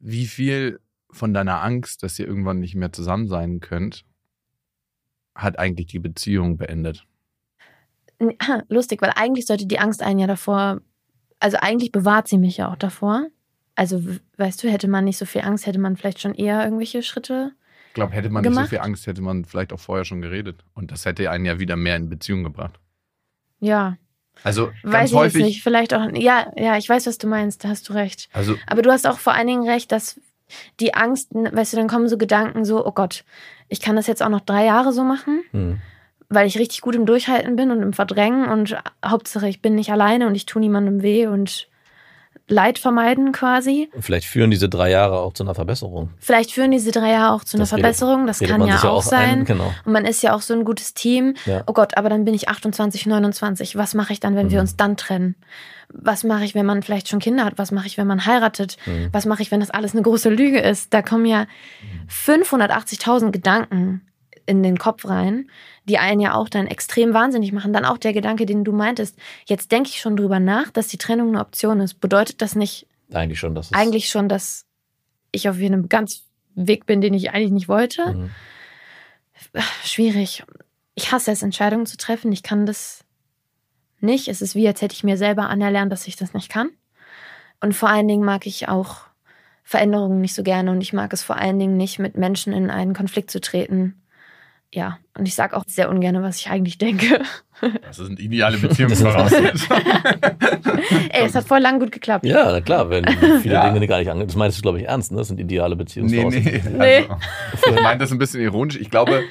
Wie 0.00 0.26
viel 0.26 0.80
von 1.10 1.34
deiner 1.34 1.62
Angst, 1.62 2.02
dass 2.02 2.18
ihr 2.18 2.26
irgendwann 2.26 2.58
nicht 2.58 2.74
mehr 2.74 2.92
zusammen 2.92 3.28
sein 3.28 3.60
könnt, 3.60 4.04
hat 5.34 5.58
eigentlich 5.58 5.86
die 5.88 5.98
Beziehung 5.98 6.56
beendet? 6.56 7.06
Lustig, 8.68 9.00
weil 9.02 9.12
eigentlich 9.14 9.46
sollte 9.46 9.66
die 9.66 9.78
Angst 9.78 10.02
einen 10.02 10.18
ja 10.18 10.26
davor, 10.26 10.80
also 11.38 11.56
eigentlich 11.60 11.92
bewahrt 11.92 12.28
sie 12.28 12.38
mich 12.38 12.58
ja 12.58 12.70
auch 12.70 12.76
davor. 12.76 13.26
Also, 13.74 14.02
weißt 14.36 14.62
du, 14.62 14.70
hätte 14.70 14.88
man 14.88 15.04
nicht 15.04 15.16
so 15.16 15.24
viel 15.24 15.40
Angst, 15.42 15.66
hätte 15.66 15.78
man 15.78 15.96
vielleicht 15.96 16.20
schon 16.20 16.34
eher 16.34 16.62
irgendwelche 16.64 17.02
Schritte. 17.02 17.52
Ich 17.88 17.94
glaube, 17.94 18.12
hätte 18.12 18.28
man 18.28 18.42
nicht 18.42 18.50
so 18.50 18.54
Gemacht? 18.56 18.68
viel 18.68 18.80
Angst, 18.80 19.06
hätte 19.06 19.22
man 19.22 19.44
vielleicht 19.44 19.72
auch 19.72 19.80
vorher 19.80 20.04
schon 20.04 20.20
geredet. 20.20 20.64
Und 20.74 20.92
das 20.92 21.06
hätte 21.06 21.30
einen 21.30 21.46
ja 21.46 21.58
wieder 21.58 21.76
mehr 21.76 21.96
in 21.96 22.08
Beziehung 22.08 22.44
gebracht. 22.44 22.78
Ja, 23.58 23.96
Also 24.42 24.70
weiß 24.84 25.10
ich 25.10 25.10
jetzt 25.10 25.20
häufig. 25.20 25.42
nicht. 25.44 25.62
Vielleicht 25.62 25.92
auch, 25.94 26.08
ja, 26.14 26.50
ja, 26.56 26.76
ich 26.78 26.88
weiß, 26.88 27.06
was 27.06 27.18
du 27.18 27.26
meinst, 27.26 27.62
da 27.64 27.68
hast 27.68 27.88
du 27.88 27.92
recht. 27.92 28.28
Also 28.32 28.56
Aber 28.66 28.82
du 28.82 28.90
hast 28.90 29.06
auch 29.06 29.18
vor 29.18 29.34
allen 29.34 29.46
Dingen 29.46 29.68
recht, 29.68 29.92
dass 29.92 30.18
die 30.80 30.94
Angst, 30.94 31.28
weißt 31.32 31.72
du, 31.72 31.76
dann 31.76 31.88
kommen 31.88 32.08
so 32.08 32.16
Gedanken 32.18 32.64
so, 32.64 32.84
oh 32.84 32.92
Gott, 32.92 33.24
ich 33.68 33.80
kann 33.80 33.96
das 33.96 34.06
jetzt 34.06 34.22
auch 34.22 34.28
noch 34.30 34.40
drei 34.40 34.64
Jahre 34.64 34.92
so 34.92 35.04
machen, 35.04 35.42
Mhm. 35.52 35.80
weil 36.28 36.46
ich 36.46 36.58
richtig 36.58 36.80
gut 36.80 36.94
im 36.94 37.06
Durchhalten 37.06 37.54
bin 37.56 37.70
und 37.70 37.82
im 37.82 37.92
Verdrängen 37.92 38.48
und 38.48 38.76
Hauptsache 39.04 39.48
ich 39.48 39.62
bin 39.62 39.74
nicht 39.74 39.92
alleine 39.92 40.26
und 40.26 40.34
ich 40.34 40.46
tue 40.46 40.60
niemandem 40.60 41.02
weh 41.02 41.26
und 41.26 41.68
Leid 42.50 42.78
vermeiden 42.78 43.32
quasi. 43.32 43.88
Vielleicht 44.00 44.26
führen 44.26 44.50
diese 44.50 44.68
drei 44.68 44.90
Jahre 44.90 45.20
auch 45.20 45.32
zu 45.32 45.44
einer 45.44 45.54
Verbesserung. 45.54 46.10
Vielleicht 46.18 46.52
führen 46.52 46.70
diese 46.72 46.90
drei 46.90 47.10
Jahre 47.12 47.34
auch 47.34 47.44
zu 47.44 47.56
einer 47.56 47.62
Das 47.62 47.70
Verbesserung, 47.70 48.26
das 48.26 48.40
kann 48.40 48.66
ja 48.66 48.82
auch 48.84 49.02
sein. 49.02 49.40
Ein, 49.40 49.44
genau. 49.44 49.72
Und 49.84 49.92
man 49.92 50.04
ist 50.04 50.22
ja 50.22 50.34
auch 50.34 50.42
so 50.42 50.52
ein 50.54 50.64
gutes 50.64 50.92
Team. 50.94 51.34
Ja. 51.46 51.62
Oh 51.66 51.72
Gott, 51.72 51.96
aber 51.96 52.08
dann 52.08 52.24
bin 52.24 52.34
ich 52.34 52.48
28, 52.48 53.06
29. 53.06 53.76
Was 53.76 53.94
mache 53.94 54.12
ich 54.12 54.20
dann, 54.20 54.34
wenn 54.36 54.50
wir 54.50 54.58
Mhm. 54.58 54.62
uns 54.62 54.76
dann 54.76 54.96
trennen? 54.96 55.36
Was 55.92 56.22
mache 56.24 56.44
ich, 56.44 56.54
wenn 56.54 56.66
man 56.66 56.82
vielleicht 56.82 57.08
schon 57.08 57.18
Kinder 57.18 57.44
hat? 57.44 57.54
Was 57.56 57.72
mache 57.72 57.86
ich, 57.86 57.96
wenn 57.98 58.06
man 58.06 58.24
heiratet? 58.26 58.76
Mhm. 58.86 59.08
Was 59.12 59.26
mache 59.26 59.42
ich, 59.42 59.50
wenn 59.50 59.60
das 59.60 59.70
alles 59.70 59.92
eine 59.92 60.02
große 60.02 60.28
Lüge 60.28 60.60
ist? 60.60 60.92
Da 60.92 61.02
kommen 61.02 61.26
ja 61.26 61.46
580.000 62.08 63.30
Gedanken 63.32 64.02
in 64.46 64.62
den 64.62 64.78
Kopf 64.78 65.06
rein, 65.06 65.48
die 65.90 65.98
einen 65.98 66.20
ja 66.20 66.34
auch 66.34 66.48
dann 66.48 66.68
extrem 66.68 67.14
wahnsinnig 67.14 67.50
machen. 67.50 67.72
Dann 67.72 67.84
auch 67.84 67.98
der 67.98 68.12
Gedanke, 68.12 68.46
den 68.46 68.62
du 68.62 68.70
meintest. 68.70 69.18
Jetzt 69.46 69.72
denke 69.72 69.90
ich 69.90 70.00
schon 70.00 70.16
drüber 70.16 70.38
nach, 70.38 70.70
dass 70.70 70.86
die 70.86 70.98
Trennung 70.98 71.30
eine 71.30 71.40
Option 71.40 71.80
ist. 71.80 72.00
Bedeutet 72.00 72.40
das 72.40 72.54
nicht 72.54 72.86
Eigentlich 73.12 73.40
schon, 73.40 73.56
dass 73.56 73.66
es 73.66 73.72
eigentlich 73.72 74.08
schon, 74.08 74.28
dass 74.28 74.66
ich 75.32 75.48
auf 75.48 75.56
einem 75.56 75.88
ganz 75.88 76.26
Weg 76.54 76.86
bin, 76.86 77.00
den 77.00 77.12
ich 77.12 77.30
eigentlich 77.32 77.50
nicht 77.50 77.68
wollte? 77.68 78.14
Mhm. 78.14 78.30
schwierig. 79.84 80.44
Ich 80.94 81.10
hasse 81.10 81.32
es, 81.32 81.42
Entscheidungen 81.42 81.86
zu 81.86 81.96
treffen. 81.96 82.30
Ich 82.30 82.44
kann 82.44 82.66
das 82.66 83.04
nicht. 83.98 84.28
Es 84.28 84.42
ist 84.42 84.54
wie, 84.54 84.68
als 84.68 84.80
hätte 84.80 84.94
ich 84.94 85.02
mir 85.02 85.16
selber 85.16 85.48
anerlernt, 85.48 85.90
dass 85.90 86.06
ich 86.06 86.14
das 86.14 86.34
nicht 86.34 86.50
kann. 86.50 86.70
Und 87.60 87.74
vor 87.74 87.88
allen 87.88 88.06
Dingen 88.06 88.24
mag 88.24 88.46
ich 88.46 88.68
auch 88.68 89.06
Veränderungen 89.64 90.20
nicht 90.20 90.34
so 90.34 90.42
gerne 90.42 90.70
und 90.70 90.80
ich 90.80 90.92
mag 90.92 91.12
es 91.12 91.22
vor 91.22 91.36
allen 91.36 91.58
Dingen 91.58 91.76
nicht, 91.76 91.98
mit 91.98 92.16
Menschen 92.16 92.52
in 92.52 92.70
einen 92.70 92.94
Konflikt 92.94 93.30
zu 93.30 93.40
treten. 93.40 94.02
Ja, 94.72 94.98
und 95.20 95.26
ich 95.28 95.34
sage 95.34 95.54
auch 95.54 95.64
sehr 95.66 95.90
ungern, 95.90 96.22
was 96.22 96.40
ich 96.40 96.48
eigentlich 96.48 96.78
denke. 96.78 97.20
das 97.82 97.98
sind 97.98 98.18
ideale 98.18 98.56
Beziehungsvoraussetzungen. 98.56 99.82
Ey, 101.10 101.26
es 101.26 101.34
hat 101.34 101.46
voll 101.46 101.60
lang 101.60 101.78
gut 101.78 101.92
geklappt. 101.92 102.24
Ja, 102.24 102.50
na 102.50 102.62
klar, 102.62 102.88
wenn 102.88 103.06
viele 103.42 103.54
Ja. 103.54 103.70
Dinge 103.70 103.86
gar 103.86 103.98
nicht 103.98 104.10
ange... 104.10 104.24
Das 104.26 104.34
meinst 104.34 104.56
du, 104.56 104.62
glaube 104.62 104.78
ich, 104.80 104.86
ernst, 104.88 105.12
ne? 105.12 105.18
Das 105.18 105.28
sind 105.28 105.38
ideale 105.38 105.76
nee, 105.76 105.80
Beziehungsvoraussetzungen. 105.82 106.78
nee. 106.78 107.06
Also, 107.52 107.76
ich 107.76 107.82
meine 107.82 107.98
das 107.98 108.10
ein 108.12 108.18
bisschen 108.18 108.40
ironisch. 108.40 108.76
Ich 108.80 108.90
glaube, 108.90 109.24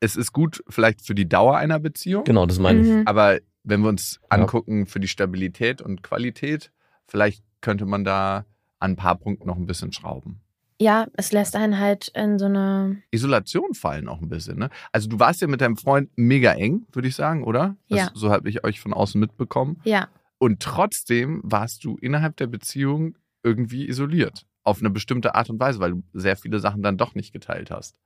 es 0.00 0.16
ist 0.16 0.32
gut 0.32 0.64
vielleicht 0.68 1.06
für 1.06 1.14
die 1.14 1.28
Dauer 1.28 1.56
einer 1.58 1.78
Beziehung. 1.78 2.24
Genau, 2.24 2.44
das 2.44 2.58
meine 2.58 2.80
ich. 2.80 2.88
Mhm. 2.88 3.02
Aber 3.06 3.38
wenn 3.62 3.82
wir 3.82 3.88
uns 3.88 4.18
angucken 4.28 4.86
für 4.86 4.98
die 4.98 5.08
Stabilität 5.08 5.80
und 5.80 6.02
Qualität, 6.02 6.72
vielleicht 7.06 7.44
könnte 7.60 7.86
man 7.86 8.02
da 8.02 8.46
an 8.80 8.92
ein 8.92 8.96
paar 8.96 9.16
Punkten 9.16 9.46
noch 9.46 9.56
ein 9.56 9.66
bisschen 9.66 9.92
schrauben. 9.92 10.40
Ja, 10.80 11.06
es 11.12 11.30
lässt 11.30 11.56
einen 11.56 11.78
halt 11.78 12.08
in 12.14 12.38
so 12.38 12.46
eine. 12.46 13.02
Isolation 13.10 13.74
fallen 13.74 14.08
auch 14.08 14.20
ein 14.22 14.30
bisschen. 14.30 14.58
Ne? 14.58 14.70
Also 14.92 15.08
du 15.08 15.18
warst 15.18 15.42
ja 15.42 15.46
mit 15.46 15.60
deinem 15.60 15.76
Freund 15.76 16.10
mega 16.16 16.52
eng, 16.52 16.86
würde 16.92 17.06
ich 17.08 17.14
sagen, 17.14 17.44
oder? 17.44 17.76
Das, 17.90 17.98
Ja. 17.98 18.10
So 18.14 18.30
habe 18.30 18.48
ich 18.48 18.64
euch 18.64 18.80
von 18.80 18.94
außen 18.94 19.20
mitbekommen. 19.20 19.80
Ja, 19.84 20.08
Und 20.38 20.60
trotzdem 20.60 21.40
warst 21.44 21.84
du 21.84 21.96
innerhalb 21.98 22.36
der 22.38 22.46
Beziehung 22.46 23.16
irgendwie 23.42 23.86
isoliert. 23.88 24.46
Auf 24.62 24.80
eine 24.80 24.88
bestimmte 24.90 25.34
Art 25.34 25.50
und 25.50 25.60
Weise, 25.60 25.80
weil 25.80 25.90
du 25.92 26.02
sehr 26.14 26.36
viele 26.36 26.60
Sachen 26.60 26.82
dann 26.82 26.96
doch 26.96 27.14
nicht 27.14 27.32
geteilt 27.34 27.70
hast. 27.70 27.96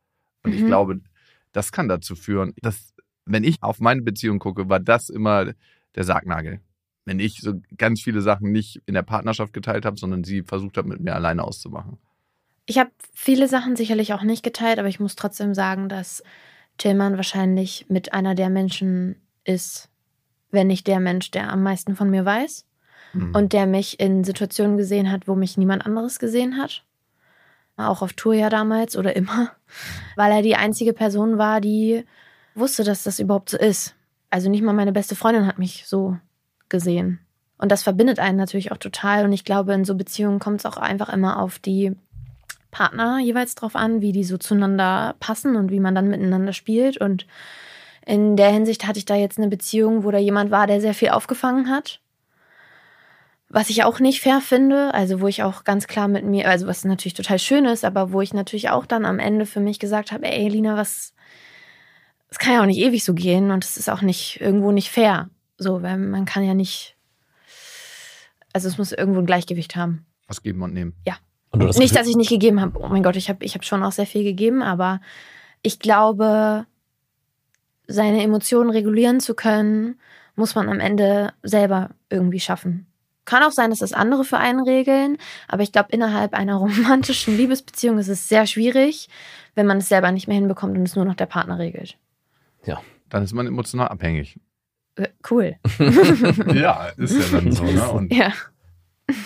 Und 0.42 0.52
ich 0.52 0.62
Mhm. 0.62 0.66
glaube, 0.66 1.00
das 1.52 1.70
kann 1.70 1.86
dazu 1.88 2.16
führen, 2.16 2.54
dass, 2.60 2.92
wenn 3.24 3.44
ich 3.44 3.62
auf 3.62 3.78
meine 3.78 4.02
Beziehung 4.02 4.40
gucke, 4.40 4.68
war 4.68 4.80
das 4.80 5.10
immer 5.10 5.52
der 5.94 6.02
Sargnagel. 6.04 6.60
Wenn 7.04 7.20
ich 7.20 7.40
so 7.40 7.60
ganz 7.76 8.00
viele 8.02 8.20
Sachen 8.20 8.50
nicht 8.50 8.82
in 8.86 8.94
der 8.94 9.02
Partnerschaft 9.02 9.52
geteilt 9.52 9.84
habe, 9.84 9.96
sondern 9.96 10.24
sie 10.24 10.42
versucht 10.42 10.76
hat, 10.76 10.86
mit 10.86 11.00
mir 11.00 11.14
alleine 11.14 11.44
auszumachen. 11.44 11.98
Ich 12.66 12.78
habe 12.78 12.90
viele 13.12 13.48
Sachen 13.48 13.76
sicherlich 13.76 14.12
auch 14.14 14.22
nicht 14.22 14.42
geteilt, 14.42 14.78
aber 14.78 14.88
ich 14.88 15.00
muss 15.00 15.16
trotzdem 15.16 15.54
sagen, 15.54 15.88
dass 15.88 16.22
Tillmann 16.78 17.16
wahrscheinlich 17.16 17.86
mit 17.88 18.12
einer 18.12 18.34
der 18.34 18.50
Menschen 18.50 19.16
ist, 19.44 19.90
wenn 20.50 20.66
nicht 20.66 20.86
der 20.86 21.00
Mensch, 21.00 21.30
der 21.30 21.52
am 21.52 21.62
meisten 21.62 21.96
von 21.96 22.10
mir 22.10 22.24
weiß 22.24 22.64
Mhm. 23.14 23.34
und 23.34 23.52
der 23.52 23.66
mich 23.66 24.00
in 24.00 24.24
Situationen 24.24 24.76
gesehen 24.76 25.10
hat, 25.10 25.28
wo 25.28 25.34
mich 25.34 25.56
niemand 25.56 25.86
anderes 25.86 26.18
gesehen 26.18 26.58
hat. 26.58 26.84
Auch 27.76 28.02
auf 28.02 28.12
Tour 28.12 28.34
ja 28.34 28.50
damals 28.50 28.96
oder 28.96 29.14
immer, 29.16 29.52
weil 30.16 30.32
er 30.32 30.42
die 30.42 30.56
einzige 30.56 30.92
Person 30.92 31.38
war, 31.38 31.60
die 31.60 32.04
wusste, 32.54 32.84
dass 32.84 33.04
das 33.04 33.18
überhaupt 33.18 33.50
so 33.50 33.58
ist. 33.58 33.94
Also 34.30 34.50
nicht 34.50 34.62
mal 34.62 34.72
meine 34.72 34.92
beste 34.92 35.14
Freundin 35.16 35.46
hat 35.46 35.58
mich 35.58 35.84
so 35.86 36.18
gesehen. 36.68 37.20
Und 37.56 37.70
das 37.70 37.84
verbindet 37.84 38.18
einen 38.18 38.36
natürlich 38.36 38.72
auch 38.72 38.78
total. 38.78 39.24
Und 39.24 39.32
ich 39.32 39.44
glaube, 39.44 39.72
in 39.74 39.84
so 39.84 39.94
Beziehungen 39.94 40.40
kommt 40.40 40.60
es 40.60 40.66
auch 40.66 40.76
einfach 40.76 41.08
immer 41.08 41.40
auf 41.40 41.58
die 41.60 41.92
Partner 42.74 43.20
jeweils 43.20 43.54
drauf 43.54 43.76
an, 43.76 44.00
wie 44.00 44.10
die 44.10 44.24
so 44.24 44.36
zueinander 44.36 45.14
passen 45.20 45.54
und 45.54 45.70
wie 45.70 45.78
man 45.78 45.94
dann 45.94 46.08
miteinander 46.08 46.52
spielt. 46.52 46.98
Und 46.98 47.24
in 48.04 48.36
der 48.36 48.50
Hinsicht 48.50 48.84
hatte 48.84 48.98
ich 48.98 49.04
da 49.04 49.14
jetzt 49.14 49.38
eine 49.38 49.48
Beziehung, 49.48 50.02
wo 50.02 50.10
da 50.10 50.18
jemand 50.18 50.50
war, 50.50 50.66
der 50.66 50.80
sehr 50.80 50.92
viel 50.92 51.10
aufgefangen 51.10 51.70
hat. 51.70 52.00
Was 53.48 53.70
ich 53.70 53.84
auch 53.84 54.00
nicht 54.00 54.20
fair 54.20 54.40
finde, 54.40 54.92
also 54.92 55.20
wo 55.20 55.28
ich 55.28 55.44
auch 55.44 55.62
ganz 55.62 55.86
klar 55.86 56.08
mit 56.08 56.24
mir, 56.24 56.48
also 56.48 56.66
was 56.66 56.84
natürlich 56.84 57.14
total 57.14 57.38
schön 57.38 57.64
ist, 57.64 57.84
aber 57.84 58.10
wo 58.10 58.20
ich 58.20 58.34
natürlich 58.34 58.70
auch 58.70 58.86
dann 58.86 59.04
am 59.04 59.20
Ende 59.20 59.46
für 59.46 59.60
mich 59.60 59.78
gesagt 59.78 60.10
habe, 60.10 60.26
ey, 60.26 60.48
Lina, 60.48 60.76
was, 60.76 61.14
es 62.28 62.38
kann 62.38 62.54
ja 62.54 62.62
auch 62.62 62.66
nicht 62.66 62.80
ewig 62.80 63.04
so 63.04 63.14
gehen 63.14 63.52
und 63.52 63.64
es 63.64 63.76
ist 63.76 63.88
auch 63.88 64.02
nicht 64.02 64.40
irgendwo 64.40 64.72
nicht 64.72 64.90
fair. 64.90 65.30
So, 65.58 65.82
weil 65.82 65.98
man 65.98 66.24
kann 66.24 66.42
ja 66.42 66.54
nicht, 66.54 66.96
also 68.52 68.66
es 68.66 68.78
muss 68.78 68.90
irgendwo 68.90 69.20
ein 69.20 69.26
Gleichgewicht 69.26 69.76
haben. 69.76 70.04
Was 70.26 70.42
geben 70.42 70.60
und 70.62 70.74
nehmen. 70.74 70.96
Und 71.06 71.33
du 71.56 71.68
hast 71.68 71.78
Nicht, 71.78 71.96
dass 71.96 72.08
ich 72.08 72.16
nicht 72.16 72.30
gegeben 72.30 72.60
habe. 72.60 72.78
Oh 72.80 72.88
mein 72.88 73.02
Gott, 73.02 73.16
ich 73.16 73.28
habe 73.28 73.44
ich 73.44 73.54
hab 73.54 73.64
schon 73.64 73.82
auch 73.82 73.92
sehr 73.92 74.06
viel 74.06 74.24
gegeben, 74.24 74.62
aber 74.62 75.00
ich 75.62 75.78
glaube, 75.78 76.66
seine 77.86 78.22
Emotionen 78.22 78.70
regulieren 78.70 79.20
zu 79.20 79.34
können, 79.34 79.98
muss 80.36 80.54
man 80.54 80.68
am 80.68 80.80
Ende 80.80 81.32
selber 81.42 81.90
irgendwie 82.10 82.40
schaffen. 82.40 82.86
Kann 83.24 83.42
auch 83.42 83.52
sein, 83.52 83.70
dass 83.70 83.78
das 83.78 83.92
andere 83.92 84.24
für 84.24 84.36
einen 84.36 84.62
regeln, 84.62 85.16
aber 85.48 85.62
ich 85.62 85.72
glaube, 85.72 85.88
innerhalb 85.92 86.34
einer 86.34 86.56
romantischen 86.56 87.36
Liebesbeziehung 87.36 87.98
ist 87.98 88.08
es 88.08 88.28
sehr 88.28 88.46
schwierig, 88.46 89.08
wenn 89.54 89.66
man 89.66 89.78
es 89.78 89.88
selber 89.88 90.12
nicht 90.12 90.28
mehr 90.28 90.36
hinbekommt 90.36 90.76
und 90.76 90.84
es 90.84 90.96
nur 90.96 91.04
noch 91.04 91.14
der 91.14 91.26
Partner 91.26 91.58
regelt. 91.58 91.96
Dann 93.14 93.22
ist 93.22 93.32
man 93.32 93.46
emotional 93.46 93.86
abhängig. 93.86 94.40
Äh, 94.96 95.08
Cool. 95.30 95.56
ja, 96.52 96.88
ist 96.96 97.16
ja 97.16 97.40
dann 97.40 97.52
so. 97.52 97.62
Ne? 97.62 97.88
Und 97.92 98.12
Ja. 98.12 98.32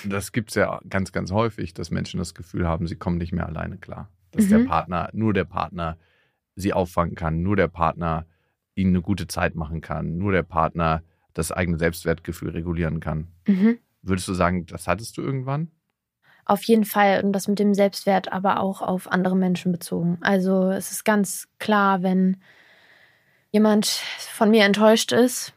Das 0.05 0.33
gibt 0.33 0.51
es 0.51 0.55
ja 0.57 0.81
ganz, 0.89 1.13
ganz 1.13 1.31
häufig, 1.33 1.75
dass 1.75 1.91
Menschen 1.91 2.19
das 2.19 2.35
Gefühl 2.35 2.67
haben, 2.67 2.87
sie 2.87 2.97
kommen 2.97 3.19
nicht 3.19 3.33
mehr 3.33 3.47
alleine 3.47 3.79
klar. 3.79 4.11
Dass 4.31 4.47
Mhm. 4.47 4.51
der 4.51 4.59
Partner, 4.61 5.11
nur 5.13 5.33
der 5.33 5.45
Partner 5.45 5.97
sie 6.55 6.73
auffangen 6.73 7.15
kann, 7.15 7.43
nur 7.43 7.57
der 7.57 7.69
Partner 7.69 8.27
ihnen 8.75 8.95
eine 8.95 9.03
gute 9.03 9.27
Zeit 9.27 9.55
machen 9.55 9.81
kann, 9.81 10.19
nur 10.19 10.33
der 10.33 10.43
Partner 10.43 11.03
das 11.35 11.53
eigene 11.53 11.79
Selbstwertgefühl 11.79 12.51
regulieren 12.51 13.01
kann. 13.01 13.29
Mhm. 13.47 13.79
Würdest 14.03 14.29
du 14.29 14.35
sagen, 14.35 14.67
das 14.67 14.87
hattest 14.87 15.17
du 15.17 15.23
irgendwann? 15.23 15.71
Auf 16.45 16.63
jeden 16.65 16.85
Fall 16.85 17.23
und 17.23 17.33
das 17.33 17.47
mit 17.47 17.59
dem 17.59 17.75
Selbstwert 17.75 18.33
aber 18.33 18.61
auch 18.61 18.81
auf 18.81 19.11
andere 19.11 19.37
Menschen 19.37 19.71
bezogen. 19.71 20.19
Also 20.23 20.71
es 20.71 20.91
ist 20.93 21.05
ganz 21.05 21.47
klar, 21.59 22.03
wenn 22.03 22.39
jemand 23.51 23.87
von 23.87 24.51
mir 24.51 24.65
enttäuscht 24.65 25.13
ist 25.13 25.53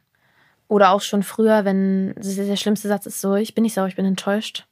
oder 0.72 0.92
auch 0.92 1.02
schon 1.02 1.22
früher, 1.22 1.66
wenn 1.66 2.16
der 2.16 2.56
schlimmste 2.56 2.88
Satz 2.88 3.06
ist 3.06 3.20
so, 3.20 3.36
ich 3.36 3.54
bin 3.54 3.64
nicht 3.64 3.74
sauer, 3.74 3.88
ich 3.88 3.98
bin 3.98 4.06
enttäuscht. 4.06 4.66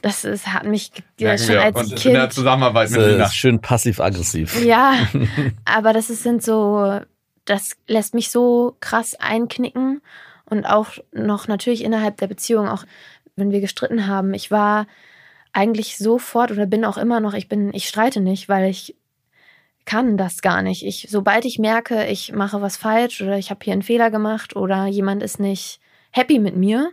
Das 0.00 0.24
ist, 0.24 0.46
hat 0.46 0.66
mich 0.66 0.92
ja, 1.18 1.36
schon 1.36 1.56
als 1.56 1.76
und 1.76 1.88
Kind. 1.88 2.04
in 2.06 2.14
der 2.14 2.30
Zusammenarbeit 2.30 2.90
mit 2.90 3.00
Das 3.00 3.08
Lina. 3.08 3.30
schön 3.30 3.60
passiv-aggressiv. 3.60 4.64
Ja, 4.64 4.94
aber 5.64 5.92
das 5.92 6.10
ist, 6.10 6.22
sind 6.22 6.44
so, 6.44 7.00
das 7.44 7.72
lässt 7.88 8.14
mich 8.14 8.30
so 8.30 8.76
krass 8.78 9.16
einknicken 9.18 10.00
und 10.48 10.64
auch 10.64 10.90
noch 11.12 11.48
natürlich 11.48 11.82
innerhalb 11.82 12.18
der 12.18 12.28
Beziehung, 12.28 12.68
auch 12.68 12.84
wenn 13.34 13.50
wir 13.50 13.60
gestritten 13.60 14.06
haben. 14.06 14.32
Ich 14.32 14.52
war 14.52 14.86
eigentlich 15.52 15.98
sofort 15.98 16.52
oder 16.52 16.66
bin 16.66 16.84
auch 16.84 16.98
immer 16.98 17.18
noch, 17.18 17.34
ich 17.34 17.48
bin, 17.48 17.74
ich 17.74 17.88
streite 17.88 18.20
nicht, 18.20 18.48
weil 18.48 18.70
ich 18.70 18.94
kann 19.86 20.16
das 20.16 20.42
gar 20.42 20.62
nicht. 20.62 20.84
Ich, 20.84 21.06
sobald 21.08 21.44
ich 21.44 21.58
merke, 21.58 22.06
ich 22.06 22.32
mache 22.32 22.60
was 22.60 22.76
falsch 22.76 23.22
oder 23.22 23.38
ich 23.38 23.50
habe 23.50 23.60
hier 23.62 23.72
einen 23.72 23.82
Fehler 23.82 24.10
gemacht 24.10 24.54
oder 24.54 24.86
jemand 24.86 25.22
ist 25.22 25.40
nicht 25.40 25.80
happy 26.10 26.38
mit 26.38 26.56
mir, 26.56 26.90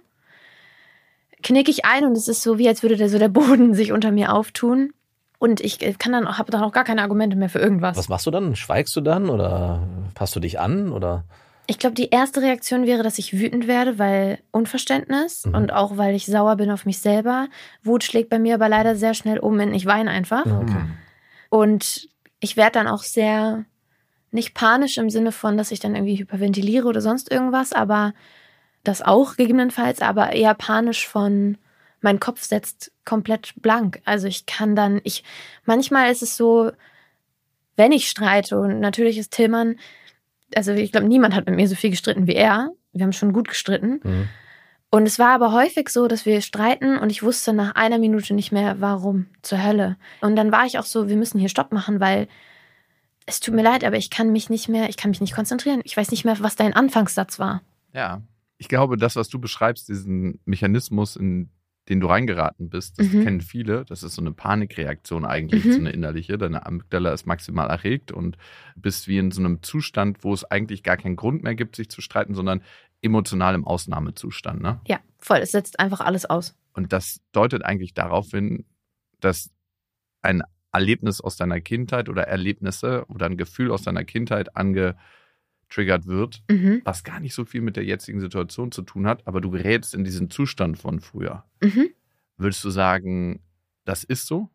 knicke 1.41 1.71
ich 1.71 1.85
ein 1.85 2.05
und 2.05 2.15
es 2.15 2.27
ist 2.27 2.41
so, 2.43 2.57
wie 2.57 2.67
als 2.67 2.83
würde 2.83 2.95
der, 2.95 3.09
so 3.09 3.19
der 3.19 3.29
Boden 3.29 3.73
sich 3.73 3.91
unter 3.91 4.11
mir 4.11 4.33
auftun. 4.33 4.93
Und 5.39 5.59
ich 5.59 5.79
kann 5.99 6.13
dann, 6.13 6.37
habe 6.37 6.51
dann 6.51 6.63
auch 6.63 6.71
gar 6.71 6.85
keine 6.85 7.01
Argumente 7.01 7.35
mehr 7.35 7.49
für 7.49 7.59
irgendwas. 7.59 7.97
Was 7.97 8.07
machst 8.07 8.25
du 8.25 8.31
dann? 8.31 8.55
Schweigst 8.55 8.95
du 8.95 9.01
dann 9.01 9.29
oder 9.29 9.85
passt 10.15 10.33
du 10.37 10.39
dich 10.39 10.57
an 10.57 10.93
oder? 10.93 11.25
Ich 11.67 11.79
glaube, 11.79 11.95
die 11.95 12.09
erste 12.09 12.41
Reaktion 12.41 12.85
wäre, 12.85 13.03
dass 13.03 13.17
ich 13.17 13.33
wütend 13.33 13.67
werde, 13.67 13.99
weil 13.99 14.39
Unverständnis 14.51 15.45
Mhm. 15.45 15.55
und 15.55 15.73
auch 15.73 15.97
weil 15.97 16.15
ich 16.15 16.25
sauer 16.25 16.55
bin 16.55 16.71
auf 16.71 16.85
mich 16.85 16.99
selber. 16.99 17.47
Wut 17.83 18.03
schlägt 18.03 18.29
bei 18.29 18.39
mir 18.39 18.55
aber 18.55 18.69
leider 18.69 18.95
sehr 18.95 19.13
schnell 19.13 19.39
um 19.39 19.59
in 19.59 19.73
ich 19.73 19.85
weine 19.85 20.11
einfach. 20.11 20.45
Hm. 20.45 20.91
Und 21.49 22.07
ich 22.43 22.57
werde 22.57 22.73
dann 22.73 22.87
auch 22.87 23.03
sehr 23.03 23.63
nicht 24.31 24.53
panisch 24.53 24.97
im 24.97 25.09
Sinne 25.09 25.31
von, 25.31 25.57
dass 25.57 25.71
ich 25.71 25.79
dann 25.79 25.95
irgendwie 25.95 26.17
hyperventiliere 26.17 26.87
oder 26.87 26.99
sonst 26.99 27.31
irgendwas, 27.31 27.71
aber 27.71 28.13
das 28.83 29.01
auch 29.01 29.37
gegebenenfalls, 29.37 30.01
aber 30.01 30.33
eher 30.33 30.53
panisch 30.53 31.07
von 31.07 31.57
mein 32.01 32.19
Kopf 32.19 32.43
setzt 32.43 32.91
komplett 33.05 33.53
blank. 33.61 34.01
Also 34.03 34.27
ich 34.27 34.45
kann 34.45 34.75
dann, 34.75 34.99
ich, 35.05 35.23
manchmal 35.63 36.11
ist 36.11 36.21
es 36.21 36.35
so, 36.35 36.71
wenn 37.77 37.93
ich 37.93 38.09
streite, 38.09 38.59
und 38.59 38.81
natürlich 38.81 39.17
ist 39.17 39.31
Tillmann, 39.31 39.77
also 40.53 40.73
ich 40.73 40.91
glaube, 40.91 41.07
niemand 41.07 41.35
hat 41.35 41.45
mit 41.45 41.55
mir 41.55 41.69
so 41.69 41.75
viel 41.75 41.91
gestritten 41.91 42.27
wie 42.27 42.35
er. 42.35 42.71
Wir 42.91 43.05
haben 43.05 43.13
schon 43.13 43.31
gut 43.31 43.47
gestritten. 43.47 44.01
Mhm. 44.03 44.29
Und 44.93 45.07
es 45.07 45.17
war 45.17 45.29
aber 45.29 45.51
häufig 45.53 45.89
so, 45.89 46.07
dass 46.07 46.27
wir 46.27 46.39
streiten 46.41 46.99
und 46.99 47.09
ich 47.09 47.23
wusste 47.23 47.51
nach 47.51 47.73
einer 47.73 47.97
Minute 47.97 48.35
nicht 48.35 48.51
mehr, 48.51 48.79
warum 48.79 49.25
zur 49.41 49.63
Hölle. 49.63 49.97
Und 50.21 50.35
dann 50.35 50.51
war 50.51 50.67
ich 50.67 50.77
auch 50.77 50.85
so, 50.85 51.09
wir 51.09 51.15
müssen 51.15 51.39
hier 51.39 51.49
Stopp 51.49 51.71
machen, 51.71 51.99
weil 51.99 52.27
es 53.25 53.39
tut 53.39 53.55
mir 53.55 53.63
leid, 53.63 53.83
aber 53.83 53.97
ich 53.97 54.11
kann 54.11 54.31
mich 54.31 54.51
nicht 54.51 54.69
mehr, 54.69 54.89
ich 54.89 54.95
kann 54.95 55.09
mich 55.09 55.19
nicht 55.19 55.33
konzentrieren. 55.33 55.81
Ich 55.83 55.97
weiß 55.97 56.11
nicht 56.11 56.25
mehr, 56.25 56.37
was 56.41 56.55
dein 56.55 56.73
Anfangssatz 56.73 57.39
war. 57.39 57.63
Ja. 57.91 58.21
Ich 58.59 58.67
glaube, 58.67 58.97
das, 58.97 59.15
was 59.15 59.29
du 59.29 59.39
beschreibst, 59.39 59.89
diesen 59.89 60.39
Mechanismus, 60.45 61.15
in 61.15 61.49
den 61.89 61.99
du 61.99 62.07
reingeraten 62.07 62.69
bist, 62.69 62.97
das 62.99 63.11
Mhm. 63.11 63.23
kennen 63.23 63.41
viele. 63.41 63.83
Das 63.85 64.03
ist 64.03 64.15
so 64.15 64.21
eine 64.21 64.31
Panikreaktion 64.31 65.25
eigentlich, 65.25 65.65
Mhm. 65.65 65.71
so 65.71 65.79
eine 65.79 65.89
innerliche. 65.91 66.37
Deine 66.37 66.65
Amygdala 66.65 67.11
ist 67.13 67.25
maximal 67.25 67.69
erregt 67.69 68.11
und 68.11 68.37
bist 68.75 69.07
wie 69.07 69.17
in 69.17 69.31
so 69.31 69.41
einem 69.41 69.61
Zustand, 69.63 70.23
wo 70.23 70.33
es 70.33 70.45
eigentlich 70.45 70.83
gar 70.83 70.97
keinen 70.97 71.15
Grund 71.17 71.43
mehr 71.43 71.55
gibt, 71.55 71.75
sich 71.75 71.89
zu 71.89 72.01
streiten, 72.01 72.35
sondern 72.35 72.61
emotional 73.01 73.53
im 73.53 73.65
Ausnahmezustand. 73.67 74.61
Ne? 74.61 74.79
Ja, 74.87 74.99
voll. 75.19 75.39
Es 75.39 75.51
setzt 75.51 75.79
einfach 75.79 75.99
alles 75.99 76.25
aus. 76.25 76.55
Und 76.73 76.93
das 76.93 77.19
deutet 77.33 77.65
eigentlich 77.65 77.93
darauf 77.93 78.29
hin, 78.31 78.65
dass 79.19 79.51
ein 80.21 80.41
Erlebnis 80.71 81.19
aus 81.21 81.35
deiner 81.35 81.59
Kindheit 81.61 82.07
oder 82.09 82.23
Erlebnisse 82.23 83.05
oder 83.09 83.25
ein 83.27 83.37
Gefühl 83.37 83.71
aus 83.71 83.83
deiner 83.83 84.05
Kindheit 84.05 84.55
angetriggert 85.73 86.07
wird, 86.07 86.41
Mhm. 86.49 86.81
was 86.83 87.03
gar 87.03 87.19
nicht 87.19 87.33
so 87.33 87.45
viel 87.45 87.61
mit 87.61 87.75
der 87.75 87.83
jetzigen 87.83 88.19
Situation 88.19 88.71
zu 88.71 88.81
tun 88.83 89.07
hat, 89.07 89.25
aber 89.27 89.41
du 89.41 89.49
gerätst 89.51 89.93
in 89.93 90.03
diesen 90.03 90.29
Zustand 90.29 90.77
von 90.77 90.99
früher. 90.99 91.43
Mhm. 91.61 91.89
Würdest 92.37 92.63
du 92.63 92.69
sagen, 92.69 93.41
das 93.85 94.03
ist 94.03 94.27
so? 94.27 94.49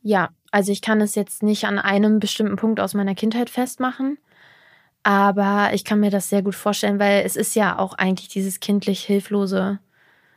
Ja, 0.00 0.30
also 0.50 0.72
ich 0.72 0.80
kann 0.80 1.00
es 1.00 1.14
jetzt 1.14 1.42
nicht 1.42 1.64
an 1.64 1.78
einem 1.78 2.20
bestimmten 2.20 2.56
Punkt 2.56 2.80
aus 2.80 2.94
meiner 2.94 3.14
Kindheit 3.14 3.50
festmachen, 3.50 4.18
aber 5.02 5.70
ich 5.74 5.84
kann 5.84 6.00
mir 6.00 6.10
das 6.10 6.28
sehr 6.28 6.42
gut 6.42 6.54
vorstellen, 6.54 6.98
weil 6.98 7.24
es 7.24 7.36
ist 7.36 7.54
ja 7.54 7.78
auch 7.78 7.94
eigentlich 7.94 8.28
dieses 8.28 8.60
kindlich 8.60 9.00
hilflose 9.04 9.78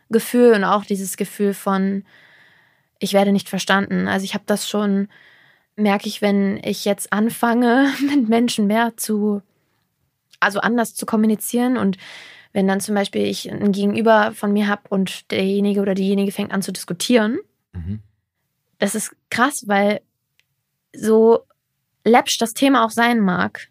Gefühl 0.09 0.53
und 0.53 0.63
auch 0.63 0.83
dieses 0.85 1.15
Gefühl 1.17 1.53
von, 1.53 2.03
ich 2.99 3.13
werde 3.13 3.31
nicht 3.31 3.49
verstanden. 3.49 4.07
Also 4.07 4.25
ich 4.25 4.33
habe 4.33 4.43
das 4.45 4.67
schon, 4.69 5.07
merke 5.75 6.07
ich, 6.07 6.21
wenn 6.21 6.59
ich 6.63 6.85
jetzt 6.85 7.13
anfange, 7.13 7.91
mit 8.09 8.27
Menschen 8.29 8.67
mehr 8.67 8.97
zu, 8.97 9.41
also 10.41 10.59
anders 10.59 10.95
zu 10.95 11.05
kommunizieren. 11.05 11.77
Und 11.77 11.97
wenn 12.53 12.67
dann 12.67 12.81
zum 12.81 12.95
Beispiel 12.95 13.25
ich 13.25 13.49
ein 13.49 13.71
Gegenüber 13.71 14.33
von 14.33 14.51
mir 14.51 14.67
habe 14.67 14.81
und 14.89 15.31
derjenige 15.31 15.81
oder 15.81 15.95
diejenige 15.95 16.31
fängt 16.31 16.51
an 16.51 16.61
zu 16.61 16.73
diskutieren, 16.73 17.39
das 18.79 18.95
ist 18.95 19.15
krass, 19.29 19.67
weil 19.67 20.01
so 20.93 21.45
läppsch 22.03 22.37
das 22.39 22.53
Thema 22.53 22.83
auch 22.83 22.89
sein 22.89 23.19
mag, 23.19 23.69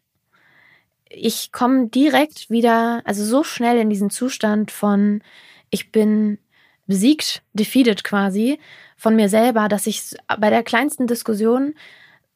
ich 1.11 1.53
komme 1.53 1.89
direkt 1.89 2.49
wieder, 2.51 3.03
also 3.05 3.25
so 3.25 3.43
schnell 3.43 3.79
in 3.79 3.91
diesen 3.91 4.11
Zustand 4.11 4.71
von, 4.71 5.23
ich 5.69 5.91
bin 5.91 6.39
besiegt, 6.87 7.43
defeated 7.53 8.05
quasi, 8.05 8.61
von 8.97 9.17
mir 9.17 9.29
selber, 9.29 9.69
dass 9.69 9.87
ich 9.87 10.15
bei 10.39 10.51
der 10.51 10.63
kleinsten 10.63 11.07
Diskussion, 11.07 11.75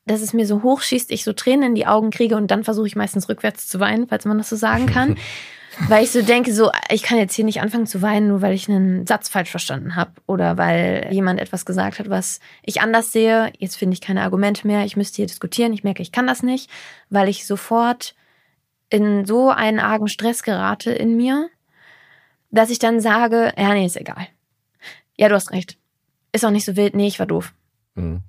dass 0.06 0.20
es 0.20 0.32
mir 0.32 0.46
so 0.46 0.62
hochschießt, 0.62 1.10
ich 1.10 1.24
so 1.24 1.32
Tränen 1.32 1.70
in 1.70 1.74
die 1.74 1.86
Augen 1.86 2.10
kriege 2.10 2.36
und 2.36 2.50
dann 2.50 2.64
versuche 2.64 2.86
ich 2.86 2.96
meistens 2.96 3.28
rückwärts 3.28 3.68
zu 3.68 3.80
weinen, 3.80 4.08
falls 4.08 4.24
man 4.24 4.38
das 4.38 4.48
so 4.48 4.56
sagen 4.56 4.86
kann. 4.86 5.16
weil 5.88 6.04
ich 6.04 6.10
so 6.10 6.22
denke, 6.22 6.52
so, 6.52 6.70
ich 6.90 7.02
kann 7.02 7.18
jetzt 7.18 7.34
hier 7.34 7.44
nicht 7.44 7.60
anfangen 7.60 7.86
zu 7.86 8.02
weinen, 8.02 8.28
nur 8.28 8.42
weil 8.42 8.54
ich 8.54 8.68
einen 8.68 9.06
Satz 9.06 9.28
falsch 9.28 9.50
verstanden 9.50 9.96
habe 9.96 10.12
oder 10.26 10.56
weil 10.56 11.08
jemand 11.10 11.40
etwas 11.40 11.64
gesagt 11.64 11.98
hat, 11.98 12.10
was 12.10 12.40
ich 12.62 12.80
anders 12.80 13.12
sehe. 13.12 13.52
Jetzt 13.58 13.76
finde 13.76 13.94
ich 13.94 14.00
keine 14.00 14.22
Argumente 14.22 14.66
mehr, 14.66 14.84
ich 14.84 14.96
müsste 14.96 15.16
hier 15.16 15.26
diskutieren. 15.26 15.72
Ich 15.72 15.84
merke, 15.84 16.02
ich 16.02 16.12
kann 16.12 16.26
das 16.26 16.42
nicht, 16.42 16.70
weil 17.10 17.28
ich 17.28 17.46
sofort 17.46 18.14
in 18.90 19.24
so 19.24 19.50
einen 19.50 19.80
argen 19.80 20.08
Stress 20.08 20.42
gerate 20.42 20.92
in 20.92 21.16
mir, 21.16 21.48
dass 22.50 22.70
ich 22.70 22.78
dann 22.78 23.00
sage, 23.00 23.52
ja, 23.56 23.74
nee, 23.74 23.86
ist 23.86 23.96
egal. 23.96 24.28
Ja, 25.16 25.28
du 25.28 25.34
hast 25.34 25.50
recht. 25.52 25.76
Ist 26.32 26.44
auch 26.44 26.50
nicht 26.50 26.64
so 26.64 26.76
wild. 26.76 26.94
Nee, 26.94 27.06
ich 27.06 27.18
war 27.18 27.26
doof. 27.26 27.52
Mhm. 27.94 28.22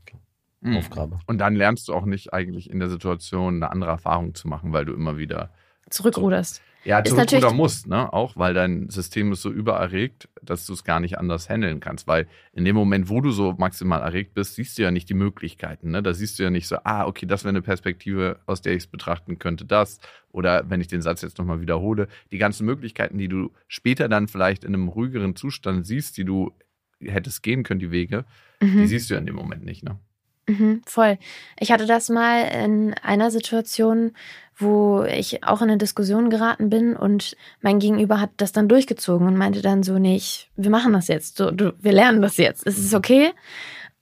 Mhm. 0.72 0.78
Aufgabe. 0.78 1.20
Und 1.28 1.38
dann 1.40 1.56
lernst 1.56 1.88
du 1.88 1.94
auch 1.94 2.06
nicht 2.06 2.34
eigentlich 2.34 2.70
in 2.70 2.80
der 2.80 2.90
Situation 2.90 3.56
eine 3.56 3.72
andere 3.72 3.92
Erfahrung 3.92 4.36
zu 4.36 4.48
machen, 4.48 4.74
weil 4.74 4.86
du 4.86 4.94
immer 4.94 5.18
wieder 5.18 5.52
Zurückruderst. 5.90 6.64
ja, 6.84 6.98
Ist 7.00 7.12
zurückrudern 7.12 7.56
musst, 7.56 7.86
ne? 7.88 8.12
Auch 8.12 8.36
weil 8.38 8.56
dein 8.56 8.90
System 8.90 9.32
ist 9.32 9.44
so 9.44 9.52
übererregt, 9.52 10.28
dass 10.42 10.66
du 10.66 10.74
es 10.74 10.84
gar 10.84 11.00
nicht 11.00 11.20
anders 11.20 11.48
handeln 11.48 11.80
kannst. 11.80 12.08
Weil 12.08 12.28
in 12.54 12.66
dem 12.66 12.76
Moment, 12.76 13.08
wo 13.08 13.22
du 13.22 13.30
so 13.30 13.54
maximal 13.60 14.02
erregt 14.02 14.34
bist, 14.34 14.56
siehst 14.56 14.78
du 14.78 14.82
ja 14.82 14.90
nicht 14.90 15.08
die 15.10 15.14
Möglichkeiten. 15.14 15.92
Ne? 15.92 16.02
Da 16.02 16.16
siehst 16.16 16.40
du 16.40 16.44
ja 16.44 16.50
nicht 16.50 16.68
so, 16.68 16.78
ah, 16.84 17.06
okay, 17.06 17.28
das 17.28 17.44
wäre 17.44 17.50
eine 17.50 17.62
Perspektive, 17.62 18.40
aus 18.48 18.62
der 18.64 18.74
ich 18.74 18.80
es 18.84 18.88
betrachten 18.88 19.38
könnte, 19.38 19.64
das. 19.66 20.00
Oder 20.32 20.68
wenn 20.70 20.82
ich 20.82 20.88
den 20.88 21.04
Satz 21.04 21.22
jetzt 21.22 21.38
nochmal 21.38 21.62
wiederhole, 21.62 22.08
die 22.32 22.40
ganzen 22.40 22.66
Möglichkeiten, 22.66 23.20
die 23.20 23.28
du 23.28 23.52
später 23.68 24.10
dann 24.10 24.28
vielleicht 24.28 24.64
in 24.64 24.74
einem 24.74 24.88
ruhigeren 24.88 25.36
Zustand 25.36 25.86
siehst, 25.86 26.18
die 26.18 26.26
du 26.26 26.52
hättest 27.00 27.44
gehen 27.44 27.62
können, 27.62 27.80
die 27.80 27.92
Wege, 27.92 28.26
die 28.62 28.66
Mhm. 28.66 28.88
siehst 28.88 29.10
du 29.12 29.14
ja 29.14 29.20
in 29.20 29.28
dem 29.28 29.36
Moment 29.36 29.64
nicht, 29.64 29.84
ne? 29.84 30.00
Mhm, 30.48 30.82
voll. 30.86 31.18
Ich 31.60 31.72
hatte 31.72 31.86
das 31.86 32.10
mal 32.10 32.42
in 32.42 32.94
einer 33.02 33.32
Situation, 33.32 34.12
wo 34.58 35.04
ich 35.04 35.44
auch 35.44 35.62
in 35.62 35.70
eine 35.70 35.78
Diskussion 35.78 36.30
geraten 36.30 36.70
bin 36.70 36.96
und 36.96 37.36
mein 37.62 37.80
Gegenüber 37.80 38.22
hat 38.22 38.30
das 38.38 38.52
dann 38.52 38.70
durchgezogen 38.70 39.28
und 39.28 39.36
meinte 39.36 39.62
dann 39.62 39.84
so, 39.84 40.00
nee, 40.00 40.16
ich, 40.16 40.50
wir 40.56 40.70
machen 40.70 40.94
das 40.94 41.08
jetzt, 41.08 41.38
so, 41.38 41.52
du, 41.52 41.74
wir 41.80 41.92
lernen 41.92 42.22
das 42.22 42.38
jetzt, 42.38 42.66
es 42.66 42.78
ist 42.78 42.94
okay. 42.94 43.32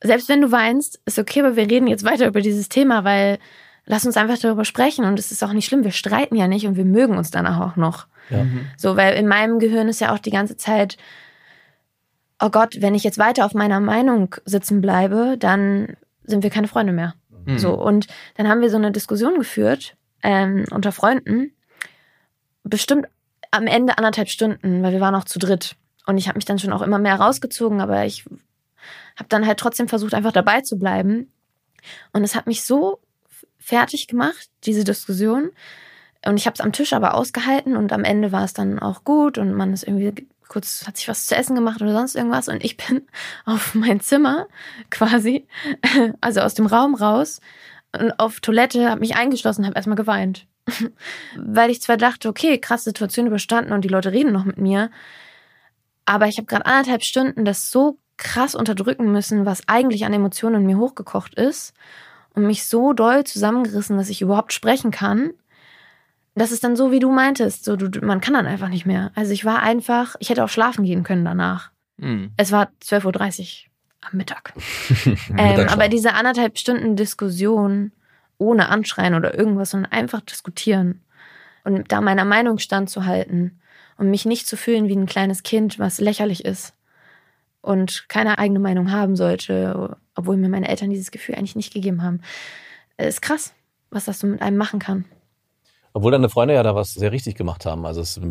Selbst 0.01 0.29
wenn 0.29 0.41
du 0.41 0.51
weinst, 0.51 1.01
ist 1.05 1.17
okay, 1.17 1.39
aber 1.39 1.55
wir 1.55 1.69
reden 1.69 1.87
jetzt 1.87 2.03
weiter 2.03 2.27
über 2.27 2.41
dieses 2.41 2.69
Thema, 2.69 3.03
weil 3.03 3.39
lass 3.85 4.05
uns 4.05 4.17
einfach 4.17 4.37
darüber 4.37 4.65
sprechen 4.65 5.05
und 5.05 5.17
es 5.17 5.31
ist 5.31 5.43
auch 5.43 5.53
nicht 5.53 5.65
schlimm, 5.65 5.83
wir 5.83 5.91
streiten 5.91 6.35
ja 6.35 6.47
nicht 6.47 6.67
und 6.67 6.75
wir 6.75 6.85
mögen 6.85 7.17
uns 7.17 7.31
danach 7.31 7.59
auch 7.59 7.75
noch. 7.75 8.07
Ja. 8.29 8.45
So, 8.77 8.95
weil 8.95 9.15
in 9.15 9.27
meinem 9.27 9.59
Gehirn 9.59 9.87
ist 9.89 10.01
ja 10.01 10.13
auch 10.13 10.19
die 10.19 10.31
ganze 10.31 10.55
Zeit, 10.55 10.97
oh 12.39 12.49
Gott, 12.49 12.77
wenn 12.79 12.95
ich 12.95 13.03
jetzt 13.03 13.17
weiter 13.17 13.45
auf 13.45 13.53
meiner 13.53 13.79
Meinung 13.79 14.35
sitzen 14.45 14.81
bleibe, 14.81 15.35
dann 15.39 15.95
sind 16.23 16.43
wir 16.43 16.49
keine 16.49 16.67
Freunde 16.67 16.93
mehr. 16.93 17.15
Mhm. 17.45 17.57
So, 17.59 17.73
und 17.73 18.07
dann 18.35 18.47
haben 18.47 18.61
wir 18.61 18.69
so 18.69 18.77
eine 18.77 18.91
Diskussion 18.91 19.35
geführt 19.35 19.95
ähm, 20.21 20.65
unter 20.71 20.91
Freunden. 20.91 21.53
Bestimmt 22.63 23.07
am 23.51 23.67
Ende 23.67 23.97
anderthalb 23.97 24.29
Stunden, 24.29 24.81
weil 24.81 24.93
wir 24.93 25.01
waren 25.01 25.15
auch 25.15 25.25
zu 25.25 25.39
dritt. 25.39 25.75
Und 26.05 26.17
ich 26.17 26.27
habe 26.27 26.37
mich 26.37 26.45
dann 26.45 26.59
schon 26.59 26.73
auch 26.73 26.81
immer 26.81 26.99
mehr 26.99 27.15
rausgezogen, 27.15 27.81
aber 27.81 28.05
ich 28.05 28.25
habe 29.15 29.29
dann 29.29 29.45
halt 29.45 29.59
trotzdem 29.59 29.87
versucht, 29.87 30.13
einfach 30.13 30.31
dabei 30.31 30.61
zu 30.61 30.77
bleiben. 30.77 31.31
Und 32.13 32.23
es 32.23 32.35
hat 32.35 32.47
mich 32.47 32.63
so 32.63 32.99
fertig 33.59 34.07
gemacht, 34.07 34.49
diese 34.65 34.83
Diskussion. 34.83 35.51
Und 36.25 36.37
ich 36.37 36.45
habe 36.45 36.55
es 36.55 36.61
am 36.61 36.71
Tisch 36.71 36.93
aber 36.93 37.15
ausgehalten 37.15 37.75
und 37.75 37.91
am 37.91 38.03
Ende 38.03 38.31
war 38.31 38.43
es 38.43 38.53
dann 38.53 38.79
auch 38.79 39.03
gut 39.03 39.37
und 39.37 39.53
man 39.53 39.73
ist 39.73 39.83
irgendwie 39.83 40.27
kurz, 40.53 40.85
hat 40.87 40.97
sich 40.97 41.07
was 41.07 41.25
zu 41.25 41.35
essen 41.35 41.55
gemacht 41.55 41.81
oder 41.81 41.93
sonst 41.93 42.15
irgendwas 42.15 42.47
und 42.47 42.63
ich 42.63 42.77
bin 42.77 43.07
auf 43.45 43.75
mein 43.75 43.99
Zimmer 43.99 44.47
quasi, 44.89 45.47
also 46.21 46.41
aus 46.41 46.53
dem 46.53 46.67
Raum 46.67 46.95
raus 46.95 47.41
und 47.91 48.17
auf 48.19 48.39
Toilette, 48.39 48.89
habe 48.89 49.01
mich 49.01 49.15
eingeschlossen, 49.15 49.65
habe 49.65 49.75
erstmal 49.75 49.97
geweint. 49.97 50.47
Weil 51.37 51.69
ich 51.69 51.81
zwar 51.81 51.97
dachte, 51.97 52.29
okay, 52.29 52.57
krass 52.57 52.85
Situation 52.85 53.27
überstanden 53.27 53.73
und 53.73 53.81
die 53.81 53.89
Leute 53.89 54.11
reden 54.11 54.31
noch 54.31 54.45
mit 54.45 54.57
mir, 54.57 54.89
aber 56.05 56.27
ich 56.27 56.37
habe 56.37 56.47
gerade 56.47 56.65
anderthalb 56.65 57.03
Stunden 57.03 57.45
das 57.45 57.71
so 57.71 57.97
krass 58.17 58.55
unterdrücken 58.55 59.11
müssen, 59.11 59.45
was 59.45 59.67
eigentlich 59.67 60.05
an 60.05 60.13
Emotionen 60.13 60.61
in 60.61 60.65
mir 60.65 60.77
hochgekocht 60.77 61.35
ist 61.35 61.73
und 62.33 62.45
mich 62.45 62.65
so 62.65 62.93
doll 62.93 63.23
zusammengerissen, 63.23 63.97
dass 63.97 64.09
ich 64.09 64.21
überhaupt 64.21 64.53
sprechen 64.53 64.91
kann. 64.91 65.31
Das 66.35 66.51
ist 66.51 66.63
dann 66.63 66.75
so, 66.75 66.91
wie 66.91 66.99
du 66.99 67.11
meintest, 67.11 67.65
so 67.65 67.75
du, 67.75 68.03
man 68.05 68.21
kann 68.21 68.33
dann 68.33 68.47
einfach 68.47 68.69
nicht 68.69 68.85
mehr. 68.85 69.11
Also 69.15 69.33
ich 69.33 69.45
war 69.45 69.61
einfach, 69.61 70.15
ich 70.19 70.29
hätte 70.29 70.43
auch 70.43 70.49
schlafen 70.49 70.83
gehen 70.83 71.03
können 71.03 71.25
danach. 71.25 71.71
Mhm. 71.97 72.31
Es 72.37 72.51
war 72.51 72.71
12.30 72.83 73.65
Uhr 73.65 73.71
am 74.01 74.17
Mittag. 74.17 74.53
ähm, 75.37 75.67
aber 75.69 75.89
diese 75.89 76.13
anderthalb 76.13 76.57
Stunden 76.57 76.95
Diskussion 76.95 77.91
ohne 78.37 78.69
Anschreien 78.69 79.13
oder 79.13 79.37
irgendwas, 79.37 79.71
sondern 79.71 79.91
einfach 79.91 80.21
diskutieren 80.21 81.01
und 81.63 81.91
da 81.91 82.01
meiner 82.01 82.25
Meinung 82.25 82.57
standzuhalten 82.57 83.61
und 83.97 84.09
mich 84.09 84.25
nicht 84.25 84.47
zu 84.47 84.57
fühlen 84.57 84.87
wie 84.87 84.95
ein 84.95 85.05
kleines 85.05 85.43
Kind, 85.43 85.79
was 85.79 86.01
lächerlich 86.01 86.45
ist 86.45 86.73
und 87.61 88.05
keine 88.09 88.37
eigene 88.37 88.59
Meinung 88.59 88.91
haben 88.91 89.15
sollte, 89.15 89.97
obwohl 90.15 90.37
mir 90.37 90.49
meine 90.49 90.67
Eltern 90.67 90.89
dieses 90.89 91.11
Gefühl 91.11 91.35
eigentlich 91.35 91.55
nicht 91.55 91.73
gegeben 91.73 92.03
haben. 92.03 92.21
Ist 92.97 93.21
krass, 93.21 93.53
was 93.89 94.05
das 94.05 94.19
so 94.19 94.27
mit 94.27 94.41
einem 94.41 94.57
machen 94.57 94.79
kann. 94.79 95.05
Obwohl 95.95 96.11
deine 96.11 96.29
Freunde 96.29 96.55
ja 96.55 96.63
da 96.63 96.73
was 96.73 96.93
sehr 96.93 97.11
richtig 97.11 97.35
gemacht 97.35 97.67
haben. 97.67 97.85
Also 97.85 98.01
es 98.01 98.17
ist 98.17 98.23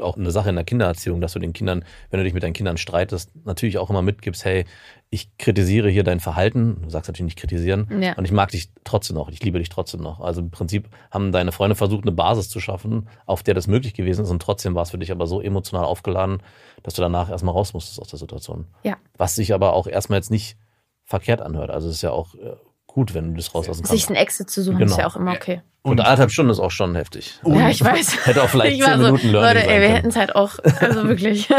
auch 0.00 0.16
eine 0.16 0.30
Sache 0.30 0.50
in 0.50 0.54
der 0.54 0.64
Kindererziehung, 0.64 1.20
dass 1.20 1.32
du 1.32 1.40
den 1.40 1.52
Kindern, 1.52 1.84
wenn 2.10 2.18
du 2.18 2.24
dich 2.24 2.32
mit 2.32 2.44
deinen 2.44 2.52
Kindern 2.52 2.76
streitest, 2.76 3.32
natürlich 3.44 3.78
auch 3.78 3.90
immer 3.90 4.02
mitgibst, 4.02 4.44
hey, 4.44 4.66
ich 5.10 5.36
kritisiere 5.36 5.90
hier 5.90 6.04
dein 6.04 6.20
Verhalten. 6.20 6.82
Du 6.82 6.90
sagst 6.90 7.08
natürlich 7.08 7.34
nicht 7.34 7.38
kritisieren. 7.38 7.88
Ja. 8.00 8.12
Und 8.12 8.24
ich 8.24 8.30
mag 8.30 8.50
dich 8.50 8.70
trotzdem 8.84 9.16
noch. 9.16 9.30
Ich 9.30 9.42
liebe 9.42 9.58
dich 9.58 9.68
trotzdem 9.68 10.00
noch. 10.00 10.20
Also 10.20 10.40
im 10.42 10.50
Prinzip 10.50 10.88
haben 11.10 11.32
deine 11.32 11.50
Freunde 11.50 11.74
versucht, 11.74 12.02
eine 12.02 12.12
Basis 12.12 12.48
zu 12.50 12.60
schaffen, 12.60 13.08
auf 13.26 13.42
der 13.42 13.54
das 13.54 13.66
möglich 13.66 13.94
gewesen 13.94 14.22
ist. 14.24 14.30
Und 14.30 14.40
trotzdem 14.40 14.76
war 14.76 14.82
es 14.82 14.90
für 14.90 14.98
dich 14.98 15.10
aber 15.10 15.26
so 15.26 15.40
emotional 15.40 15.84
aufgeladen, 15.84 16.40
dass 16.84 16.94
du 16.94 17.02
danach 17.02 17.30
erstmal 17.30 17.54
raus 17.54 17.74
musstest 17.74 18.00
aus 18.00 18.08
der 18.08 18.18
Situation. 18.18 18.66
Ja. 18.84 18.96
Was 19.16 19.34
sich 19.34 19.52
aber 19.52 19.72
auch 19.72 19.88
erstmal 19.88 20.18
jetzt 20.18 20.30
nicht 20.30 20.56
verkehrt 21.04 21.40
anhört. 21.40 21.70
Also 21.70 21.88
es 21.88 21.96
ist 21.96 22.02
ja 22.02 22.10
auch 22.10 22.34
äh, 22.34 22.54
gut, 22.88 23.14
wenn 23.14 23.28
du 23.30 23.36
das 23.36 23.54
rauslassen 23.54 23.82
kannst. 23.84 23.92
Sich 23.92 24.08
einen 24.08 24.16
Exit 24.16 24.50
zu 24.50 24.62
suchen, 24.64 24.78
Genau. 24.78 24.90
ist 24.90 24.98
ja 24.98 25.06
auch 25.06 25.14
immer 25.14 25.30
okay. 25.32 25.62
Und 25.82 26.00
anderthalb 26.00 26.30
Stunden 26.32 26.50
ist 26.50 26.58
auch 26.58 26.72
schon 26.72 26.96
heftig. 26.96 27.38
ja, 27.46 27.70
ich 27.70 27.82
weiß. 27.82 28.26
Hätte 28.26 28.42
auch 28.42 28.48
vielleicht 28.48 28.82
zehn 28.82 28.98
so, 28.98 29.04
Minuten 29.04 29.28
Learning 29.28 29.54
Leute, 29.54 29.60
sein 29.60 29.68
ey, 29.70 29.80
wir 29.80 29.88
hätten 29.94 30.08
es 30.08 30.16
halt 30.16 30.34
auch, 30.34 30.58
also 30.80 31.08
wirklich. 31.08 31.48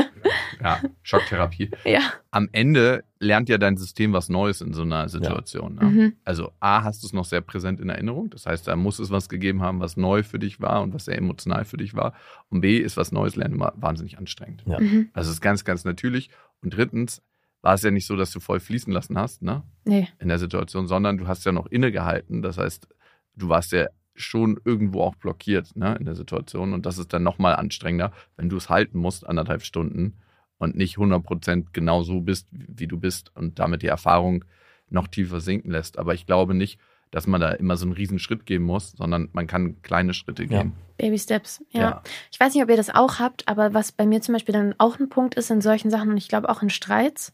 Ja, 0.62 0.78
Schocktherapie. 1.04 1.72
ja. 1.86 2.02
Am 2.32 2.50
Ende 2.52 3.06
lernt 3.18 3.48
ja 3.48 3.58
dein 3.58 3.78
System 3.78 4.12
was 4.12 4.28
Neues 4.28 4.60
in 4.60 4.74
so 4.74 4.82
einer 4.82 5.08
Situation. 5.08 5.76
Ne? 5.76 5.86
Mhm. 5.86 6.14
Also 6.26 6.52
A, 6.60 6.84
hast 6.84 7.02
du 7.02 7.08
es 7.08 7.14
noch 7.14 7.24
sehr 7.24 7.40
präsent 7.40 7.80
in 7.80 7.88
Erinnerung. 7.88 8.30
Das 8.30 8.46
heißt, 8.46 8.68
da 8.68 8.76
muss 8.76 9.00
es 9.00 9.10
was 9.10 9.30
gegeben 9.30 9.62
haben, 9.62 9.80
was 9.80 9.96
neu 9.96 10.22
für 10.22 10.38
dich 10.38 10.60
war 10.60 10.82
und 10.82 10.94
was 10.94 11.06
sehr 11.06 11.18
emotional 11.18 11.64
für 11.64 11.78
dich 11.78 11.96
war. 11.96 12.14
Und 12.50 12.60
B, 12.60 12.78
ist 12.78 12.98
was 12.98 13.14
Neues 13.14 13.38
lernen 13.38 13.56
immer 13.56 13.72
wahnsinnig 13.78 14.18
anstrengend. 14.18 14.64
Ja. 14.66 14.82
Mhm. 14.82 15.10
Also 15.14 15.30
es 15.30 15.36
ist 15.36 15.42
ganz, 15.42 15.64
ganz 15.64 15.86
natürlich. 15.86 16.30
Und 16.62 16.76
drittens 16.76 17.22
war 17.62 17.74
es 17.74 17.82
ja 17.84 17.92
nicht 17.92 18.06
so, 18.06 18.16
dass 18.16 18.32
du 18.32 18.40
voll 18.40 18.60
fließen 18.60 18.92
lassen 18.94 19.18
hast, 19.18 19.42
ne? 19.42 19.64
Nee. 19.86 20.08
in 20.20 20.30
der 20.30 20.40
Situation, 20.40 20.88
sondern 20.88 21.18
du 21.18 21.28
hast 21.28 21.46
ja 21.46 21.52
noch 21.52 21.66
innegehalten. 21.68 22.42
Das 22.42 22.58
heißt, 22.58 22.88
du 23.36 23.50
warst 23.50 23.72
ja 23.72 23.88
schon 24.16 24.60
irgendwo 24.66 25.02
auch 25.02 25.16
blockiert 25.16 25.76
ne, 25.76 25.96
in 26.00 26.06
der 26.06 26.16
Situation. 26.16 26.74
Und 26.74 26.86
das 26.86 26.98
ist 26.98 27.14
dann 27.14 27.24
nochmal 27.24 27.56
anstrengender, 27.56 28.12
wenn 28.38 28.50
du 28.50 28.58
es 28.58 28.70
halten 28.70 29.00
musst, 29.00 29.26
anderthalb 29.28 29.64
Stunden 29.64 30.18
und 30.58 30.76
nicht 30.76 30.98
100% 30.98 31.68
genau 31.74 32.04
so 32.04 32.20
bist, 32.22 32.48
wie 32.52 32.88
du 32.88 32.98
bist 33.00 33.32
und 33.36 33.60
damit 33.60 33.82
die 33.82 33.88
Erfahrung 33.88 34.44
noch 34.90 35.08
tiefer 35.08 35.40
sinken 35.40 35.72
lässt. 35.72 35.98
Aber 35.98 36.14
ich 36.14 36.26
glaube 36.26 36.54
nicht, 36.54 36.80
dass 37.12 37.28
man 37.28 37.40
da 37.42 37.52
immer 37.52 37.78
so 37.78 37.86
einen 37.86 37.94
riesen 37.94 38.20
Schritt 38.20 38.46
gehen 38.46 38.62
muss, 38.64 38.92
sondern 38.92 39.30
man 39.32 39.48
kann 39.48 39.82
kleine 39.82 40.14
Schritte 40.14 40.44
Ja. 40.44 40.64
gehen. 40.64 40.74
Baby 40.98 41.18
Steps, 41.18 41.64
ja. 41.70 41.80
Ja. 41.82 42.04
Ich 42.30 42.40
weiß 42.40 42.54
nicht, 42.54 42.62
ob 42.64 42.70
ihr 42.70 42.76
das 42.78 42.90
auch 42.94 43.20
habt, 43.20 43.48
aber 43.48 43.74
was 43.74 43.94
bei 43.94 44.06
mir 44.06 44.22
zum 44.22 44.34
Beispiel 44.34 44.54
dann 44.54 44.76
auch 44.78 45.00
ein 45.00 45.08
Punkt 45.10 45.36
ist 45.36 45.50
in 45.50 45.62
solchen 45.62 45.90
Sachen 45.90 46.10
und 46.12 46.18
ich 46.18 46.28
glaube 46.28 46.50
auch 46.50 46.62
in 46.62 46.70
Streits, 46.70 47.34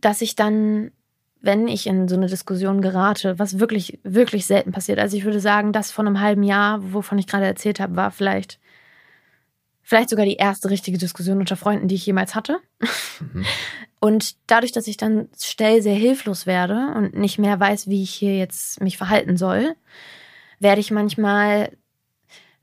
dass 0.00 0.20
ich 0.20 0.36
dann, 0.36 0.90
wenn 1.40 1.68
ich 1.68 1.86
in 1.86 2.08
so 2.08 2.16
eine 2.16 2.26
Diskussion 2.26 2.80
gerate, 2.82 3.38
was 3.38 3.58
wirklich, 3.58 3.98
wirklich 4.02 4.46
selten 4.46 4.72
passiert. 4.72 4.98
Also 4.98 5.16
ich 5.16 5.24
würde 5.24 5.40
sagen, 5.40 5.72
das 5.72 5.90
von 5.90 6.06
einem 6.06 6.20
halben 6.20 6.42
Jahr, 6.42 6.92
wovon 6.92 7.18
ich 7.18 7.26
gerade 7.26 7.46
erzählt 7.46 7.80
habe, 7.80 7.96
war 7.96 8.10
vielleicht, 8.10 8.58
vielleicht 9.82 10.10
sogar 10.10 10.24
die 10.26 10.36
erste 10.36 10.70
richtige 10.70 10.98
Diskussion 10.98 11.38
unter 11.38 11.56
Freunden, 11.56 11.88
die 11.88 11.94
ich 11.94 12.06
jemals 12.06 12.34
hatte. 12.34 12.58
Mhm. 13.20 13.44
Und 13.98 14.36
dadurch, 14.46 14.72
dass 14.72 14.86
ich 14.86 14.98
dann 14.98 15.28
schnell 15.40 15.80
sehr 15.82 15.94
hilflos 15.94 16.46
werde 16.46 16.92
und 16.94 17.16
nicht 17.16 17.38
mehr 17.38 17.58
weiß, 17.58 17.88
wie 17.88 18.02
ich 18.02 18.10
hier 18.10 18.36
jetzt 18.36 18.80
mich 18.82 18.98
verhalten 18.98 19.38
soll, 19.38 19.74
werde 20.60 20.80
ich 20.80 20.90
manchmal, 20.90 21.72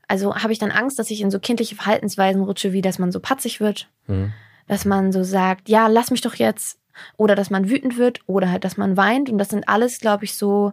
also 0.06 0.36
habe 0.36 0.52
ich 0.52 0.60
dann 0.60 0.70
Angst, 0.70 0.98
dass 0.98 1.10
ich 1.10 1.20
in 1.20 1.32
so 1.32 1.40
kindliche 1.40 1.74
Verhaltensweisen 1.74 2.42
rutsche, 2.42 2.72
wie 2.72 2.82
dass 2.82 3.00
man 3.00 3.10
so 3.10 3.18
patzig 3.18 3.60
wird, 3.60 3.90
Mhm. 4.06 4.32
dass 4.68 4.84
man 4.84 5.10
so 5.12 5.24
sagt, 5.24 5.68
ja, 5.68 5.88
lass 5.88 6.12
mich 6.12 6.20
doch 6.20 6.36
jetzt, 6.36 6.78
oder 7.16 7.34
dass 7.34 7.50
man 7.50 7.68
wütend 7.68 7.96
wird, 7.96 8.20
oder 8.26 8.50
halt, 8.50 8.64
dass 8.64 8.76
man 8.76 8.96
weint. 8.96 9.30
Und 9.30 9.38
das 9.38 9.48
sind 9.48 9.68
alles, 9.68 10.00
glaube 10.00 10.24
ich, 10.24 10.34
so 10.34 10.72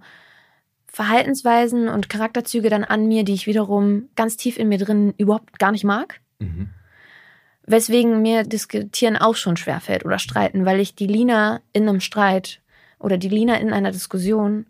Verhaltensweisen 0.87 1.87
und 1.87 2.09
Charakterzüge 2.09 2.69
dann 2.69 2.83
an 2.83 3.07
mir, 3.07 3.23
die 3.23 3.33
ich 3.33 3.47
wiederum 3.47 4.09
ganz 4.15 4.35
tief 4.35 4.57
in 4.57 4.67
mir 4.67 4.77
drin 4.77 5.13
überhaupt 5.17 5.57
gar 5.57 5.71
nicht 5.71 5.85
mag. 5.85 6.19
Mhm. 6.39 6.69
Weswegen 7.65 8.21
mir 8.21 8.43
Diskutieren 8.43 9.15
auch 9.15 9.35
schon 9.35 9.55
schwerfällt 9.55 10.03
oder 10.03 10.19
streiten, 10.19 10.65
weil 10.65 10.79
ich 10.79 10.95
die 10.95 11.07
Lina 11.07 11.61
in 11.73 11.87
einem 11.87 12.01
Streit 12.01 12.61
oder 12.99 13.17
die 13.17 13.29
Lina 13.29 13.55
in 13.55 13.71
einer 13.71 13.91
Diskussion 13.91 14.65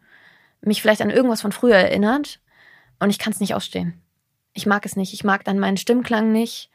mich 0.62 0.82
vielleicht 0.82 1.02
an 1.02 1.10
irgendwas 1.10 1.42
von 1.42 1.52
früher 1.52 1.76
erinnert 1.76 2.40
und 3.00 3.10
ich 3.10 3.18
kann 3.18 3.34
es 3.34 3.40
nicht 3.40 3.56
ausstehen. 3.56 4.02
Ich 4.54 4.66
mag 4.66 4.86
es 4.86 4.96
nicht. 4.96 5.14
Ich 5.14 5.24
mag 5.24 5.44
dann 5.44 5.60
meinen 5.60 5.78
Stimmklang 5.78 6.32
nicht. 6.32 6.70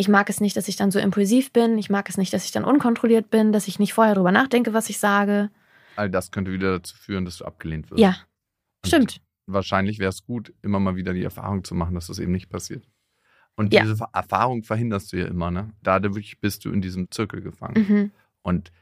Ich 0.00 0.08
mag 0.08 0.30
es 0.30 0.40
nicht, 0.40 0.56
dass 0.56 0.66
ich 0.66 0.76
dann 0.76 0.90
so 0.90 0.98
impulsiv 0.98 1.52
bin. 1.52 1.76
Ich 1.76 1.90
mag 1.90 2.08
es 2.08 2.16
nicht, 2.16 2.32
dass 2.32 2.46
ich 2.46 2.52
dann 2.52 2.64
unkontrolliert 2.64 3.28
bin, 3.28 3.52
dass 3.52 3.68
ich 3.68 3.78
nicht 3.78 3.92
vorher 3.92 4.14
drüber 4.14 4.32
nachdenke, 4.32 4.72
was 4.72 4.88
ich 4.88 4.98
sage. 4.98 5.50
All 5.94 6.08
das 6.08 6.30
könnte 6.30 6.52
wieder 6.52 6.72
dazu 6.78 6.96
führen, 6.96 7.26
dass 7.26 7.36
du 7.36 7.44
abgelehnt 7.44 7.90
wirst. 7.90 8.00
Ja, 8.00 8.16
Und 8.82 8.88
stimmt. 8.88 9.20
wahrscheinlich 9.46 9.98
wäre 9.98 10.08
es 10.08 10.24
gut, 10.24 10.54
immer 10.62 10.80
mal 10.80 10.96
wieder 10.96 11.12
die 11.12 11.22
Erfahrung 11.22 11.64
zu 11.64 11.74
machen, 11.74 11.94
dass 11.94 12.06
das 12.06 12.18
eben 12.18 12.32
nicht 12.32 12.48
passiert. 12.48 12.88
Und 13.56 13.74
Ja. 13.74 13.82
diese 13.82 14.06
Erfahrung 14.14 14.62
verhinderst 14.62 15.12
du 15.12 15.18
ja 15.18 15.26
immer, 15.26 15.50
ne? 15.50 15.70
Dadurch 15.82 16.40
bist 16.40 16.64
du 16.64 16.72
in 16.72 16.80
diesem 16.80 17.10
Zirkel 17.10 17.42
gefangen. 17.42 17.86
Mhm. 17.86 18.10
Und 18.40 18.72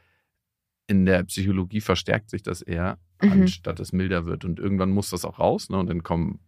in 0.87 1.05
der 1.05 1.23
Psychologie 1.25 1.81
verstärkt 1.81 2.29
sich 2.29 2.43
das 2.43 2.61
eher, 2.61 2.97
Mhm. 3.21 3.31
anstatt 3.33 3.81
es 3.81 3.91
milder 3.91 4.25
wird. 4.25 4.45
Und 4.45 4.57
irgendwann 4.57 4.91
muss 4.91 5.09
das 5.09 5.25
auch 5.25 5.37
raus, 5.39 5.69
ne? 5.69 5.77
Und 5.79 5.87
dann 5.87 6.01
kommen 6.03 6.39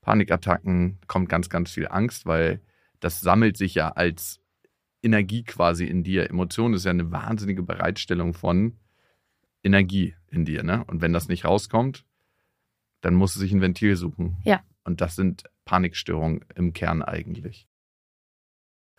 Panikattacken, 0.00 0.98
kommt 1.08 1.28
ganz, 1.28 1.50
ganz 1.50 1.70
viel 1.72 1.88
Angst, 1.88 2.24
weil 2.24 2.62
das 3.00 3.20
sammelt 3.20 3.56
sich 3.56 3.74
ja 3.74 3.90
als 3.90 4.40
Energie 5.02 5.44
quasi 5.44 5.84
in 5.84 6.02
dir. 6.02 6.28
Emotion 6.28 6.74
ist 6.74 6.84
ja 6.84 6.90
eine 6.90 7.10
wahnsinnige 7.10 7.62
Bereitstellung 7.62 8.34
von 8.34 8.78
Energie 9.62 10.14
in 10.28 10.44
dir, 10.44 10.62
ne? 10.62 10.84
Und 10.86 11.00
wenn 11.00 11.12
das 11.12 11.28
nicht 11.28 11.44
rauskommt, 11.44 12.04
dann 13.00 13.14
muss 13.14 13.34
es 13.34 13.40
sich 13.40 13.52
ein 13.52 13.60
Ventil 13.60 13.96
suchen. 13.96 14.38
Ja. 14.44 14.62
Und 14.84 15.00
das 15.00 15.16
sind 15.16 15.44
Panikstörungen 15.64 16.44
im 16.54 16.72
Kern 16.72 17.02
eigentlich. 17.02 17.68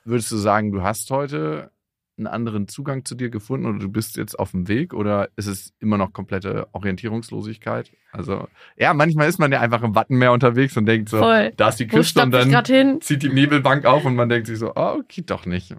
Würdest 0.03 0.31
du 0.31 0.37
sagen, 0.37 0.71
du 0.71 0.81
hast 0.81 1.11
heute 1.11 1.71
einen 2.19 2.27
anderen 2.27 2.67
Zugang 2.67 3.05
zu 3.05 3.15
dir 3.15 3.29
gefunden 3.29 3.65
oder 3.65 3.79
du 3.79 3.89
bist 3.89 4.17
jetzt 4.17 4.37
auf 4.37 4.51
dem 4.51 4.67
Weg 4.67 4.93
oder 4.93 5.29
ist 5.35 5.47
es 5.47 5.73
immer 5.79 5.97
noch 5.97 6.13
komplette 6.13 6.67
Orientierungslosigkeit? 6.73 7.91
Also, 8.11 8.47
ja, 8.77 8.93
manchmal 8.93 9.27
ist 9.27 9.39
man 9.39 9.51
ja 9.51 9.59
einfach 9.61 9.81
im 9.81 9.95
Wattenmeer 9.95 10.31
unterwegs 10.31 10.77
und 10.77 10.85
denkt 10.85 11.09
so, 11.09 11.17
Voll. 11.19 11.51
da 11.57 11.69
ist 11.69 11.79
die 11.79 11.87
Küste 11.87 12.21
und 12.21 12.31
dann 12.31 13.01
zieht 13.01 13.23
die 13.23 13.29
Nebelbank 13.29 13.85
auf 13.85 14.05
und 14.05 14.15
man 14.15 14.29
denkt 14.29 14.47
sich 14.47 14.59
so, 14.59 14.73
oh, 14.75 15.01
geht 15.07 15.31
doch 15.31 15.45
nicht. 15.45 15.75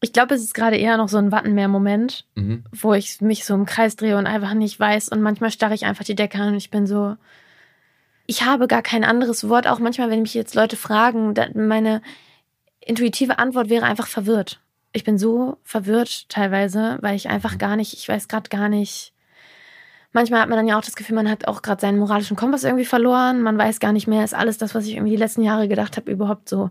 Ich 0.00 0.12
glaube, 0.12 0.34
es 0.34 0.42
ist 0.42 0.54
gerade 0.54 0.76
eher 0.76 0.98
noch 0.98 1.08
so 1.08 1.16
ein 1.16 1.32
Wattenmeer-Moment. 1.32 2.26
Mhm. 2.34 2.64
wo 2.72 2.92
ich 2.92 3.22
mich 3.22 3.46
so 3.46 3.54
im 3.54 3.64
Kreis 3.64 3.96
drehe 3.96 4.18
und 4.18 4.26
einfach 4.26 4.52
nicht 4.52 4.78
weiß. 4.78 5.08
Und 5.08 5.22
manchmal 5.22 5.50
starre 5.50 5.74
ich 5.74 5.86
einfach 5.86 6.04
die 6.04 6.14
Decke 6.14 6.38
an 6.38 6.48
und 6.48 6.56
ich 6.56 6.70
bin 6.70 6.86
so. 6.86 7.16
Ich 8.26 8.44
habe 8.44 8.68
gar 8.68 8.82
kein 8.82 9.04
anderes 9.04 9.48
Wort. 9.48 9.66
Auch 9.66 9.78
manchmal, 9.78 10.10
wenn 10.10 10.22
mich 10.22 10.34
jetzt 10.34 10.54
Leute 10.54 10.76
fragen, 10.76 11.34
meine 11.54 12.02
intuitive 12.80 13.38
Antwort 13.38 13.70
wäre 13.70 13.86
einfach 13.86 14.06
verwirrt. 14.06 14.60
Ich 14.94 15.02
bin 15.02 15.18
so 15.18 15.58
verwirrt 15.64 16.28
teilweise, 16.28 16.98
weil 17.00 17.16
ich 17.16 17.28
einfach 17.28 17.58
gar 17.58 17.74
nicht, 17.74 17.94
ich 17.94 18.08
weiß 18.08 18.28
gerade 18.28 18.48
gar 18.48 18.68
nicht. 18.68 19.12
Manchmal 20.12 20.40
hat 20.40 20.48
man 20.48 20.56
dann 20.56 20.68
ja 20.68 20.78
auch 20.78 20.84
das 20.84 20.94
Gefühl, 20.94 21.16
man 21.16 21.28
hat 21.28 21.48
auch 21.48 21.62
gerade 21.62 21.80
seinen 21.80 21.98
moralischen 21.98 22.36
Kompass 22.36 22.62
irgendwie 22.62 22.84
verloren. 22.84 23.42
Man 23.42 23.58
weiß 23.58 23.80
gar 23.80 23.92
nicht 23.92 24.06
mehr, 24.06 24.22
ist 24.22 24.36
alles 24.36 24.56
das, 24.56 24.72
was 24.72 24.86
ich 24.86 24.94
irgendwie 24.94 25.10
die 25.10 25.18
letzten 25.18 25.42
Jahre 25.42 25.66
gedacht 25.66 25.96
habe, 25.96 26.12
überhaupt 26.12 26.48
so 26.48 26.70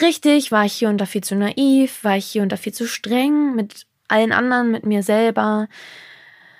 richtig? 0.00 0.50
War 0.50 0.64
ich 0.64 0.72
hier 0.72 0.88
und 0.88 0.98
da 0.98 1.06
viel 1.06 1.22
zu 1.22 1.36
naiv? 1.36 2.02
War 2.02 2.16
ich 2.16 2.26
hier 2.26 2.42
und 2.42 2.50
da 2.50 2.56
viel 2.56 2.74
zu 2.74 2.88
streng 2.88 3.54
mit 3.54 3.86
allen 4.08 4.32
anderen, 4.32 4.72
mit 4.72 4.84
mir 4.84 5.04
selber? 5.04 5.68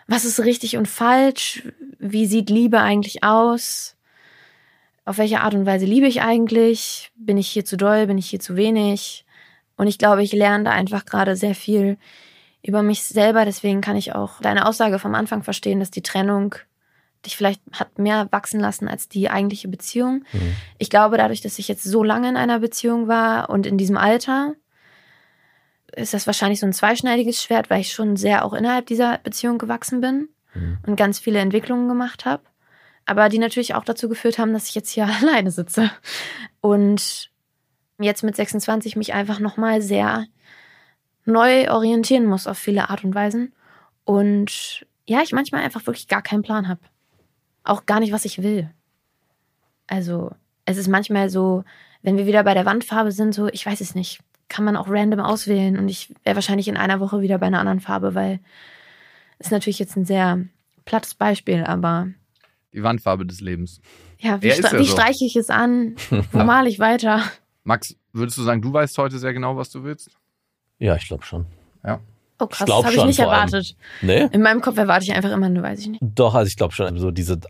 Was 0.06 0.24
ist 0.24 0.38
richtig 0.38 0.76
und 0.76 0.86
falsch? 0.86 1.64
Wie 1.98 2.26
sieht 2.26 2.50
Liebe 2.50 2.78
eigentlich 2.78 3.24
aus? 3.24 3.96
Auf 5.04 5.18
welche 5.18 5.40
Art 5.40 5.54
und 5.54 5.66
Weise 5.66 5.86
liebe 5.86 6.06
ich 6.06 6.22
eigentlich? 6.22 7.10
Bin 7.16 7.36
ich 7.36 7.48
hier 7.48 7.64
zu 7.64 7.76
doll? 7.76 8.06
Bin 8.06 8.18
ich 8.18 8.30
hier 8.30 8.40
zu 8.40 8.54
wenig? 8.54 9.23
Und 9.76 9.86
ich 9.86 9.98
glaube, 9.98 10.22
ich 10.22 10.32
lerne 10.32 10.64
da 10.64 10.70
einfach 10.70 11.04
gerade 11.04 11.36
sehr 11.36 11.54
viel 11.54 11.98
über 12.62 12.82
mich 12.82 13.02
selber. 13.02 13.44
Deswegen 13.44 13.80
kann 13.80 13.96
ich 13.96 14.14
auch 14.14 14.40
deine 14.40 14.66
Aussage 14.66 14.98
vom 14.98 15.14
Anfang 15.14 15.42
verstehen, 15.42 15.80
dass 15.80 15.90
die 15.90 16.02
Trennung 16.02 16.54
dich 17.26 17.36
vielleicht 17.36 17.62
hat 17.72 17.98
mehr 17.98 18.28
wachsen 18.32 18.60
lassen 18.60 18.86
als 18.86 19.08
die 19.08 19.30
eigentliche 19.30 19.68
Beziehung. 19.68 20.24
Mhm. 20.32 20.56
Ich 20.78 20.90
glaube, 20.90 21.16
dadurch, 21.16 21.40
dass 21.40 21.58
ich 21.58 21.68
jetzt 21.68 21.84
so 21.84 22.02
lange 22.02 22.28
in 22.28 22.36
einer 22.36 22.58
Beziehung 22.58 23.08
war 23.08 23.48
und 23.48 23.66
in 23.66 23.78
diesem 23.78 23.96
Alter, 23.96 24.54
ist 25.96 26.12
das 26.12 26.26
wahrscheinlich 26.26 26.60
so 26.60 26.66
ein 26.66 26.72
zweischneidiges 26.72 27.42
Schwert, 27.42 27.70
weil 27.70 27.80
ich 27.80 27.92
schon 27.92 28.16
sehr 28.16 28.44
auch 28.44 28.52
innerhalb 28.52 28.86
dieser 28.86 29.18
Beziehung 29.18 29.58
gewachsen 29.58 30.00
bin 30.00 30.28
Mhm. 30.54 30.78
und 30.86 30.96
ganz 30.96 31.18
viele 31.18 31.40
Entwicklungen 31.40 31.88
gemacht 31.88 32.24
habe. 32.24 32.42
Aber 33.06 33.28
die 33.28 33.38
natürlich 33.38 33.74
auch 33.74 33.84
dazu 33.84 34.08
geführt 34.08 34.38
haben, 34.38 34.52
dass 34.52 34.68
ich 34.68 34.74
jetzt 34.74 34.90
hier 34.90 35.06
alleine 35.22 35.50
sitze. 35.50 35.90
Und 36.60 37.30
jetzt 37.98 38.22
mit 38.22 38.36
26 38.36 38.96
mich 38.96 39.14
einfach 39.14 39.38
nochmal 39.40 39.80
sehr 39.82 40.26
neu 41.24 41.70
orientieren 41.70 42.26
muss 42.26 42.46
auf 42.46 42.58
viele 42.58 42.90
Art 42.90 43.04
und 43.04 43.14
Weisen. 43.14 43.52
Und 44.04 44.84
ja, 45.06 45.22
ich 45.22 45.32
manchmal 45.32 45.62
einfach 45.62 45.86
wirklich 45.86 46.08
gar 46.08 46.22
keinen 46.22 46.42
Plan 46.42 46.68
habe. 46.68 46.80
Auch 47.62 47.86
gar 47.86 48.00
nicht, 48.00 48.12
was 48.12 48.24
ich 48.26 48.42
will. 48.42 48.70
Also, 49.86 50.30
es 50.66 50.76
ist 50.76 50.88
manchmal 50.88 51.30
so, 51.30 51.64
wenn 52.02 52.16
wir 52.16 52.26
wieder 52.26 52.42
bei 52.44 52.54
der 52.54 52.66
Wandfarbe 52.66 53.12
sind, 53.12 53.34
so, 53.34 53.48
ich 53.48 53.64
weiß 53.64 53.80
es 53.80 53.94
nicht, 53.94 54.20
kann 54.48 54.64
man 54.64 54.76
auch 54.76 54.88
random 54.88 55.20
auswählen 55.20 55.78
und 55.78 55.88
ich 55.88 56.14
wäre 56.24 56.36
wahrscheinlich 56.36 56.68
in 56.68 56.76
einer 56.76 57.00
Woche 57.00 57.20
wieder 57.22 57.38
bei 57.38 57.46
einer 57.46 57.60
anderen 57.60 57.80
Farbe, 57.80 58.14
weil 58.14 58.40
ist 59.38 59.50
natürlich 59.50 59.78
jetzt 59.78 59.96
ein 59.96 60.04
sehr 60.04 60.40
plattes 60.84 61.14
Beispiel, 61.14 61.64
aber 61.64 62.08
Die 62.72 62.82
Wandfarbe 62.82 63.24
des 63.26 63.40
Lebens. 63.40 63.80
ja, 64.18 64.40
wie, 64.42 64.48
Ja, 64.48 64.54
stre 64.54 64.72
ja 64.76 64.78
wie 64.78 64.84
so. 64.86 64.92
streiche 64.92 65.24
ich 65.24 65.36
es 65.36 65.48
an? 65.50 65.96
Wo 66.32 66.44
male 66.44 66.68
ich 66.68 66.78
weiter? 66.78 67.22
Max, 67.64 67.96
würdest 68.12 68.38
du 68.38 68.42
sagen, 68.42 68.62
du 68.62 68.72
weißt 68.72 68.96
heute 68.98 69.18
sehr 69.18 69.32
genau, 69.32 69.56
was 69.56 69.70
du 69.70 69.82
willst? 69.82 70.10
Ja, 70.78 70.96
ich 70.96 71.08
glaube 71.08 71.24
schon. 71.24 71.46
Oh 72.40 72.46
krass, 72.46 72.66
das 72.66 72.84
habe 72.84 72.94
ich 72.94 73.04
nicht 73.04 73.18
erwartet. 73.20 73.76
Nee? 74.02 74.28
In 74.32 74.42
meinem 74.42 74.60
Kopf 74.60 74.76
erwarte 74.76 75.04
ich 75.04 75.12
einfach 75.12 75.30
immer 75.30 75.48
nur, 75.48 75.62
weiß 75.62 75.80
ich 75.80 75.86
nicht. 75.88 76.02
Doch, 76.02 76.34
also 76.34 76.48
ich 76.48 76.56
glaube 76.56 76.74
schon, 76.74 76.98
so 76.98 77.10
diese 77.10 77.40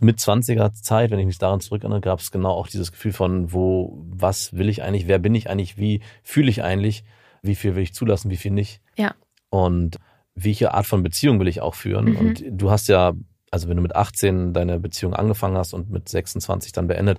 mit 0.00 0.18
20er 0.18 0.72
Zeit, 0.72 1.10
wenn 1.10 1.18
ich 1.20 1.26
mich 1.26 1.38
daran 1.38 1.60
zurückerinnere, 1.60 2.00
gab 2.00 2.18
es 2.18 2.30
genau 2.30 2.50
auch 2.50 2.68
dieses 2.68 2.92
Gefühl 2.92 3.12
von, 3.12 3.52
wo, 3.52 4.04
was 4.10 4.52
will 4.52 4.68
ich 4.68 4.82
eigentlich, 4.82 5.06
wer 5.06 5.18
bin 5.18 5.34
ich 5.34 5.48
eigentlich, 5.48 5.78
wie 5.78 6.00
fühle 6.22 6.50
ich 6.50 6.62
eigentlich, 6.62 7.04
wie 7.42 7.54
viel 7.54 7.74
will 7.74 7.84
ich 7.84 7.94
zulassen, 7.94 8.30
wie 8.30 8.36
viel 8.36 8.50
nicht. 8.50 8.80
Ja. 8.96 9.14
Und 9.50 9.98
welche 10.34 10.74
Art 10.74 10.86
von 10.86 11.02
Beziehung 11.02 11.38
will 11.38 11.48
ich 11.48 11.60
auch 11.60 11.74
führen. 11.74 12.06
Mhm. 12.06 12.16
Und 12.16 12.44
du 12.48 12.70
hast 12.70 12.88
ja, 12.88 13.12
also 13.54 13.68
wenn 13.68 13.76
du 13.76 13.82
mit 13.82 13.94
18 13.94 14.52
deine 14.52 14.80
Beziehung 14.80 15.14
angefangen 15.14 15.56
hast 15.56 15.74
und 15.74 15.88
mit 15.88 16.08
26 16.08 16.72
dann 16.72 16.88
beendet, 16.88 17.18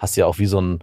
hast 0.00 0.16
du 0.16 0.22
ja 0.22 0.26
auch 0.26 0.38
wie 0.38 0.46
so 0.46 0.60
ein, 0.60 0.80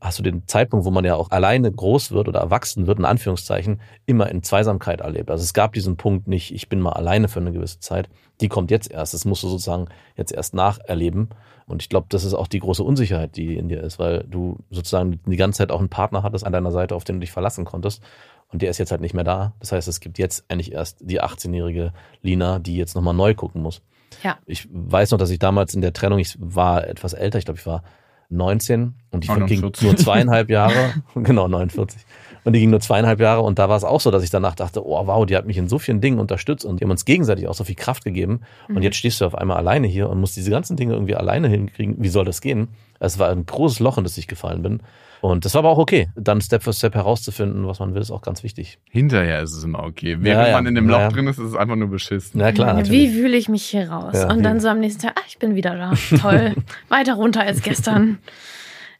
hast 0.00 0.18
du 0.18 0.22
den 0.22 0.48
Zeitpunkt, 0.48 0.86
wo 0.86 0.90
man 0.90 1.04
ja 1.04 1.16
auch 1.16 1.30
alleine 1.30 1.70
groß 1.70 2.12
wird 2.12 2.28
oder 2.28 2.40
erwachsen 2.40 2.86
wird, 2.86 2.98
in 2.98 3.04
Anführungszeichen, 3.04 3.82
immer 4.06 4.30
in 4.30 4.42
Zweisamkeit 4.42 5.02
erlebt. 5.02 5.30
Also 5.30 5.44
es 5.44 5.52
gab 5.52 5.74
diesen 5.74 5.98
Punkt 5.98 6.28
nicht, 6.28 6.54
ich 6.54 6.70
bin 6.70 6.80
mal 6.80 6.94
alleine 6.94 7.28
für 7.28 7.40
eine 7.40 7.52
gewisse 7.52 7.78
Zeit. 7.80 8.08
Die 8.40 8.48
kommt 8.48 8.70
jetzt 8.70 8.90
erst. 8.90 9.12
Das 9.12 9.26
musst 9.26 9.42
du 9.42 9.48
sozusagen 9.48 9.88
jetzt 10.16 10.32
erst 10.32 10.54
nacherleben. 10.54 11.28
Und 11.66 11.82
ich 11.82 11.90
glaube, 11.90 12.06
das 12.08 12.24
ist 12.24 12.32
auch 12.32 12.48
die 12.48 12.60
große 12.60 12.82
Unsicherheit, 12.82 13.36
die 13.36 13.58
in 13.58 13.68
dir 13.68 13.82
ist, 13.82 13.98
weil 13.98 14.24
du 14.26 14.56
sozusagen 14.70 15.20
die 15.26 15.36
ganze 15.36 15.58
Zeit 15.58 15.70
auch 15.70 15.80
einen 15.80 15.90
Partner 15.90 16.22
hattest 16.22 16.46
an 16.46 16.54
deiner 16.54 16.72
Seite, 16.72 16.94
auf 16.94 17.04
den 17.04 17.16
du 17.16 17.20
dich 17.20 17.32
verlassen 17.32 17.66
konntest. 17.66 18.02
Und 18.48 18.62
der 18.62 18.70
ist 18.70 18.78
jetzt 18.78 18.92
halt 18.92 19.02
nicht 19.02 19.14
mehr 19.14 19.24
da. 19.24 19.52
Das 19.60 19.72
heißt, 19.72 19.88
es 19.88 20.00
gibt 20.00 20.18
jetzt 20.18 20.46
eigentlich 20.48 20.72
erst 20.72 20.98
die 21.02 21.22
18-jährige 21.22 21.92
Lina, 22.22 22.58
die 22.58 22.76
jetzt 22.76 22.94
nochmal 22.94 23.14
neu 23.14 23.34
gucken 23.34 23.60
muss. 23.60 23.82
Ja. 24.22 24.38
Ich 24.46 24.68
weiß 24.72 25.10
noch, 25.10 25.18
dass 25.18 25.30
ich 25.30 25.38
damals 25.38 25.74
in 25.74 25.80
der 25.80 25.92
Trennung, 25.92 26.18
ich 26.18 26.36
war 26.38 26.86
etwas 26.86 27.12
älter, 27.12 27.38
ich 27.38 27.44
glaube, 27.44 27.58
ich 27.60 27.66
war 27.66 27.82
19 28.30 28.94
und 29.10 29.24
die 29.24 29.28
ging 29.28 29.38
49. 29.40 29.82
nur 29.82 29.96
zweieinhalb 29.96 30.48
Jahre, 30.50 30.94
genau 31.14 31.48
49. 31.48 32.00
Und 32.44 32.54
die 32.54 32.60
ging 32.60 32.70
nur 32.70 32.80
zweieinhalb 32.80 33.20
Jahre 33.20 33.42
und 33.42 33.58
da 33.58 33.68
war 33.68 33.76
es 33.76 33.84
auch 33.84 34.00
so, 34.00 34.10
dass 34.10 34.24
ich 34.24 34.30
danach 34.30 34.54
dachte, 34.56 34.84
oh 34.84 35.06
wow, 35.06 35.24
die 35.26 35.36
hat 35.36 35.46
mich 35.46 35.58
in 35.58 35.68
so 35.68 35.78
vielen 35.78 36.00
Dingen 36.00 36.18
unterstützt 36.18 36.64
und 36.64 36.80
die 36.80 36.84
haben 36.84 36.90
uns 36.90 37.04
gegenseitig 37.04 37.46
auch 37.46 37.54
so 37.54 37.62
viel 37.62 37.76
Kraft 37.76 38.04
gegeben. 38.04 38.40
Und 38.68 38.76
Mhm. 38.76 38.82
jetzt 38.82 38.96
stehst 38.96 39.20
du 39.20 39.26
auf 39.26 39.36
einmal 39.36 39.58
alleine 39.58 39.86
hier 39.86 40.08
und 40.10 40.18
musst 40.18 40.36
diese 40.36 40.50
ganzen 40.50 40.76
Dinge 40.76 40.94
irgendwie 40.94 41.14
alleine 41.14 41.46
hinkriegen. 41.48 41.96
Wie 41.98 42.08
soll 42.08 42.24
das 42.24 42.40
gehen? 42.40 42.68
Es 42.98 43.18
war 43.18 43.28
ein 43.28 43.46
großes 43.46 43.78
Loch, 43.80 43.96
in 43.98 44.04
das 44.04 44.18
ich 44.18 44.26
gefallen 44.26 44.62
bin. 44.62 44.80
Und 45.22 45.44
das 45.44 45.54
war 45.54 45.60
aber 45.60 45.70
auch 45.70 45.78
okay. 45.78 46.08
Dann 46.16 46.40
Step 46.40 46.64
für 46.64 46.72
Step 46.72 46.94
herauszufinden, 46.94 47.64
was 47.66 47.78
man 47.78 47.94
will, 47.94 48.02
ist 48.02 48.10
auch 48.10 48.22
ganz 48.22 48.42
wichtig. 48.42 48.78
Hinterher 48.90 49.40
ist 49.40 49.52
es 49.54 49.62
immer 49.62 49.84
okay. 49.84 50.16
Während 50.20 50.48
ja. 50.48 50.52
man 50.54 50.66
in 50.66 50.74
dem 50.74 50.88
Loch 50.88 50.98
ja. 50.98 51.08
drin 51.10 51.28
ist, 51.28 51.38
ist 51.38 51.46
es 51.50 51.54
einfach 51.54 51.76
nur 51.76 51.88
beschissen. 51.88 52.40
Na 52.40 52.50
klar, 52.50 52.74
Wie 52.74 52.80
natürlich. 52.80 53.14
wühle 53.14 53.36
ich 53.36 53.48
mich 53.48 53.62
hier 53.62 53.88
raus? 53.88 54.14
Ja, 54.14 54.30
und 54.32 54.42
dann 54.42 54.56
wie- 54.56 54.60
so 54.60 54.68
am 54.68 54.80
nächsten 54.80 55.02
Tag, 55.02 55.12
ah, 55.16 55.22
ich 55.28 55.38
bin 55.38 55.54
wieder 55.54 55.76
da. 55.76 55.92
Toll. 56.18 56.54
Weiter 56.88 57.14
runter 57.14 57.42
als 57.42 57.62
gestern. 57.62 58.18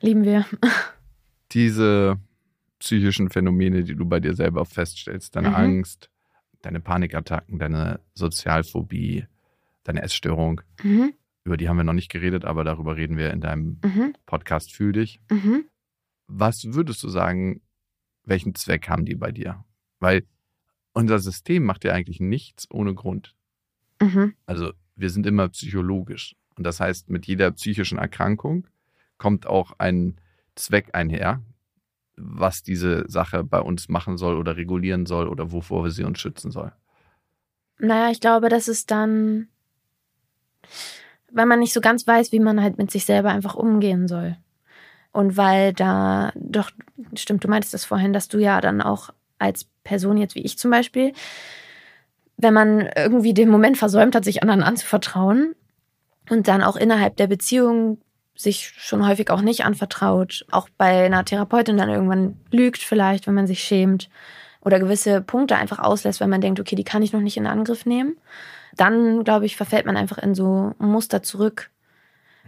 Lieben 0.01 0.23
wir. 0.25 0.47
Diese 1.53 2.19
psychischen 2.79 3.29
Phänomene, 3.31 3.85
die 3.85 3.95
du 3.95 4.05
bei 4.05 4.21
dir 4.21 4.35
selber 4.35 4.65
feststellst, 4.65 5.37
deine 5.37 5.51
Mhm. 5.51 5.55
Angst, 5.55 6.09
deine 6.63 6.81
Panikattacken, 6.81 7.59
deine 7.59 8.01
Sozialphobie, 8.15 9.27
deine 9.85 10.03
Essstörung, 10.03 10.61
Mhm, 10.83 11.13
über 11.45 11.57
die 11.57 11.69
haben 11.69 11.77
wir 11.77 11.85
noch 11.85 11.93
nicht 11.93 12.11
geredet, 12.11 12.45
aber 12.45 12.63
darüber 12.65 12.97
reden 12.97 13.17
wir 13.17 13.33
in 13.33 13.41
deinem 13.41 13.79
mhm, 13.85 14.15
Podcast 14.27 14.73
Fühl 14.73 14.93
dich. 14.93 15.21
mhm. 15.31 15.65
Was 16.35 16.65
würdest 16.65 17.03
du 17.03 17.09
sagen, 17.09 17.61
welchen 18.25 18.55
Zweck 18.55 18.89
haben 18.89 19.05
die 19.05 19.15
bei 19.15 19.33
dir? 19.33 19.65
Weil 20.01 20.25
unser 20.95 21.19
System 21.19 21.65
macht 21.65 21.85
ja 21.85 21.93
eigentlich 21.93 22.21
nichts 22.21 22.67
ohne 22.71 22.95
Grund. 22.95 23.35
Mhm. 24.01 24.35
Also 24.47 24.73
wir 24.97 25.11
sind 25.11 25.27
immer 25.27 25.49
psychologisch. 25.49 26.35
Und 26.57 26.65
das 26.65 26.81
heißt, 26.81 27.11
mit 27.11 27.27
jeder 27.27 27.51
psychischen 27.51 27.99
Erkrankung 27.99 28.67
kommt 29.19 29.47
auch 29.47 29.73
ein 29.79 30.17
Zweck 30.55 30.91
einher, 30.95 31.43
was 32.17 32.63
diese 32.63 33.09
Sache 33.09 33.45
bei 33.45 33.61
uns 33.61 33.89
machen 33.89 34.17
soll 34.17 34.37
oder 34.37 34.57
regulieren 34.57 35.07
soll 35.07 35.29
oder 35.29 35.53
wovor 35.53 35.85
wir 35.85 35.91
sie 35.91 36.05
uns 36.05 36.19
schützen 36.19 36.51
soll. 36.51 36.73
Naja, 37.79 38.11
ich 38.11 38.21
glaube, 38.21 38.49
das 38.49 38.69
ist 38.69 38.91
dann, 38.91 39.49
weil 41.31 41.47
man 41.47 41.59
nicht 41.59 41.73
so 41.73 41.81
ganz 41.81 42.07
weiß, 42.07 42.33
wie 42.33 42.41
man 42.41 42.63
halt 42.63 42.79
mit 42.79 42.91
sich 42.91 43.05
selber 43.05 43.31
einfach 43.31 43.55
umgehen 43.55 44.09
soll. 44.09 44.37
Und 45.13 45.37
weil 45.37 45.73
da, 45.75 46.33
doch, 46.35 46.71
stimmt, 47.15 47.45
du 47.45 47.49
meintest 47.49 47.75
das 47.75 47.85
vorhin, 47.85 48.13
dass 48.13 48.29
du 48.29 48.39
ja 48.39 48.61
dann 48.61 48.81
auch 48.81 49.11
als 49.39 49.67
Person 49.85 50.17
jetzt 50.17 50.35
wie 50.35 50.43
ich 50.43 50.59
zum 50.59 50.71
Beispiel, 50.71 51.13
wenn 52.37 52.55
man 52.55 52.89
irgendwie 52.97 53.35
den 53.35 53.49
Moment 53.49 53.77
versäumt 53.77 54.15
hat, 54.15 54.25
sich 54.25 54.43
anderen 54.43 54.63
anzuvertrauen 54.63 55.55
und 56.31 56.49
dann 56.49 56.63
auch 56.63 56.77
innerhalb 56.77 57.17
der 57.17 57.27
Beziehung 57.27 57.99
sich 58.35 58.73
schon 58.79 59.07
häufig 59.07 59.31
auch 59.31 59.43
nicht 59.43 59.65
anvertraut, 59.65 60.47
auch 60.51 60.69
bei 60.79 61.05
einer 61.05 61.25
Therapeutin 61.25 61.77
dann 61.77 61.91
irgendwann 61.91 62.41
lügt 62.51 62.79
vielleicht, 62.79 63.27
wenn 63.27 63.35
man 63.35 63.47
sich 63.47 63.63
schämt 63.63 64.09
oder 64.61 64.79
gewisse 64.79 65.21
Punkte 65.21 65.57
einfach 65.57 65.79
auslässt, 65.79 66.21
weil 66.21 66.29
man 66.29 66.41
denkt, 66.41 66.59
okay, 66.59 66.77
die 66.77 66.85
kann 66.85 67.03
ich 67.03 67.13
noch 67.13 67.21
nicht 67.21 67.37
in 67.37 67.47
Angriff 67.47 67.85
nehmen, 67.85 68.17
dann 68.77 69.25
glaube 69.25 69.45
ich, 69.45 69.57
verfällt 69.57 69.87
man 69.87 69.97
einfach 69.97 70.19
in 70.19 70.35
so 70.35 70.73
Muster 70.79 71.23
zurück, 71.23 71.71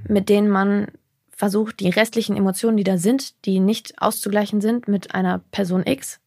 mit 0.09 0.29
denen 0.29 0.49
man 0.49 0.89
versucht, 1.37 1.81
die 1.81 1.91
restlichen 1.91 2.37
Emotionen, 2.37 2.77
die 2.77 2.85
da 2.85 2.97
sind, 2.97 3.45
die 3.45 3.61
nicht 3.61 4.01
auszugleichen 4.01 4.61
sind 4.61 4.89
mit 4.89 5.15
einer 5.15 5.41
Person 5.51 5.87
X 5.87 6.21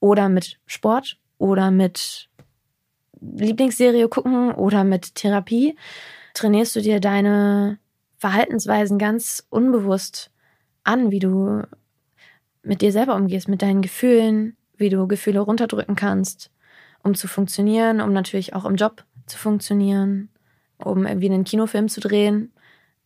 oder 0.00 0.28
mit 0.28 0.58
Sport 0.66 1.18
oder 1.38 1.70
mit 1.70 2.28
Lieblingsserie 3.20 4.08
gucken 4.08 4.52
oder 4.52 4.84
mit 4.84 5.14
Therapie, 5.14 5.76
trainierst 6.34 6.76
du 6.76 6.80
dir 6.80 7.00
deine 7.00 7.78
Verhaltensweisen 8.18 8.98
ganz 8.98 9.46
unbewusst 9.48 10.30
an, 10.84 11.10
wie 11.10 11.18
du 11.18 11.62
mit 12.62 12.82
dir 12.82 12.92
selber 12.92 13.14
umgehst, 13.14 13.48
mit 13.48 13.62
deinen 13.62 13.82
Gefühlen, 13.82 14.56
wie 14.76 14.88
du 14.88 15.06
Gefühle 15.06 15.40
runterdrücken 15.40 15.96
kannst, 15.96 16.50
um 17.02 17.14
zu 17.14 17.28
funktionieren, 17.28 18.00
um 18.00 18.12
natürlich 18.12 18.54
auch 18.54 18.64
im 18.64 18.76
Job 18.76 19.04
zu 19.26 19.38
funktionieren, 19.38 20.28
um 20.78 21.06
irgendwie 21.06 21.30
einen 21.30 21.44
Kinofilm 21.44 21.88
zu 21.88 22.00
drehen 22.00 22.52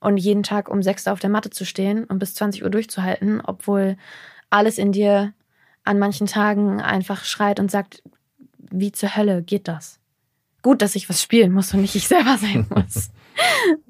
und 0.01 0.16
jeden 0.16 0.42
Tag 0.42 0.68
um 0.68 0.82
sechs 0.82 1.07
Uhr 1.07 1.12
auf 1.12 1.20
der 1.20 1.30
Matte 1.30 1.51
zu 1.51 1.64
stehen 1.64 2.05
und 2.05 2.18
bis 2.18 2.34
20 2.34 2.64
Uhr 2.64 2.70
durchzuhalten, 2.70 3.40
obwohl 3.40 3.96
alles 4.48 4.78
in 4.78 4.92
dir 4.92 5.32
an 5.84 5.98
manchen 5.98 6.26
Tagen 6.26 6.80
einfach 6.80 7.24
schreit 7.24 7.61
und 7.61 7.70
sagt, 7.70 8.03
wie 8.59 8.92
zur 8.92 9.16
Hölle 9.16 9.42
geht 9.42 9.68
das? 9.68 10.01
Gut, 10.62 10.82
dass 10.82 10.94
ich 10.94 11.09
was 11.09 11.22
spielen 11.22 11.53
muss 11.53 11.72
und 11.72 11.80
nicht 11.80 11.96
ich 11.96 12.07
selber 12.09 12.36
sein 12.36 12.66
muss. 12.74 13.11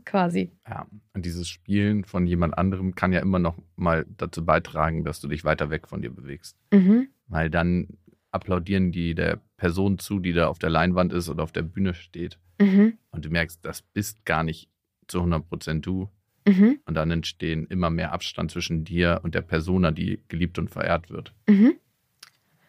Quasi. 0.04 0.50
Ja. 0.68 0.86
Und 1.14 1.24
dieses 1.26 1.48
Spielen 1.48 2.04
von 2.04 2.26
jemand 2.26 2.56
anderem 2.56 2.94
kann 2.94 3.12
ja 3.12 3.20
immer 3.20 3.38
noch 3.38 3.56
mal 3.76 4.06
dazu 4.16 4.44
beitragen, 4.44 5.04
dass 5.04 5.20
du 5.20 5.28
dich 5.28 5.44
weiter 5.44 5.70
weg 5.70 5.88
von 5.88 6.02
dir 6.02 6.10
bewegst. 6.10 6.56
Mhm. 6.72 7.08
Weil 7.26 7.50
dann 7.50 7.88
applaudieren 8.30 8.92
die 8.92 9.14
der 9.14 9.40
Person 9.56 9.98
zu, 9.98 10.20
die 10.20 10.32
da 10.32 10.46
auf 10.46 10.58
der 10.58 10.70
Leinwand 10.70 11.12
ist 11.12 11.28
oder 11.28 11.42
auf 11.42 11.52
der 11.52 11.62
Bühne 11.62 11.94
steht. 11.94 12.38
Mhm. 12.60 12.98
Und 13.10 13.24
du 13.24 13.30
merkst, 13.30 13.64
das 13.64 13.82
bist 13.82 14.24
gar 14.24 14.44
nicht 14.44 14.68
zu 15.10 15.18
100 15.18 15.48
Prozent 15.48 15.86
du. 15.86 16.08
Mhm. 16.46 16.80
Und 16.86 16.94
dann 16.94 17.10
entstehen 17.10 17.66
immer 17.66 17.90
mehr 17.90 18.12
Abstand 18.12 18.50
zwischen 18.50 18.84
dir 18.84 19.20
und 19.22 19.34
der 19.34 19.42
Persona, 19.42 19.90
die 19.90 20.22
geliebt 20.28 20.58
und 20.58 20.70
verehrt 20.70 21.10
wird. 21.10 21.34
Mhm. 21.48 21.74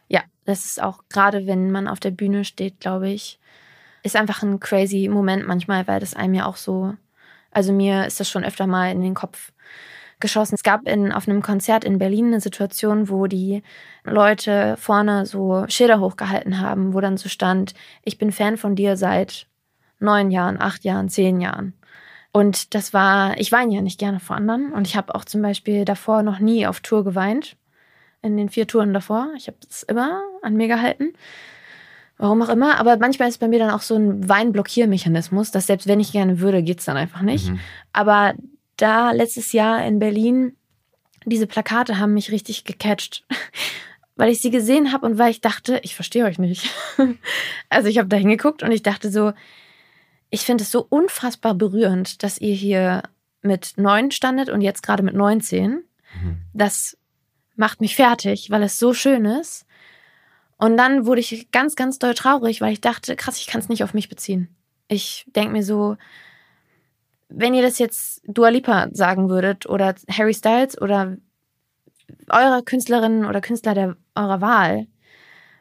Ja, 0.08 0.24
das 0.46 0.66
ist 0.66 0.82
auch 0.82 1.04
gerade, 1.10 1.48
wenn 1.48 1.72
man 1.72 1.88
auf 1.88 2.00
der 2.00 2.12
Bühne 2.12 2.44
steht, 2.44 2.80
glaube 2.80 3.10
ich, 3.10 3.40
ist 4.04 4.16
einfach 4.16 4.44
ein 4.44 4.60
crazy 4.60 5.08
Moment 5.08 5.48
manchmal, 5.48 5.88
weil 5.88 6.00
das 6.00 6.16
einem 6.16 6.34
ja 6.34 6.46
auch 6.46 6.58
so, 6.58 6.96
also 7.52 7.72
mir 7.72 8.06
ist 8.06 8.20
das 8.20 8.30
schon 8.30 8.44
öfter 8.44 8.68
mal 8.68 8.92
in 8.92 9.02
den 9.02 9.14
Kopf 9.14 9.52
geschossen. 10.20 10.56
Es 10.56 10.64
gab 10.64 10.88
in, 10.88 11.12
auf 11.12 11.28
einem 11.28 11.42
Konzert 11.42 11.84
in 11.84 11.98
Berlin 11.98 12.28
eine 12.28 12.42
Situation, 12.42 13.10
wo 13.10 13.28
die 13.28 13.64
Leute 14.04 14.76
vorne 14.78 15.26
so 15.26 15.66
Schilder 15.68 16.00
hochgehalten 16.00 16.60
haben, 16.60 16.94
wo 16.94 17.02
dann 17.02 17.18
so 17.18 17.30
stand, 17.30 17.74
ich 18.04 18.18
bin 18.18 18.32
Fan 18.32 18.58
von 18.58 18.76
dir 18.76 18.98
seit 18.98 19.48
neun 20.00 20.32
Jahren, 20.32 20.60
acht 20.60 20.84
Jahren, 20.84 21.10
zehn 21.10 21.42
Jahren. 21.42 21.74
Und 22.34 22.74
das 22.74 22.94
war, 22.94 23.38
ich 23.40 23.52
weine 23.52 23.76
ja 23.76 23.82
nicht 23.82 24.00
gerne 24.00 24.20
vor 24.20 24.36
anderen. 24.36 24.72
Und 24.72 24.88
ich 24.88 24.96
habe 24.96 25.14
auch 25.16 25.26
zum 25.26 25.42
Beispiel 25.42 25.86
davor 25.86 26.24
noch 26.24 26.40
nie 26.40 26.66
auf 26.66 26.80
Tour 26.80 27.04
geweint. 27.04 27.58
In 28.22 28.38
den 28.38 28.50
vier 28.50 28.68
Touren 28.68 28.94
davor. 28.94 29.30
Ich 29.36 29.48
habe 29.48 29.58
das 29.68 29.84
immer 29.84 30.22
an 30.42 30.56
mir 30.56 30.68
gehalten. 30.68 31.14
Warum 32.18 32.42
auch 32.44 32.50
immer. 32.50 32.80
Aber 32.80 32.98
manchmal 32.98 33.30
ist 33.30 33.40
bei 33.40 33.48
mir 33.48 33.60
dann 33.60 33.72
auch 33.72 33.82
so 33.82 33.96
ein 33.96 34.30
Weinblockiermechanismus, 34.30 35.52
dass 35.52 35.68
selbst 35.68 35.88
wenn 35.88 36.00
ich 36.00 36.12
gerne 36.12 36.40
würde, 36.40 36.62
geht's 36.62 36.86
dann 36.86 36.98
einfach 36.98 37.24
nicht. 37.24 37.50
Mhm. 37.50 37.60
Aber 37.94 38.36
da 38.78 39.12
letztes 39.12 39.52
Jahr 39.54 39.84
in 39.84 40.00
Berlin, 40.00 40.56
diese 41.26 41.48
Plakate 41.48 41.98
haben 42.00 42.14
mich 42.14 42.32
richtig 42.32 42.64
gecatcht. 42.64 43.26
Weil 44.16 44.30
ich 44.30 44.42
sie 44.42 44.52
gesehen 44.52 44.92
habe 44.92 45.06
und 45.08 45.18
weil 45.18 45.32
ich 45.32 45.42
dachte, 45.42 45.80
ich 45.84 45.96
verstehe 45.96 46.26
euch 46.26 46.38
nicht. 46.38 46.70
also 47.70 47.88
ich 47.88 47.98
habe 47.98 48.10
da 48.10 48.18
hingeguckt 48.18 48.62
und 48.62 48.72
ich 48.72 48.84
dachte 48.84 49.10
so, 49.10 49.32
ich 50.32 50.42
finde 50.42 50.64
es 50.64 50.72
so 50.72 50.86
unfassbar 50.90 51.54
berührend, 51.54 52.24
dass 52.24 52.40
ihr 52.40 52.56
hier 52.56 53.04
mit 53.42 53.74
neun 53.78 54.12
standet 54.12 54.50
und 54.50 54.62
jetzt 54.62 54.82
gerade 54.82 55.04
mit 55.04 55.14
19. 55.14 55.84
Das 56.54 56.98
macht 57.56 57.82
mich 57.82 57.96
fertig, 57.96 58.50
weil 58.50 58.64
es 58.64 58.80
so 58.80 58.94
schön 58.94 59.26
ist. 59.26 59.66
Und 60.58 60.78
dann 60.78 61.06
wurde 61.06 61.22
ich 61.22 61.52
ganz, 61.52 61.76
ganz 61.76 62.00
doll 62.00 62.14
traurig, 62.14 62.62
weil 62.62 62.72
ich 62.72 62.82
dachte, 62.82 63.16
krass, 63.16 63.40
ich 63.40 63.48
kann 63.48 63.62
es 63.62 63.70
nicht 63.70 63.84
auf 63.84 63.94
mich 63.94 64.10
beziehen. 64.10 64.56
Ich 64.88 65.26
denke 65.36 65.52
mir 65.52 65.64
so, 65.64 65.98
wenn 67.30 67.54
ihr 67.54 67.62
das 67.62 67.80
jetzt 67.80 68.22
Dua 68.26 68.50
Lipa 68.50 68.90
sagen 68.92 69.30
würdet 69.30 69.66
oder 69.68 69.96
Harry 70.10 70.34
Styles 70.34 70.80
oder 70.80 71.18
eurer 72.30 72.62
Künstlerin 72.62 73.26
oder 73.26 73.42
Künstler 73.42 73.74
der, 73.74 73.98
eurer 74.16 74.42
Wahl, 74.42 74.88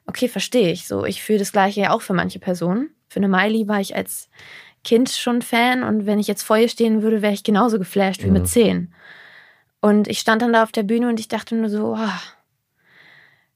okay, 0.07 0.29
verstehe 0.29 0.71
ich 0.71 0.87
so. 0.87 1.05
Ich 1.05 1.23
fühle 1.23 1.39
das 1.39 1.53
Gleiche 1.53 1.81
ja 1.81 1.91
auch 1.93 2.03
für 2.03 2.15
manche 2.15 2.39
Personen. 2.39 2.91
Für 3.11 3.19
eine 3.19 3.29
Miley 3.29 3.67
war 3.69 3.81
ich 3.81 3.95
als 3.97 4.31
Kind 4.85 5.11
schon 5.11 5.43
Fan 5.43 5.83
und 5.83 6.07
wenn 6.07 6.19
ich 6.21 6.27
jetzt 6.29 6.43
vor 6.45 6.57
ihr 6.57 6.69
stehen 6.69 7.03
würde, 7.03 7.21
wäre 7.21 7.35
ich 7.35 7.43
genauso 7.45 7.79
geflasht 7.79 8.23
wie 8.23 8.29
Mhm. 8.29 8.33
mit 8.33 8.49
zehn. 8.49 8.95
Und 9.81 10.09
ich 10.09 10.21
stand 10.21 10.41
dann 10.43 10.53
da 10.55 10.63
auf 10.63 10.73
der 10.73 10.85
Bühne 10.85 11.09
und 11.09 11.19
ich 11.21 11.29
dachte 11.29 11.55
nur 11.57 11.69
so, 11.69 11.95
ah, 11.97 12.21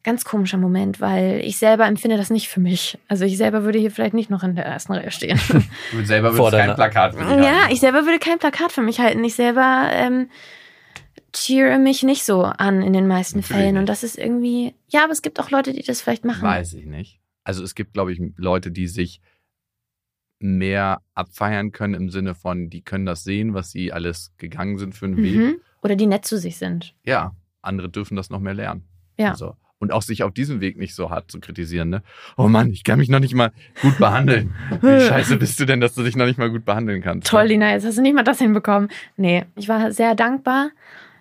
ganz 0.02 0.24
komischer 0.24 0.58
Moment, 0.58 1.00
weil 1.00 1.40
ich 1.44 1.56
selber 1.56 1.86
empfinde 1.86 2.16
das 2.18 2.28
nicht 2.30 2.48
für 2.48 2.60
mich. 2.60 2.98
Also 3.08 3.24
ich 3.24 3.38
selber 3.38 3.62
würde 3.64 3.78
hier 3.78 3.90
vielleicht 3.90 4.12
nicht 4.12 4.28
noch 4.28 4.42
in 4.42 4.54
der 4.54 4.66
ersten 4.66 4.92
Reihe 4.92 5.10
stehen. 5.10 5.38
Du 5.92 6.04
selber 6.04 6.32
Vor 6.32 6.46
würdest 6.52 6.58
kein 6.58 6.60
deiner- 6.68 6.74
Plakat 6.74 7.14
für 7.14 7.20
dich 7.24 7.44
ja, 7.44 7.62
haben. 7.62 7.72
ich 7.72 7.80
selber 7.80 8.04
würde 8.04 8.18
kein 8.18 8.38
Plakat 8.38 8.72
für 8.72 8.82
mich 8.82 8.98
halten. 9.00 9.22
Ich 9.24 9.34
selber 9.34 9.88
ähm, 9.92 10.28
cheere 11.32 11.78
mich 11.78 12.02
nicht 12.02 12.24
so 12.24 12.42
an 12.42 12.82
in 12.82 12.92
den 12.92 13.06
meisten 13.06 13.38
Natürlich 13.38 13.56
Fällen. 13.62 13.76
Und 13.76 13.82
nicht. 13.84 13.88
das 13.90 14.02
ist 14.04 14.18
irgendwie, 14.18 14.74
ja, 14.88 15.04
aber 15.04 15.12
es 15.12 15.22
gibt 15.22 15.40
auch 15.40 15.50
Leute, 15.50 15.72
die 15.72 15.82
das 15.82 16.02
vielleicht 16.02 16.24
machen. 16.24 16.42
Weiß 16.42 16.74
ich 16.74 16.84
nicht. 16.86 17.20
Also 17.44 17.62
es 17.62 17.74
gibt, 17.74 17.94
glaube 17.94 18.12
ich, 18.12 18.20
Leute, 18.36 18.70
die 18.70 18.88
sich 18.88 19.20
mehr 20.38 21.00
abfeiern 21.14 21.72
können 21.72 21.94
im 21.94 22.10
Sinne 22.10 22.34
von, 22.34 22.70
die 22.70 22.82
können 22.82 23.06
das 23.06 23.24
sehen, 23.24 23.54
was 23.54 23.70
sie 23.70 23.92
alles 23.92 24.32
gegangen 24.36 24.78
sind 24.78 24.94
für 24.94 25.06
einen 25.06 25.16
Weg. 25.16 25.36
Mhm. 25.36 25.56
Oder 25.82 25.96
die 25.96 26.06
nett 26.06 26.24
zu 26.24 26.38
sich 26.38 26.56
sind. 26.56 26.94
Ja, 27.04 27.34
andere 27.62 27.88
dürfen 27.88 28.16
das 28.16 28.30
noch 28.30 28.40
mehr 28.40 28.54
lernen. 28.54 28.84
Ja. 29.16 29.30
Also, 29.30 29.56
und 29.78 29.92
auch 29.92 30.02
sich 30.02 30.22
auf 30.22 30.32
diesem 30.32 30.60
Weg 30.60 30.78
nicht 30.78 30.94
so 30.94 31.10
hart 31.10 31.30
zu 31.30 31.40
kritisieren. 31.40 31.90
Ne? 31.90 32.02
Oh 32.36 32.48
Mann, 32.48 32.70
ich 32.70 32.84
kann 32.84 32.98
mich 32.98 33.08
noch 33.08 33.20
nicht 33.20 33.34
mal 33.34 33.52
gut 33.82 33.98
behandeln. 33.98 34.54
Wie 34.80 35.00
scheiße 35.08 35.36
bist 35.36 35.60
du 35.60 35.66
denn, 35.66 35.80
dass 35.80 35.94
du 35.94 36.02
dich 36.02 36.16
noch 36.16 36.26
nicht 36.26 36.38
mal 36.38 36.50
gut 36.50 36.64
behandeln 36.64 37.02
kannst? 37.02 37.28
Toll, 37.28 37.44
Lina, 37.44 37.70
jetzt 37.70 37.84
hast 37.84 37.98
du 37.98 38.02
nicht 38.02 38.14
mal 38.14 38.22
das 38.22 38.38
hinbekommen. 38.38 38.88
Nee, 39.16 39.44
ich 39.56 39.68
war 39.68 39.92
sehr 39.92 40.14
dankbar 40.14 40.70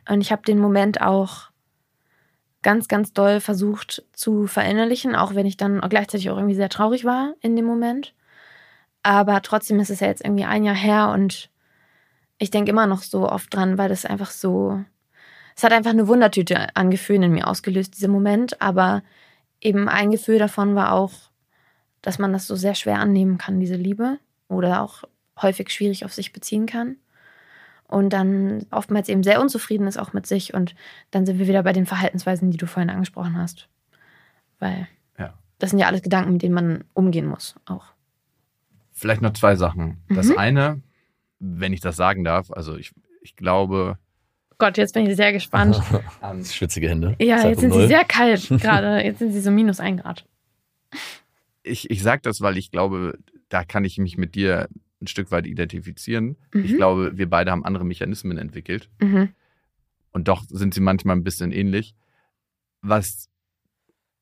und 0.10 0.22
ich 0.22 0.32
habe 0.32 0.44
den 0.44 0.60
Moment 0.60 1.02
auch 1.02 1.50
ganz, 2.62 2.88
ganz 2.88 3.12
doll 3.12 3.42
versucht 3.42 4.04
zu 4.14 4.48
verinnerlichen, 4.48 5.16
auch 5.16 5.36
wenn 5.36 5.46
ich 5.46 5.58
dann 5.58 5.82
gleichzeitig 5.82 6.30
auch 6.30 6.38
irgendwie 6.38 6.56
sehr 6.56 6.70
traurig 6.70 7.04
war 7.04 7.34
in 7.42 7.56
dem 7.56 7.66
Moment. 7.66 8.14
Aber 9.04 9.42
trotzdem 9.42 9.80
ist 9.80 9.90
es 9.90 10.00
ja 10.00 10.08
jetzt 10.08 10.24
irgendwie 10.24 10.46
ein 10.46 10.64
Jahr 10.64 10.76
her 10.76 11.10
und 11.10 11.50
ich 12.38 12.50
denke 12.52 12.72
immer 12.72 12.88
noch 12.88 13.04
so 13.04 13.30
oft 13.30 13.54
dran, 13.54 13.78
weil 13.78 13.90
das 13.90 14.06
einfach 14.06 14.32
so. 14.32 14.84
Es 15.56 15.64
hat 15.64 15.72
einfach 15.72 15.92
eine 15.92 16.08
Wundertüte 16.08 16.76
an 16.76 16.90
Gefühlen 16.90 17.24
in 17.24 17.32
mir 17.32 17.48
ausgelöst, 17.48 17.96
dieser 17.96 18.08
Moment. 18.08 18.62
Aber 18.62 19.04
eben 19.62 19.88
ein 19.88 20.10
Gefühl 20.10 20.40
davon 20.40 20.74
war 20.76 20.94
auch, 20.94 21.12
dass 22.02 22.18
man 22.18 22.34
das 22.34 22.48
so 22.48 22.56
sehr 22.56 22.76
schwer 22.76 23.00
annehmen 23.00 23.38
kann, 23.38 23.60
diese 23.60 23.76
Liebe. 23.76 24.20
Oder 24.48 24.82
auch 24.82 25.04
häufig 25.42 25.70
schwierig 25.70 26.06
auf 26.06 26.14
sich 26.14 26.34
beziehen 26.34 26.66
kann. 26.66 26.98
Und 27.88 28.12
dann 28.12 28.66
oftmals 28.72 29.10
eben 29.10 29.24
sehr 29.24 29.40
unzufrieden 29.40 29.88
ist 29.88 29.98
auch 29.98 30.14
mit 30.14 30.26
sich. 30.26 30.54
Und 30.54 30.74
dann 31.12 31.26
sind 31.26 31.38
wir 31.38 31.48
wieder 31.48 31.64
bei 31.64 31.74
den 31.74 31.86
Verhaltensweisen, 31.86 32.50
die 32.50 32.58
du 32.58 32.66
vorhin 32.66 32.90
angesprochen 32.90 33.38
hast. 33.38 33.68
Weil 34.60 34.88
Ja. 35.20 35.34
das 35.60 35.70
sind 35.70 35.80
ja 35.80 35.88
alles 35.88 36.02
Gedanken, 36.02 36.34
mit 36.34 36.42
denen 36.42 36.56
man 36.56 36.84
umgehen 36.94 37.28
muss 37.28 37.56
auch. 37.66 37.94
Vielleicht 39.04 39.22
noch 39.22 39.34
zwei 39.34 39.58
Sachen. 39.58 39.98
Das 40.08 40.30
Mhm. 40.30 40.38
eine, 40.38 40.82
wenn 41.40 41.74
ich 41.74 41.82
das 41.82 41.98
sagen 41.98 42.24
darf, 42.24 42.50
also 42.52 42.78
ich, 42.78 42.94
ich 43.22 43.36
glaube, 43.36 43.98
Gott, 44.60 44.78
jetzt 44.78 44.94
bin 44.94 45.06
ich 45.06 45.18
sehr 45.18 45.34
gespannt. 45.34 45.78
ähm, 46.24 46.46
Schwitzige 46.46 46.88
Hände. 46.90 47.18
Ja, 47.20 47.36
Zeit 47.40 47.50
jetzt 47.50 47.58
um 47.58 47.62
sind 47.64 47.72
sie 47.74 47.80
null. 47.80 47.88
sehr 47.90 48.06
kalt 48.06 48.48
gerade. 48.62 49.04
Jetzt 49.04 49.20
sind 49.20 49.34
sie 49.34 49.42
so 49.42 49.52
minus 49.52 49.82
ein 49.82 49.98
Grad. 49.98 50.26
ich, 51.64 51.90
ich 51.92 52.02
sage 52.02 52.22
das, 52.22 52.40
weil 52.40 52.56
ich 52.58 52.72
glaube, 52.72 53.20
da 53.50 53.66
kann 53.66 53.84
ich 53.84 53.98
mich 53.98 54.18
mit 54.18 54.36
dir 54.36 54.70
ein 55.02 55.08
Stück 55.08 55.32
weit 55.32 55.48
identifizieren. 55.48 56.38
Ich 56.54 56.72
Mhm. 56.72 56.78
glaube, 56.78 57.18
wir 57.18 57.30
beide 57.30 57.52
haben 57.52 57.66
andere 57.66 57.84
Mechanismen 57.84 58.38
entwickelt 58.38 58.90
Mhm. 59.02 59.34
und 60.14 60.30
doch 60.30 60.46
sind 60.48 60.74
sie 60.74 60.80
manchmal 60.80 61.18
ein 61.18 61.26
bisschen 61.26 61.52
ähnlich. 61.52 61.94
Was 62.82 63.28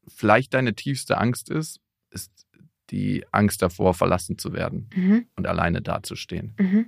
vielleicht 0.08 0.56
deine 0.56 0.74
tiefste 0.74 1.20
Angst 1.20 1.52
ist, 1.52 1.80
ist 2.10 2.48
die 2.92 3.24
Angst 3.32 3.62
davor, 3.62 3.94
verlassen 3.94 4.38
zu 4.38 4.54
werden 4.54 4.90
Mhm. 4.96 5.26
und 5.36 5.48
alleine 5.48 5.82
dazustehen. 5.82 6.54
Mhm. 6.60 6.86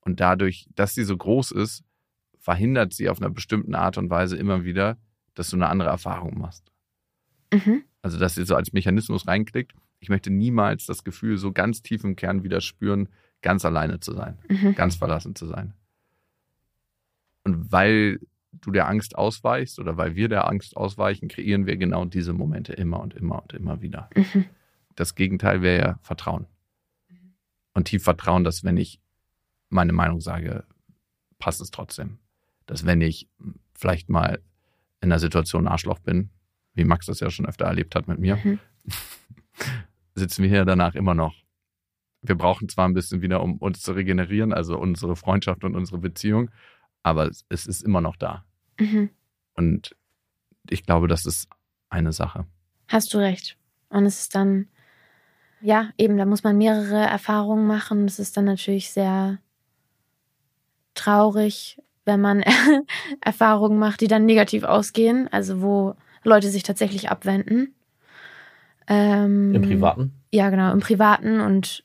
Und 0.00 0.20
dadurch, 0.20 0.68
dass 0.74 0.94
sie 0.94 1.04
so 1.04 1.16
groß 1.16 1.52
ist, 1.52 1.84
verhindert 2.38 2.92
sie 2.94 3.08
auf 3.08 3.20
einer 3.20 3.30
bestimmten 3.30 3.74
Art 3.74 3.98
und 3.98 4.10
Weise 4.10 4.36
immer 4.36 4.64
wieder, 4.64 4.96
dass 5.34 5.50
du 5.50 5.56
eine 5.56 5.68
andere 5.68 5.90
Erfahrung 5.90 6.38
machst. 6.38 6.70
Mhm. 7.52 7.82
Also, 8.02 8.18
dass 8.18 8.34
sie 8.34 8.44
so 8.44 8.54
als 8.56 8.72
Mechanismus 8.72 9.26
reinklickt. 9.26 9.72
Ich 10.00 10.08
möchte 10.08 10.30
niemals 10.30 10.86
das 10.86 11.04
Gefühl 11.04 11.36
so 11.38 11.52
ganz 11.52 11.82
tief 11.82 12.04
im 12.04 12.16
Kern 12.16 12.42
wieder 12.44 12.60
spüren, 12.60 13.08
ganz 13.42 13.64
alleine 13.64 14.00
zu 14.00 14.12
sein, 14.14 14.38
Mhm. 14.48 14.74
ganz 14.74 14.96
verlassen 14.96 15.34
zu 15.34 15.46
sein. 15.46 15.74
Und 17.44 17.70
weil 17.72 18.20
du 18.52 18.70
der 18.70 18.88
Angst 18.88 19.16
ausweichst 19.16 19.78
oder 19.78 19.96
weil 19.96 20.14
wir 20.16 20.28
der 20.28 20.48
Angst 20.48 20.76
ausweichen, 20.76 21.28
kreieren 21.28 21.66
wir 21.66 21.76
genau 21.76 22.04
diese 22.04 22.32
Momente 22.32 22.72
immer 22.72 23.00
und 23.00 23.14
immer 23.14 23.42
und 23.42 23.52
immer 23.52 23.82
wieder. 23.82 24.08
Mhm. 24.16 24.46
Das 24.98 25.14
Gegenteil 25.14 25.62
wäre 25.62 25.80
ja 25.80 25.98
Vertrauen. 26.02 26.48
Und 27.72 27.84
tief 27.84 28.02
Vertrauen, 28.02 28.42
dass 28.42 28.64
wenn 28.64 28.76
ich 28.76 29.00
meine 29.68 29.92
Meinung 29.92 30.20
sage, 30.20 30.64
passt 31.38 31.60
es 31.60 31.70
trotzdem. 31.70 32.18
Dass 32.66 32.84
wenn 32.84 33.00
ich 33.00 33.28
vielleicht 33.74 34.08
mal 34.08 34.42
in 35.00 35.12
einer 35.12 35.20
Situation 35.20 35.64
ein 35.64 35.72
Arschloch 35.72 36.00
bin, 36.00 36.30
wie 36.74 36.82
Max 36.82 37.06
das 37.06 37.20
ja 37.20 37.30
schon 37.30 37.46
öfter 37.46 37.66
erlebt 37.66 37.94
hat 37.94 38.08
mit 38.08 38.18
mir, 38.18 38.36
Mhm. 38.42 38.58
sitzen 40.16 40.42
wir 40.42 40.48
hier 40.48 40.64
danach 40.64 40.96
immer 40.96 41.14
noch. 41.14 41.36
Wir 42.22 42.34
brauchen 42.34 42.68
zwar 42.68 42.88
ein 42.88 42.94
bisschen 42.94 43.22
wieder, 43.22 43.40
um 43.40 43.58
uns 43.58 43.80
zu 43.80 43.92
regenerieren, 43.92 44.52
also 44.52 44.76
unsere 44.80 45.14
Freundschaft 45.14 45.62
und 45.62 45.76
unsere 45.76 45.98
Beziehung, 45.98 46.50
aber 47.04 47.28
es, 47.28 47.44
es 47.48 47.68
ist 47.68 47.82
immer 47.82 48.00
noch 48.00 48.16
da. 48.16 48.44
Mhm. 48.80 49.10
Und 49.54 49.94
ich 50.68 50.82
glaube, 50.82 51.06
das 51.06 51.24
ist 51.24 51.48
eine 51.88 52.12
Sache. 52.12 52.48
Hast 52.88 53.14
du 53.14 53.18
recht. 53.18 53.56
Und 53.90 54.06
es 54.06 54.22
ist 54.22 54.34
dann, 54.34 54.66
ja, 55.60 55.90
eben, 55.98 56.16
da 56.16 56.24
muss 56.24 56.44
man 56.44 56.56
mehrere 56.56 56.98
Erfahrungen 56.98 57.66
machen. 57.66 58.04
Es 58.04 58.18
ist 58.18 58.36
dann 58.36 58.44
natürlich 58.44 58.90
sehr 58.90 59.38
traurig, 60.94 61.80
wenn 62.04 62.20
man 62.20 62.42
Erfahrungen 63.20 63.78
macht, 63.78 64.00
die 64.00 64.08
dann 64.08 64.26
negativ 64.26 64.64
ausgehen, 64.64 65.28
also 65.32 65.62
wo 65.62 65.94
Leute 66.24 66.50
sich 66.50 66.62
tatsächlich 66.62 67.10
abwenden. 67.10 67.74
Ähm, 68.86 69.54
Im 69.54 69.62
Privaten? 69.62 70.12
Ja, 70.32 70.50
genau, 70.50 70.72
im 70.72 70.80
Privaten 70.80 71.40
und 71.40 71.84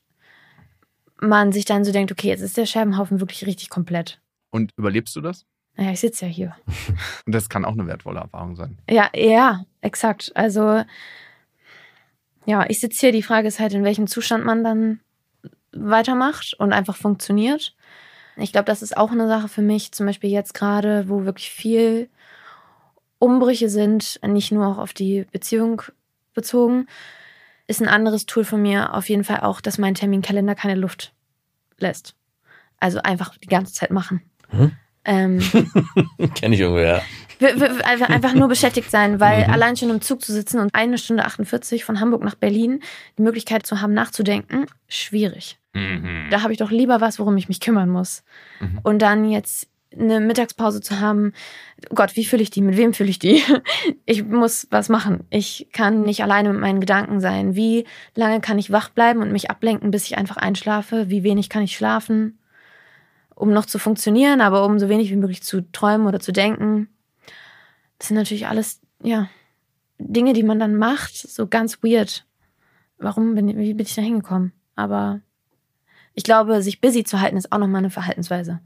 man 1.20 1.52
sich 1.52 1.66
dann 1.66 1.86
so 1.86 1.92
denkt, 1.92 2.12
okay, 2.12 2.28
jetzt 2.28 2.42
ist 2.42 2.58
der 2.58 2.66
Scherbenhaufen 2.66 3.20
wirklich 3.20 3.46
richtig 3.46 3.70
komplett. 3.70 4.22
Und 4.52 4.72
überlebst 4.78 5.16
du 5.16 5.22
das? 5.22 5.46
Naja, 5.76 5.92
ich 5.92 6.00
sitze 6.00 6.26
ja 6.26 6.32
hier. 6.32 6.56
Und 7.26 7.34
das 7.34 7.50
kann 7.50 7.66
auch 7.66 7.72
eine 7.72 7.88
wertvolle 7.88 8.20
Erfahrung 8.20 8.56
sein. 8.56 8.78
Ja, 8.88 9.10
ja, 9.16 9.66
exakt. 9.82 10.32
Also, 10.36 10.84
ja, 12.46 12.66
ich 12.70 12.80
sitze 12.80 13.00
hier. 13.02 13.12
Die 13.12 13.24
Frage 13.24 13.48
ist 13.48 13.60
halt, 13.60 13.74
in 13.74 13.84
welchem 13.84 14.08
Zustand 14.08 14.46
man 14.46 14.64
dann 14.64 15.00
weitermacht 15.72 16.56
und 16.58 16.74
einfach 16.74 16.96
funktioniert. 16.96 17.76
Ich 18.38 18.52
glaube, 18.52 18.66
das 18.66 18.82
ist 18.82 18.98
auch 18.98 19.12
eine 19.12 19.28
Sache 19.28 19.48
für 19.48 19.62
mich, 19.62 19.92
zum 19.92 20.06
Beispiel 20.06 20.30
jetzt 20.30 20.54
gerade, 20.54 21.08
wo 21.08 21.26
wirklich 21.26 21.52
viel 21.52 22.10
Umbrüche 23.20 23.70
sind, 23.70 24.20
nicht 24.26 24.52
nur 24.52 24.68
auch 24.68 24.78
auf 24.78 24.94
die 24.94 25.26
Beziehung 25.32 25.82
bezogen, 26.34 26.88
ist 27.68 27.82
ein 27.82 27.88
anderes 27.88 28.26
Tool 28.26 28.44
von 28.44 28.62
mir 28.62 28.94
auf 28.94 29.08
jeden 29.08 29.24
Fall 29.24 29.42
auch, 29.42 29.62
dass 29.62 29.78
mein 29.78 29.96
Terminkalender 29.96 30.56
keine 30.56 30.76
Luft 30.76 31.14
lässt. 31.78 32.16
Also 32.80 33.00
einfach 33.02 33.38
die 33.38 33.48
ganze 33.48 33.74
Zeit 33.74 33.92
machen. 33.92 34.22
Mhm. 34.52 34.74
Ähm, 35.06 35.40
Kenne 36.36 36.56
ich 36.56 36.62
irgendwer. 36.62 37.02
wir- 37.40 37.60
wir- 37.60 37.86
einfach 37.86 38.34
nur 38.34 38.48
beschäftigt 38.48 38.90
sein, 38.90 39.20
weil 39.20 39.44
allein 39.46 39.76
schon 39.76 39.90
im 39.90 40.02
Zug 40.02 40.22
zu 40.22 40.32
sitzen 40.32 40.60
und 40.60 40.74
eine 40.74 40.98
Stunde 40.98 41.26
48 41.26 41.84
von 41.84 42.00
Hamburg 42.00 42.24
nach 42.24 42.36
Berlin 42.36 42.80
die 43.18 43.22
Möglichkeit 43.24 43.66
zu 43.66 43.82
haben, 43.82 43.94
nachzudenken, 43.94 44.66
schwierig. 44.88 45.58
Mhm. 45.74 46.28
Da 46.30 46.42
habe 46.42 46.54
ich 46.54 46.60
doch 46.60 46.72
lieber 46.72 47.02
was, 47.02 47.20
worum 47.20 47.36
ich 47.38 47.48
mich 47.50 47.60
kümmern 47.60 47.90
muss. 47.90 48.24
Mhm. 48.62 48.80
Und 48.84 49.02
dann 49.02 49.30
jetzt 49.30 49.68
eine 49.96 50.20
Mittagspause 50.22 50.82
zu 50.82 51.00
haben, 51.00 51.34
Gott, 51.94 52.16
wie 52.16 52.26
fühle 52.26 52.42
ich 52.42 52.50
die? 52.50 52.62
Mit 52.62 52.78
wem 52.78 52.94
fühle 52.94 53.10
ich 53.10 53.20
die? 53.20 53.42
Ich 54.06 54.24
muss 54.24 54.68
was 54.72 54.90
machen. 54.90 55.26
Ich 55.30 55.68
kann 55.72 56.02
nicht 56.02 56.24
alleine 56.24 56.52
mit 56.52 56.62
meinen 56.62 56.80
Gedanken 56.80 57.20
sein. 57.20 57.56
Wie 57.56 57.86
lange 58.16 58.42
kann 58.42 58.58
ich 58.60 58.72
wach 58.72 58.90
bleiben 58.90 59.22
und 59.22 59.32
mich 59.32 59.50
ablenken, 59.52 59.92
bis 59.92 60.06
ich 60.06 60.18
einfach 60.18 60.38
einschlafe? 60.38 61.10
Wie 61.10 61.24
wenig 61.24 61.50
kann 61.50 61.64
ich 61.64 61.76
schlafen, 61.76 62.38
um 63.44 63.52
noch 63.52 63.66
zu 63.66 63.78
funktionieren, 63.78 64.40
aber 64.40 64.66
um 64.66 64.80
so 64.80 64.88
wenig 64.88 65.12
wie 65.12 65.18
möglich 65.18 65.44
zu 65.44 65.70
träumen 65.74 66.08
oder 66.08 66.22
zu 66.22 66.32
denken? 66.32 66.88
Das 68.00 68.08
sind 68.08 68.16
natürlich 68.16 68.48
alles, 68.48 68.80
ja, 69.04 69.30
Dinge, 69.98 70.32
die 70.32 70.44
man 70.44 70.60
dann 70.60 70.76
macht, 70.76 71.14
so 71.14 71.46
ganz 71.48 71.84
weird. 71.84 72.26
Warum 72.98 73.36
bin, 73.36 73.50
wie 73.58 73.74
bin 73.74 73.86
ich 73.86 73.96
da 73.96 74.02
hingekommen? 74.02 74.54
Aber 74.76 75.20
ich 76.14 76.24
glaube, 76.24 76.62
sich 76.62 76.80
busy 76.80 77.04
zu 77.04 77.20
halten, 77.20 77.36
ist 77.36 77.52
auch 77.52 77.58
nochmal 77.58 77.80
eine 77.80 77.90
Verhaltensweise, 77.90 78.62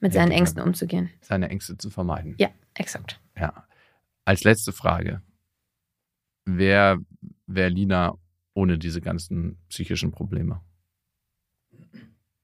mit 0.00 0.12
Ja, 0.12 0.20
seinen 0.20 0.30
genau. 0.30 0.38
Ängsten 0.40 0.62
umzugehen. 0.62 1.10
Seine 1.20 1.48
Ängste 1.48 1.78
zu 1.78 1.88
vermeiden. 1.88 2.34
Ja, 2.38 2.48
exakt. 2.74 3.20
Ja. 3.36 3.68
Als 4.24 4.42
letzte 4.42 4.72
Frage. 4.72 5.22
Wer 6.44 6.98
wäre 7.46 7.68
Lina 7.68 8.14
ohne 8.54 8.78
diese 8.78 9.00
ganzen 9.00 9.58
psychischen 9.68 10.10
Probleme? 10.10 10.60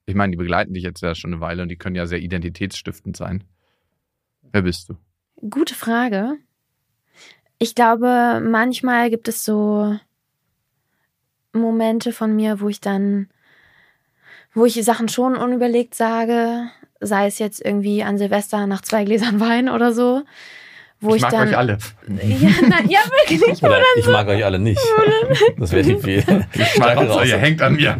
Ich 0.07 0.15
meine, 0.15 0.33
die 0.33 0.37
begleiten 0.37 0.75
dich 0.75 0.83
jetzt 0.83 1.03
ja 1.03 1.15
schon 1.15 1.33
eine 1.33 1.41
Weile 1.41 1.63
und 1.63 1.69
die 1.69 1.77
können 1.77 1.97
ja 1.97 2.07
sehr 2.07 2.19
identitätsstiftend 2.19 3.17
sein. 3.17 3.45
Wer 4.43 4.63
bist 4.63 4.89
du? 4.89 4.97
Gute 5.49 5.75
Frage. 5.75 6.35
Ich 7.59 7.75
glaube, 7.75 8.43
manchmal 8.45 9.11
gibt 9.11 9.29
es 9.29 9.45
so 9.45 9.99
Momente 11.53 12.13
von 12.13 12.35
mir, 12.35 12.61
wo 12.61 12.69
ich 12.69 12.81
dann, 12.81 13.29
wo 14.53 14.67
ich 14.67 14.75
Sachen 14.85 15.09
schon 15.09 15.37
unüberlegt 15.37 15.95
sage, 15.95 16.69
sei 17.01 17.27
es 17.27 17.39
jetzt 17.39 17.65
irgendwie 17.65 18.03
an 18.03 18.19
Silvester 18.19 18.67
nach 18.67 18.83
zwei 18.83 19.05
Gläsern 19.05 19.41
Wein 19.41 19.69
oder 19.69 19.93
so, 19.93 20.23
wo 21.01 21.15
ich, 21.15 21.23
mag 21.23 21.31
dann. 21.31 21.49
euch 21.49 21.57
alle. 21.57 21.79
Ja, 22.09 22.51
nein, 22.69 22.89
ja, 22.89 23.01
wirklich. 23.29 23.43
Oder 23.63 23.83
ich 23.97 24.07
mag 24.07 24.27
euch 24.29 24.45
alle 24.45 24.59
nicht. 24.59 24.81
Das 25.59 25.73
wäre 25.73 25.83
die 25.83 25.97
viel. 25.97 26.47
Ich 26.55 26.79
mag 26.79 27.27
ihr 27.27 27.37
hängt 27.37 27.61
an 27.61 27.75
mir. 27.75 27.99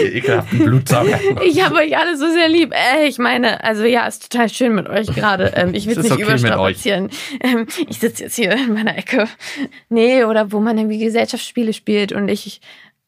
Ihr 0.00 0.14
ekelhaften 0.14 0.58
Blutsauger. 0.58 1.18
Ich 1.44 1.62
habe 1.64 1.76
euch 1.76 1.96
alle 1.96 2.16
so 2.16 2.30
sehr 2.30 2.48
lieb. 2.48 2.72
Äh, 2.72 3.06
ich 3.06 3.18
meine, 3.18 3.62
also 3.64 3.84
ja, 3.84 4.06
ist 4.06 4.30
total 4.30 4.48
schön 4.48 4.74
mit 4.74 4.88
euch 4.88 5.08
gerade. 5.08 5.52
Ähm, 5.56 5.74
ich 5.74 5.86
will 5.86 5.96
Es 5.96 6.04
nicht 6.04 6.12
okay 6.12 6.22
überstrapazieren. 6.22 7.10
Ähm, 7.40 7.66
ich 7.88 7.98
sitze 7.98 8.24
jetzt 8.24 8.36
hier 8.36 8.52
in 8.52 8.74
meiner 8.74 8.96
Ecke. 8.96 9.28
Nee, 9.88 10.24
oder 10.24 10.52
wo 10.52 10.60
man 10.60 10.78
irgendwie 10.78 10.98
Gesellschaftsspiele 10.98 11.72
spielt 11.72 12.12
und 12.12 12.28
ich 12.28 12.60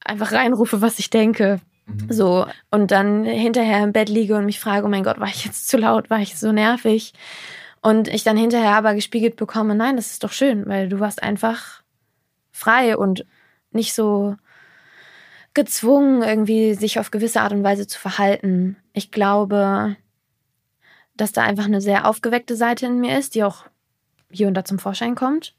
einfach 0.05 0.33
reinrufe, 0.33 0.81
was 0.83 0.99
ich 0.99 1.11
denke. 1.11 1.61
So. 2.09 2.47
Und 2.71 2.91
dann 2.91 3.25
hinterher 3.25 3.83
im 3.83 3.93
Bett 3.93 4.09
liege 4.09 4.37
und 4.37 4.47
mich 4.47 4.61
frage, 4.61 4.87
oh 4.87 4.89
mein 4.89 5.05
Gott, 5.05 5.21
war 5.21 5.29
ich 5.29 5.45
jetzt 5.45 5.69
zu 5.69 5.77
laut? 5.77 6.11
War 6.11 6.21
ich 6.21 6.39
so 6.39 6.53
nervig? 6.53 7.13
Und 7.83 8.09
ich 8.09 8.25
dann 8.25 8.37
hinterher 8.37 8.77
aber 8.77 8.95
gespiegelt 8.95 9.37
bekomme, 9.37 9.75
nein, 9.75 9.97
das 9.97 10.13
ist 10.13 10.25
doch 10.25 10.33
schön, 10.33 10.67
weil 10.67 10.89
du 10.89 11.01
warst 11.01 11.23
einfach 11.23 11.83
frei 12.51 12.97
und 12.97 13.27
nicht 13.73 13.93
so 13.93 14.37
gezwungen, 15.55 16.23
irgendwie 16.23 16.75
sich 16.75 16.99
auf 16.99 17.11
gewisse 17.11 17.41
Art 17.41 17.53
und 17.53 17.63
Weise 17.63 17.87
zu 17.87 17.99
verhalten. 17.99 18.77
Ich 18.93 19.11
glaube, 19.11 19.97
dass 21.17 21.33
da 21.33 21.43
einfach 21.43 21.65
eine 21.65 21.81
sehr 21.81 22.07
aufgeweckte 22.07 22.57
Seite 22.57 22.87
in 22.87 23.01
mir 23.01 23.19
ist, 23.19 23.35
die 23.35 23.45
auch 23.45 23.65
hier 24.31 24.49
und 24.49 24.55
da 24.55 24.65
zum 24.65 24.81
Vorschein 24.81 25.15
kommt, 25.15 25.55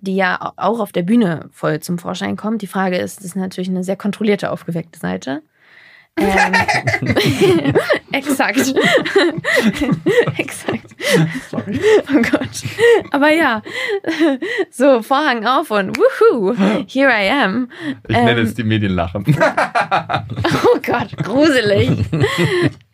die 0.00 0.16
ja 0.16 0.52
auch 0.56 0.80
auf 0.80 0.92
der 0.92 1.02
Bühne 1.02 1.48
voll 1.50 1.80
zum 1.80 1.98
Vorschein 1.98 2.36
kommt. 2.36 2.60
Die 2.60 2.66
Frage 2.66 2.98
ist, 2.98 3.18
das 3.18 3.24
ist 3.24 3.36
natürlich 3.36 3.70
eine 3.70 3.84
sehr 3.84 3.96
kontrollierte, 3.96 4.50
aufgeweckte 4.50 4.98
Seite. 4.98 5.42
Ähm, 6.20 7.74
exakt. 8.12 8.58
exakt. 10.38 10.94
Oh 11.54 12.22
Gott. 12.22 12.62
Aber 13.10 13.30
ja, 13.32 13.62
so 14.70 15.02
Vorhang 15.02 15.46
auf 15.46 15.70
und 15.70 15.96
wuhu, 15.96 16.54
here 16.86 17.10
I 17.10 17.30
am. 17.30 17.70
Ich 18.08 18.16
nenne 18.16 18.40
Ähm, 18.40 18.46
es 18.46 18.54
die 18.54 18.64
Medienlachen. 18.64 19.24
Oh 20.64 20.78
Gott, 20.84 21.16
gruselig. 21.22 21.90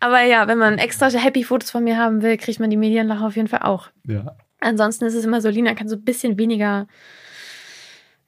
Aber 0.00 0.22
ja, 0.22 0.48
wenn 0.48 0.58
man 0.58 0.78
extra 0.78 1.08
happy 1.08 1.44
Fotos 1.44 1.70
von 1.70 1.84
mir 1.84 1.96
haben 1.96 2.22
will, 2.22 2.36
kriegt 2.36 2.60
man 2.60 2.70
die 2.70 2.76
Medienlache 2.76 3.24
auf 3.24 3.36
jeden 3.36 3.48
Fall 3.48 3.62
auch. 3.62 3.88
ja. 4.06 4.36
Ansonsten 4.60 5.04
ist 5.04 5.14
es 5.14 5.24
immer 5.26 5.42
so, 5.42 5.50
Lina 5.50 5.74
kann 5.74 5.88
so 5.88 5.96
ein 5.96 6.04
bisschen 6.04 6.38
weniger, 6.38 6.86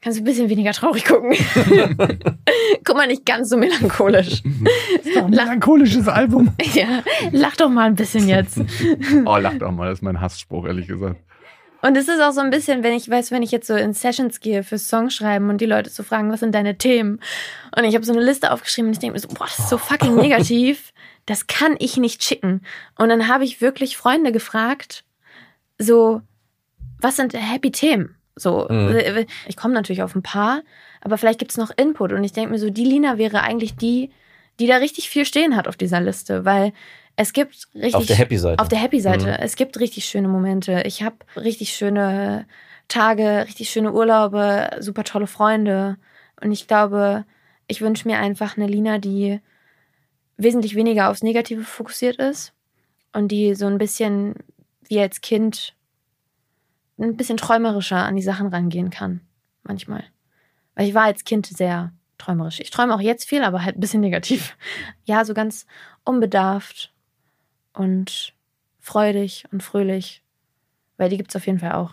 kann 0.06 0.12
so 0.12 0.20
ein 0.20 0.24
bisschen 0.24 0.48
weniger 0.48 0.70
traurig 0.70 1.04
gucken. 1.04 1.32
Guck 2.84 2.96
mal, 2.96 3.08
nicht 3.08 3.26
ganz 3.26 3.48
so 3.48 3.56
melancholisch. 3.56 4.40
Ein 5.16 5.30
melancholisches 5.30 6.06
Album. 6.06 6.54
Ja, 6.74 7.02
lach 7.32 7.56
doch 7.56 7.68
mal 7.68 7.86
ein 7.86 7.96
bisschen 7.96 8.28
jetzt. 8.28 8.60
Oh, 9.24 9.36
lach 9.36 9.54
doch 9.54 9.72
mal, 9.72 9.88
das 9.88 9.98
ist 9.98 10.02
mein 10.02 10.20
Hassspruch, 10.20 10.66
ehrlich 10.66 10.86
gesagt. 10.86 11.16
Und 11.82 11.96
es 11.96 12.06
ist 12.06 12.20
auch 12.20 12.30
so 12.30 12.40
ein 12.40 12.50
bisschen, 12.50 12.84
wenn 12.84 12.92
ich 12.92 13.10
weiß, 13.10 13.32
wenn 13.32 13.42
ich 13.42 13.50
jetzt 13.50 13.66
so 13.66 13.74
in 13.74 13.94
Sessions 13.94 14.38
gehe 14.38 14.62
für 14.62 14.78
Songschreiben 14.78 15.50
und 15.50 15.60
die 15.60 15.66
Leute 15.66 15.90
so 15.90 16.04
fragen, 16.04 16.30
was 16.30 16.38
sind 16.38 16.54
deine 16.54 16.78
Themen? 16.78 17.20
Und 17.76 17.84
ich 17.84 17.96
habe 17.96 18.04
so 18.04 18.12
eine 18.12 18.22
Liste 18.22 18.52
aufgeschrieben 18.52 18.88
und 18.88 18.92
ich 18.92 19.00
denke 19.00 19.14
mir 19.14 19.20
so, 19.20 19.28
boah, 19.28 19.46
das 19.46 19.58
ist 19.58 19.70
so 19.70 19.78
fucking 19.78 20.14
negativ. 20.14 20.92
Das 21.24 21.48
kann 21.48 21.74
ich 21.80 21.96
nicht 21.96 22.22
schicken. 22.22 22.62
Und 22.96 23.08
dann 23.08 23.26
habe 23.26 23.42
ich 23.42 23.60
wirklich 23.60 23.96
Freunde 23.96 24.30
gefragt, 24.30 25.04
so, 25.78 26.20
was 27.00 27.16
sind 27.16 27.34
happy 27.34 27.72
Themen? 27.72 28.16
So, 28.36 28.66
Mhm. 28.68 29.24
ich 29.48 29.56
komme 29.56 29.72
natürlich 29.74 30.02
auf 30.02 30.14
ein 30.14 30.22
paar, 30.22 30.60
aber 31.00 31.16
vielleicht 31.18 31.38
gibt 31.38 31.52
es 31.52 31.56
noch 31.56 31.70
Input. 31.76 32.12
Und 32.12 32.22
ich 32.22 32.32
denke 32.32 32.50
mir 32.50 32.58
so, 32.58 32.68
die 32.70 32.84
Lina 32.84 33.16
wäre 33.18 33.40
eigentlich 33.40 33.76
die, 33.76 34.10
die 34.60 34.66
da 34.66 34.76
richtig 34.76 35.08
viel 35.08 35.24
stehen 35.24 35.56
hat 35.56 35.66
auf 35.68 35.76
dieser 35.76 36.00
Liste, 36.00 36.44
weil 36.44 36.72
es 37.16 37.32
gibt 37.32 37.68
richtig 37.74 37.94
Auf 37.94 38.06
der 38.06 38.16
Happy-Seite. 38.16 38.58
auf 38.62 38.68
der 38.68 38.78
Happy-Seite. 38.78 39.26
Mhm. 39.26 39.36
Es 39.40 39.56
gibt 39.56 39.80
richtig 39.80 40.04
schöne 40.04 40.28
Momente. 40.28 40.82
Ich 40.84 41.02
habe 41.02 41.16
richtig 41.36 41.70
schöne 41.72 42.46
Tage, 42.88 43.44
richtig 43.46 43.70
schöne 43.70 43.92
Urlaube, 43.92 44.68
super 44.80 45.02
tolle 45.02 45.26
Freunde. 45.26 45.96
Und 46.42 46.52
ich 46.52 46.68
glaube, 46.68 47.24
ich 47.68 47.80
wünsche 47.80 48.06
mir 48.06 48.18
einfach 48.18 48.56
eine 48.58 48.66
Lina, 48.66 48.98
die 48.98 49.40
wesentlich 50.36 50.74
weniger 50.74 51.08
aufs 51.10 51.22
Negative 51.22 51.62
fokussiert 51.64 52.16
ist 52.16 52.52
und 53.14 53.28
die 53.28 53.54
so 53.54 53.66
ein 53.66 53.78
bisschen 53.78 54.34
wie 54.88 55.00
als 55.00 55.22
Kind 55.22 55.74
ein 56.98 57.16
bisschen 57.16 57.36
träumerischer 57.36 58.04
an 58.04 58.16
die 58.16 58.22
Sachen 58.22 58.48
rangehen 58.48 58.90
kann. 58.90 59.20
Manchmal. 59.62 60.04
Weil 60.74 60.88
ich 60.88 60.94
war 60.94 61.04
als 61.04 61.24
Kind 61.24 61.46
sehr 61.46 61.92
träumerisch. 62.18 62.60
Ich 62.60 62.70
träume 62.70 62.94
auch 62.94 63.00
jetzt 63.00 63.28
viel, 63.28 63.42
aber 63.42 63.64
halt 63.64 63.76
ein 63.76 63.80
bisschen 63.80 64.00
negativ. 64.00 64.56
Ja, 65.04 65.24
so 65.24 65.34
ganz 65.34 65.66
unbedarft 66.04 66.92
und 67.72 68.34
freudig 68.80 69.44
und 69.52 69.62
fröhlich. 69.62 70.22
Weil 70.96 71.10
die 71.10 71.16
gibt's 71.16 71.36
auf 71.36 71.46
jeden 71.46 71.60
Fall 71.60 71.72
auch. 71.72 71.92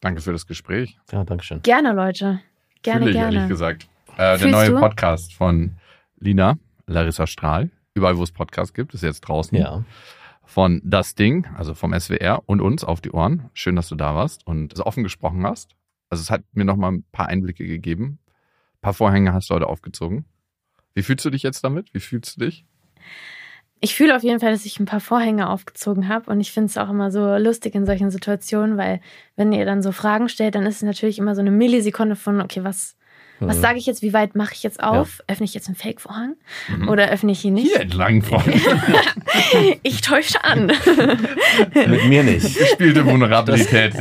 Danke 0.00 0.22
für 0.22 0.32
das 0.32 0.46
Gespräch. 0.46 0.98
Ja, 1.12 1.24
Dankeschön. 1.24 1.60
Gerne, 1.62 1.92
Leute. 1.92 2.40
Gerne, 2.82 3.00
Fühle 3.00 3.10
ich, 3.10 3.16
gerne. 3.16 3.36
ehrlich 3.36 3.48
gesagt. 3.48 3.88
Äh, 4.16 4.38
der 4.38 4.48
neue 4.48 4.70
du? 4.70 4.78
Podcast 4.78 5.34
von 5.34 5.76
Lina, 6.18 6.58
Larissa 6.86 7.26
Strahl, 7.26 7.70
überall 7.94 8.16
wo 8.16 8.22
es 8.22 8.32
Podcasts 8.32 8.72
gibt, 8.72 8.94
ist 8.94 9.02
jetzt 9.02 9.20
draußen. 9.20 9.58
Ja. 9.58 9.84
Von 10.48 10.80
Das 10.82 11.14
Ding, 11.14 11.46
also 11.58 11.74
vom 11.74 11.92
SWR 11.92 12.42
und 12.46 12.62
uns 12.62 12.82
auf 12.82 13.02
die 13.02 13.10
Ohren. 13.10 13.50
Schön, 13.52 13.76
dass 13.76 13.90
du 13.90 13.96
da 13.96 14.14
warst 14.14 14.46
und 14.46 14.74
so 14.74 14.86
offen 14.86 15.02
gesprochen 15.02 15.46
hast. 15.46 15.76
Also 16.08 16.22
es 16.22 16.30
hat 16.30 16.42
mir 16.52 16.64
nochmal 16.64 16.92
ein 16.92 17.04
paar 17.12 17.26
Einblicke 17.26 17.66
gegeben. 17.66 18.18
Ein 18.76 18.80
paar 18.80 18.94
Vorhänge 18.94 19.34
hast 19.34 19.50
du 19.50 19.54
heute 19.54 19.66
aufgezogen. 19.66 20.24
Wie 20.94 21.02
fühlst 21.02 21.26
du 21.26 21.28
dich 21.28 21.42
jetzt 21.42 21.64
damit? 21.64 21.92
Wie 21.92 22.00
fühlst 22.00 22.36
du 22.36 22.46
dich? 22.46 22.64
Ich 23.80 23.94
fühle 23.94 24.16
auf 24.16 24.22
jeden 24.22 24.40
Fall, 24.40 24.50
dass 24.50 24.64
ich 24.64 24.80
ein 24.80 24.86
paar 24.86 25.00
Vorhänge 25.00 25.50
aufgezogen 25.50 26.08
habe. 26.08 26.30
Und 26.30 26.40
ich 26.40 26.50
finde 26.50 26.68
es 26.68 26.78
auch 26.78 26.88
immer 26.88 27.10
so 27.10 27.36
lustig 27.36 27.74
in 27.74 27.84
solchen 27.84 28.10
Situationen, 28.10 28.78
weil 28.78 29.02
wenn 29.36 29.52
ihr 29.52 29.66
dann 29.66 29.82
so 29.82 29.92
Fragen 29.92 30.30
stellt, 30.30 30.54
dann 30.54 30.64
ist 30.64 30.76
es 30.76 30.82
natürlich 30.82 31.18
immer 31.18 31.34
so 31.34 31.42
eine 31.42 31.50
Millisekunde 31.50 32.16
von, 32.16 32.40
okay, 32.40 32.64
was, 32.64 32.96
was 33.40 33.56
Mhm. 33.58 33.60
sage 33.62 33.78
ich 33.78 33.86
jetzt, 33.86 34.02
wie 34.02 34.12
weit 34.12 34.34
mache 34.34 34.52
ich 34.54 34.62
jetzt 34.62 34.82
auf? 34.82 35.22
Öffne 35.28 35.44
ich 35.44 35.54
jetzt 35.54 35.66
einen 35.68 35.76
Fake-Vorhang? 35.76 36.34
Mhm. 36.76 36.88
Oder 36.88 37.08
öffne 37.10 37.32
ich 37.32 37.44
ihn 37.44 37.54
nicht? 37.54 37.68
Hier 37.72 37.80
entlang 37.80 38.22
von 38.22 38.42
Ich 39.82 40.00
täusche 40.00 40.42
an. 40.44 40.66
Mit 41.74 42.06
mir 42.08 42.22
nicht. 42.24 42.58
gespielte 42.58 43.04
Vulnerabilität. 43.06 43.94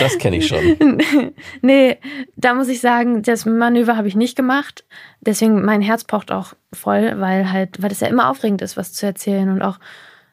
Das 0.00 0.18
kenne 0.18 0.36
ich 0.38 0.46
schon. 0.46 0.98
nee, 1.62 1.98
da 2.36 2.54
muss 2.54 2.68
ich 2.68 2.80
sagen, 2.80 3.22
das 3.22 3.46
Manöver 3.46 3.96
habe 3.96 4.08
ich 4.08 4.16
nicht 4.16 4.36
gemacht. 4.36 4.84
Deswegen 5.20 5.64
mein 5.64 5.80
Herz 5.82 6.04
pocht 6.04 6.30
auch 6.32 6.54
voll, 6.72 7.14
weil 7.20 7.50
halt, 7.52 7.80
weil 7.82 7.92
es 7.92 8.00
ja 8.00 8.08
immer 8.08 8.28
aufregend 8.30 8.62
ist, 8.62 8.76
was 8.76 8.92
zu 8.92 9.06
erzählen 9.06 9.48
und 9.50 9.62
auch 9.62 9.78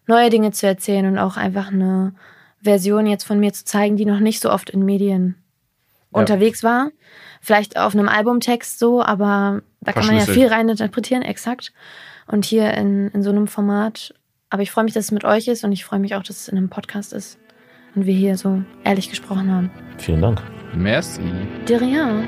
neue 0.07 0.29
Dinge 0.29 0.51
zu 0.51 0.67
erzählen 0.67 1.05
und 1.05 1.17
auch 1.17 1.37
einfach 1.37 1.67
eine 1.71 2.13
Version 2.61 3.05
jetzt 3.05 3.23
von 3.23 3.39
mir 3.39 3.53
zu 3.53 3.65
zeigen, 3.65 3.97
die 3.97 4.05
noch 4.05 4.19
nicht 4.19 4.41
so 4.41 4.51
oft 4.51 4.69
in 4.69 4.83
Medien 4.85 5.35
Ja. 6.13 6.19
unterwegs 6.19 6.63
war. 6.63 6.89
Vielleicht 7.41 7.77
auf 7.77 7.93
einem 7.93 8.07
Albumtext 8.07 8.79
so, 8.79 9.03
aber 9.03 9.61
da 9.81 9.91
kann 9.91 10.05
man 10.05 10.15
ja 10.15 10.25
viel 10.25 10.47
reininterpretieren, 10.47 11.23
exakt. 11.23 11.73
Und 12.27 12.45
hier 12.45 12.73
in, 12.75 13.09
in 13.09 13.23
so 13.23 13.31
einem 13.31 13.47
Format 13.47 14.13
Aber 14.51 14.61
ich 14.63 14.71
freue 14.71 14.83
mich, 14.83 14.93
dass 14.93 15.05
es 15.05 15.11
mit 15.11 15.23
euch 15.23 15.47
ist 15.47 15.63
und 15.63 15.71
ich 15.71 15.83
freue 15.85 15.99
mich 15.99 16.13
auch, 16.15 16.23
dass 16.23 16.41
es 16.41 16.47
in 16.49 16.57
einem 16.57 16.69
Podcast 16.69 17.13
ist 17.13 17.39
und 17.95 18.05
wir 18.05 18.13
hier 18.13 18.37
so 18.37 18.61
ehrlich 18.83 19.09
gesprochen 19.09 19.49
haben. 19.51 19.71
Vielen 19.97 20.21
Dank. 20.21 20.41
Merci. 20.75 21.21
De 21.67 21.77
rien. 21.77 22.27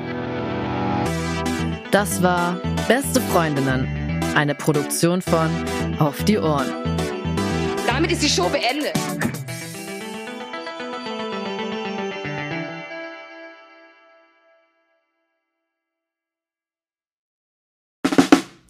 Das 1.90 2.22
war 2.22 2.60
Beste 2.88 3.20
Freundinnen, 3.20 3.86
eine 4.34 4.54
Produktion 4.54 5.22
von 5.22 5.48
Auf 5.98 6.24
die 6.24 6.38
Ohren. 6.38 6.66
Damit 7.86 8.10
ist 8.10 8.22
die 8.22 8.28
Show 8.28 8.48
beendet. 8.48 8.98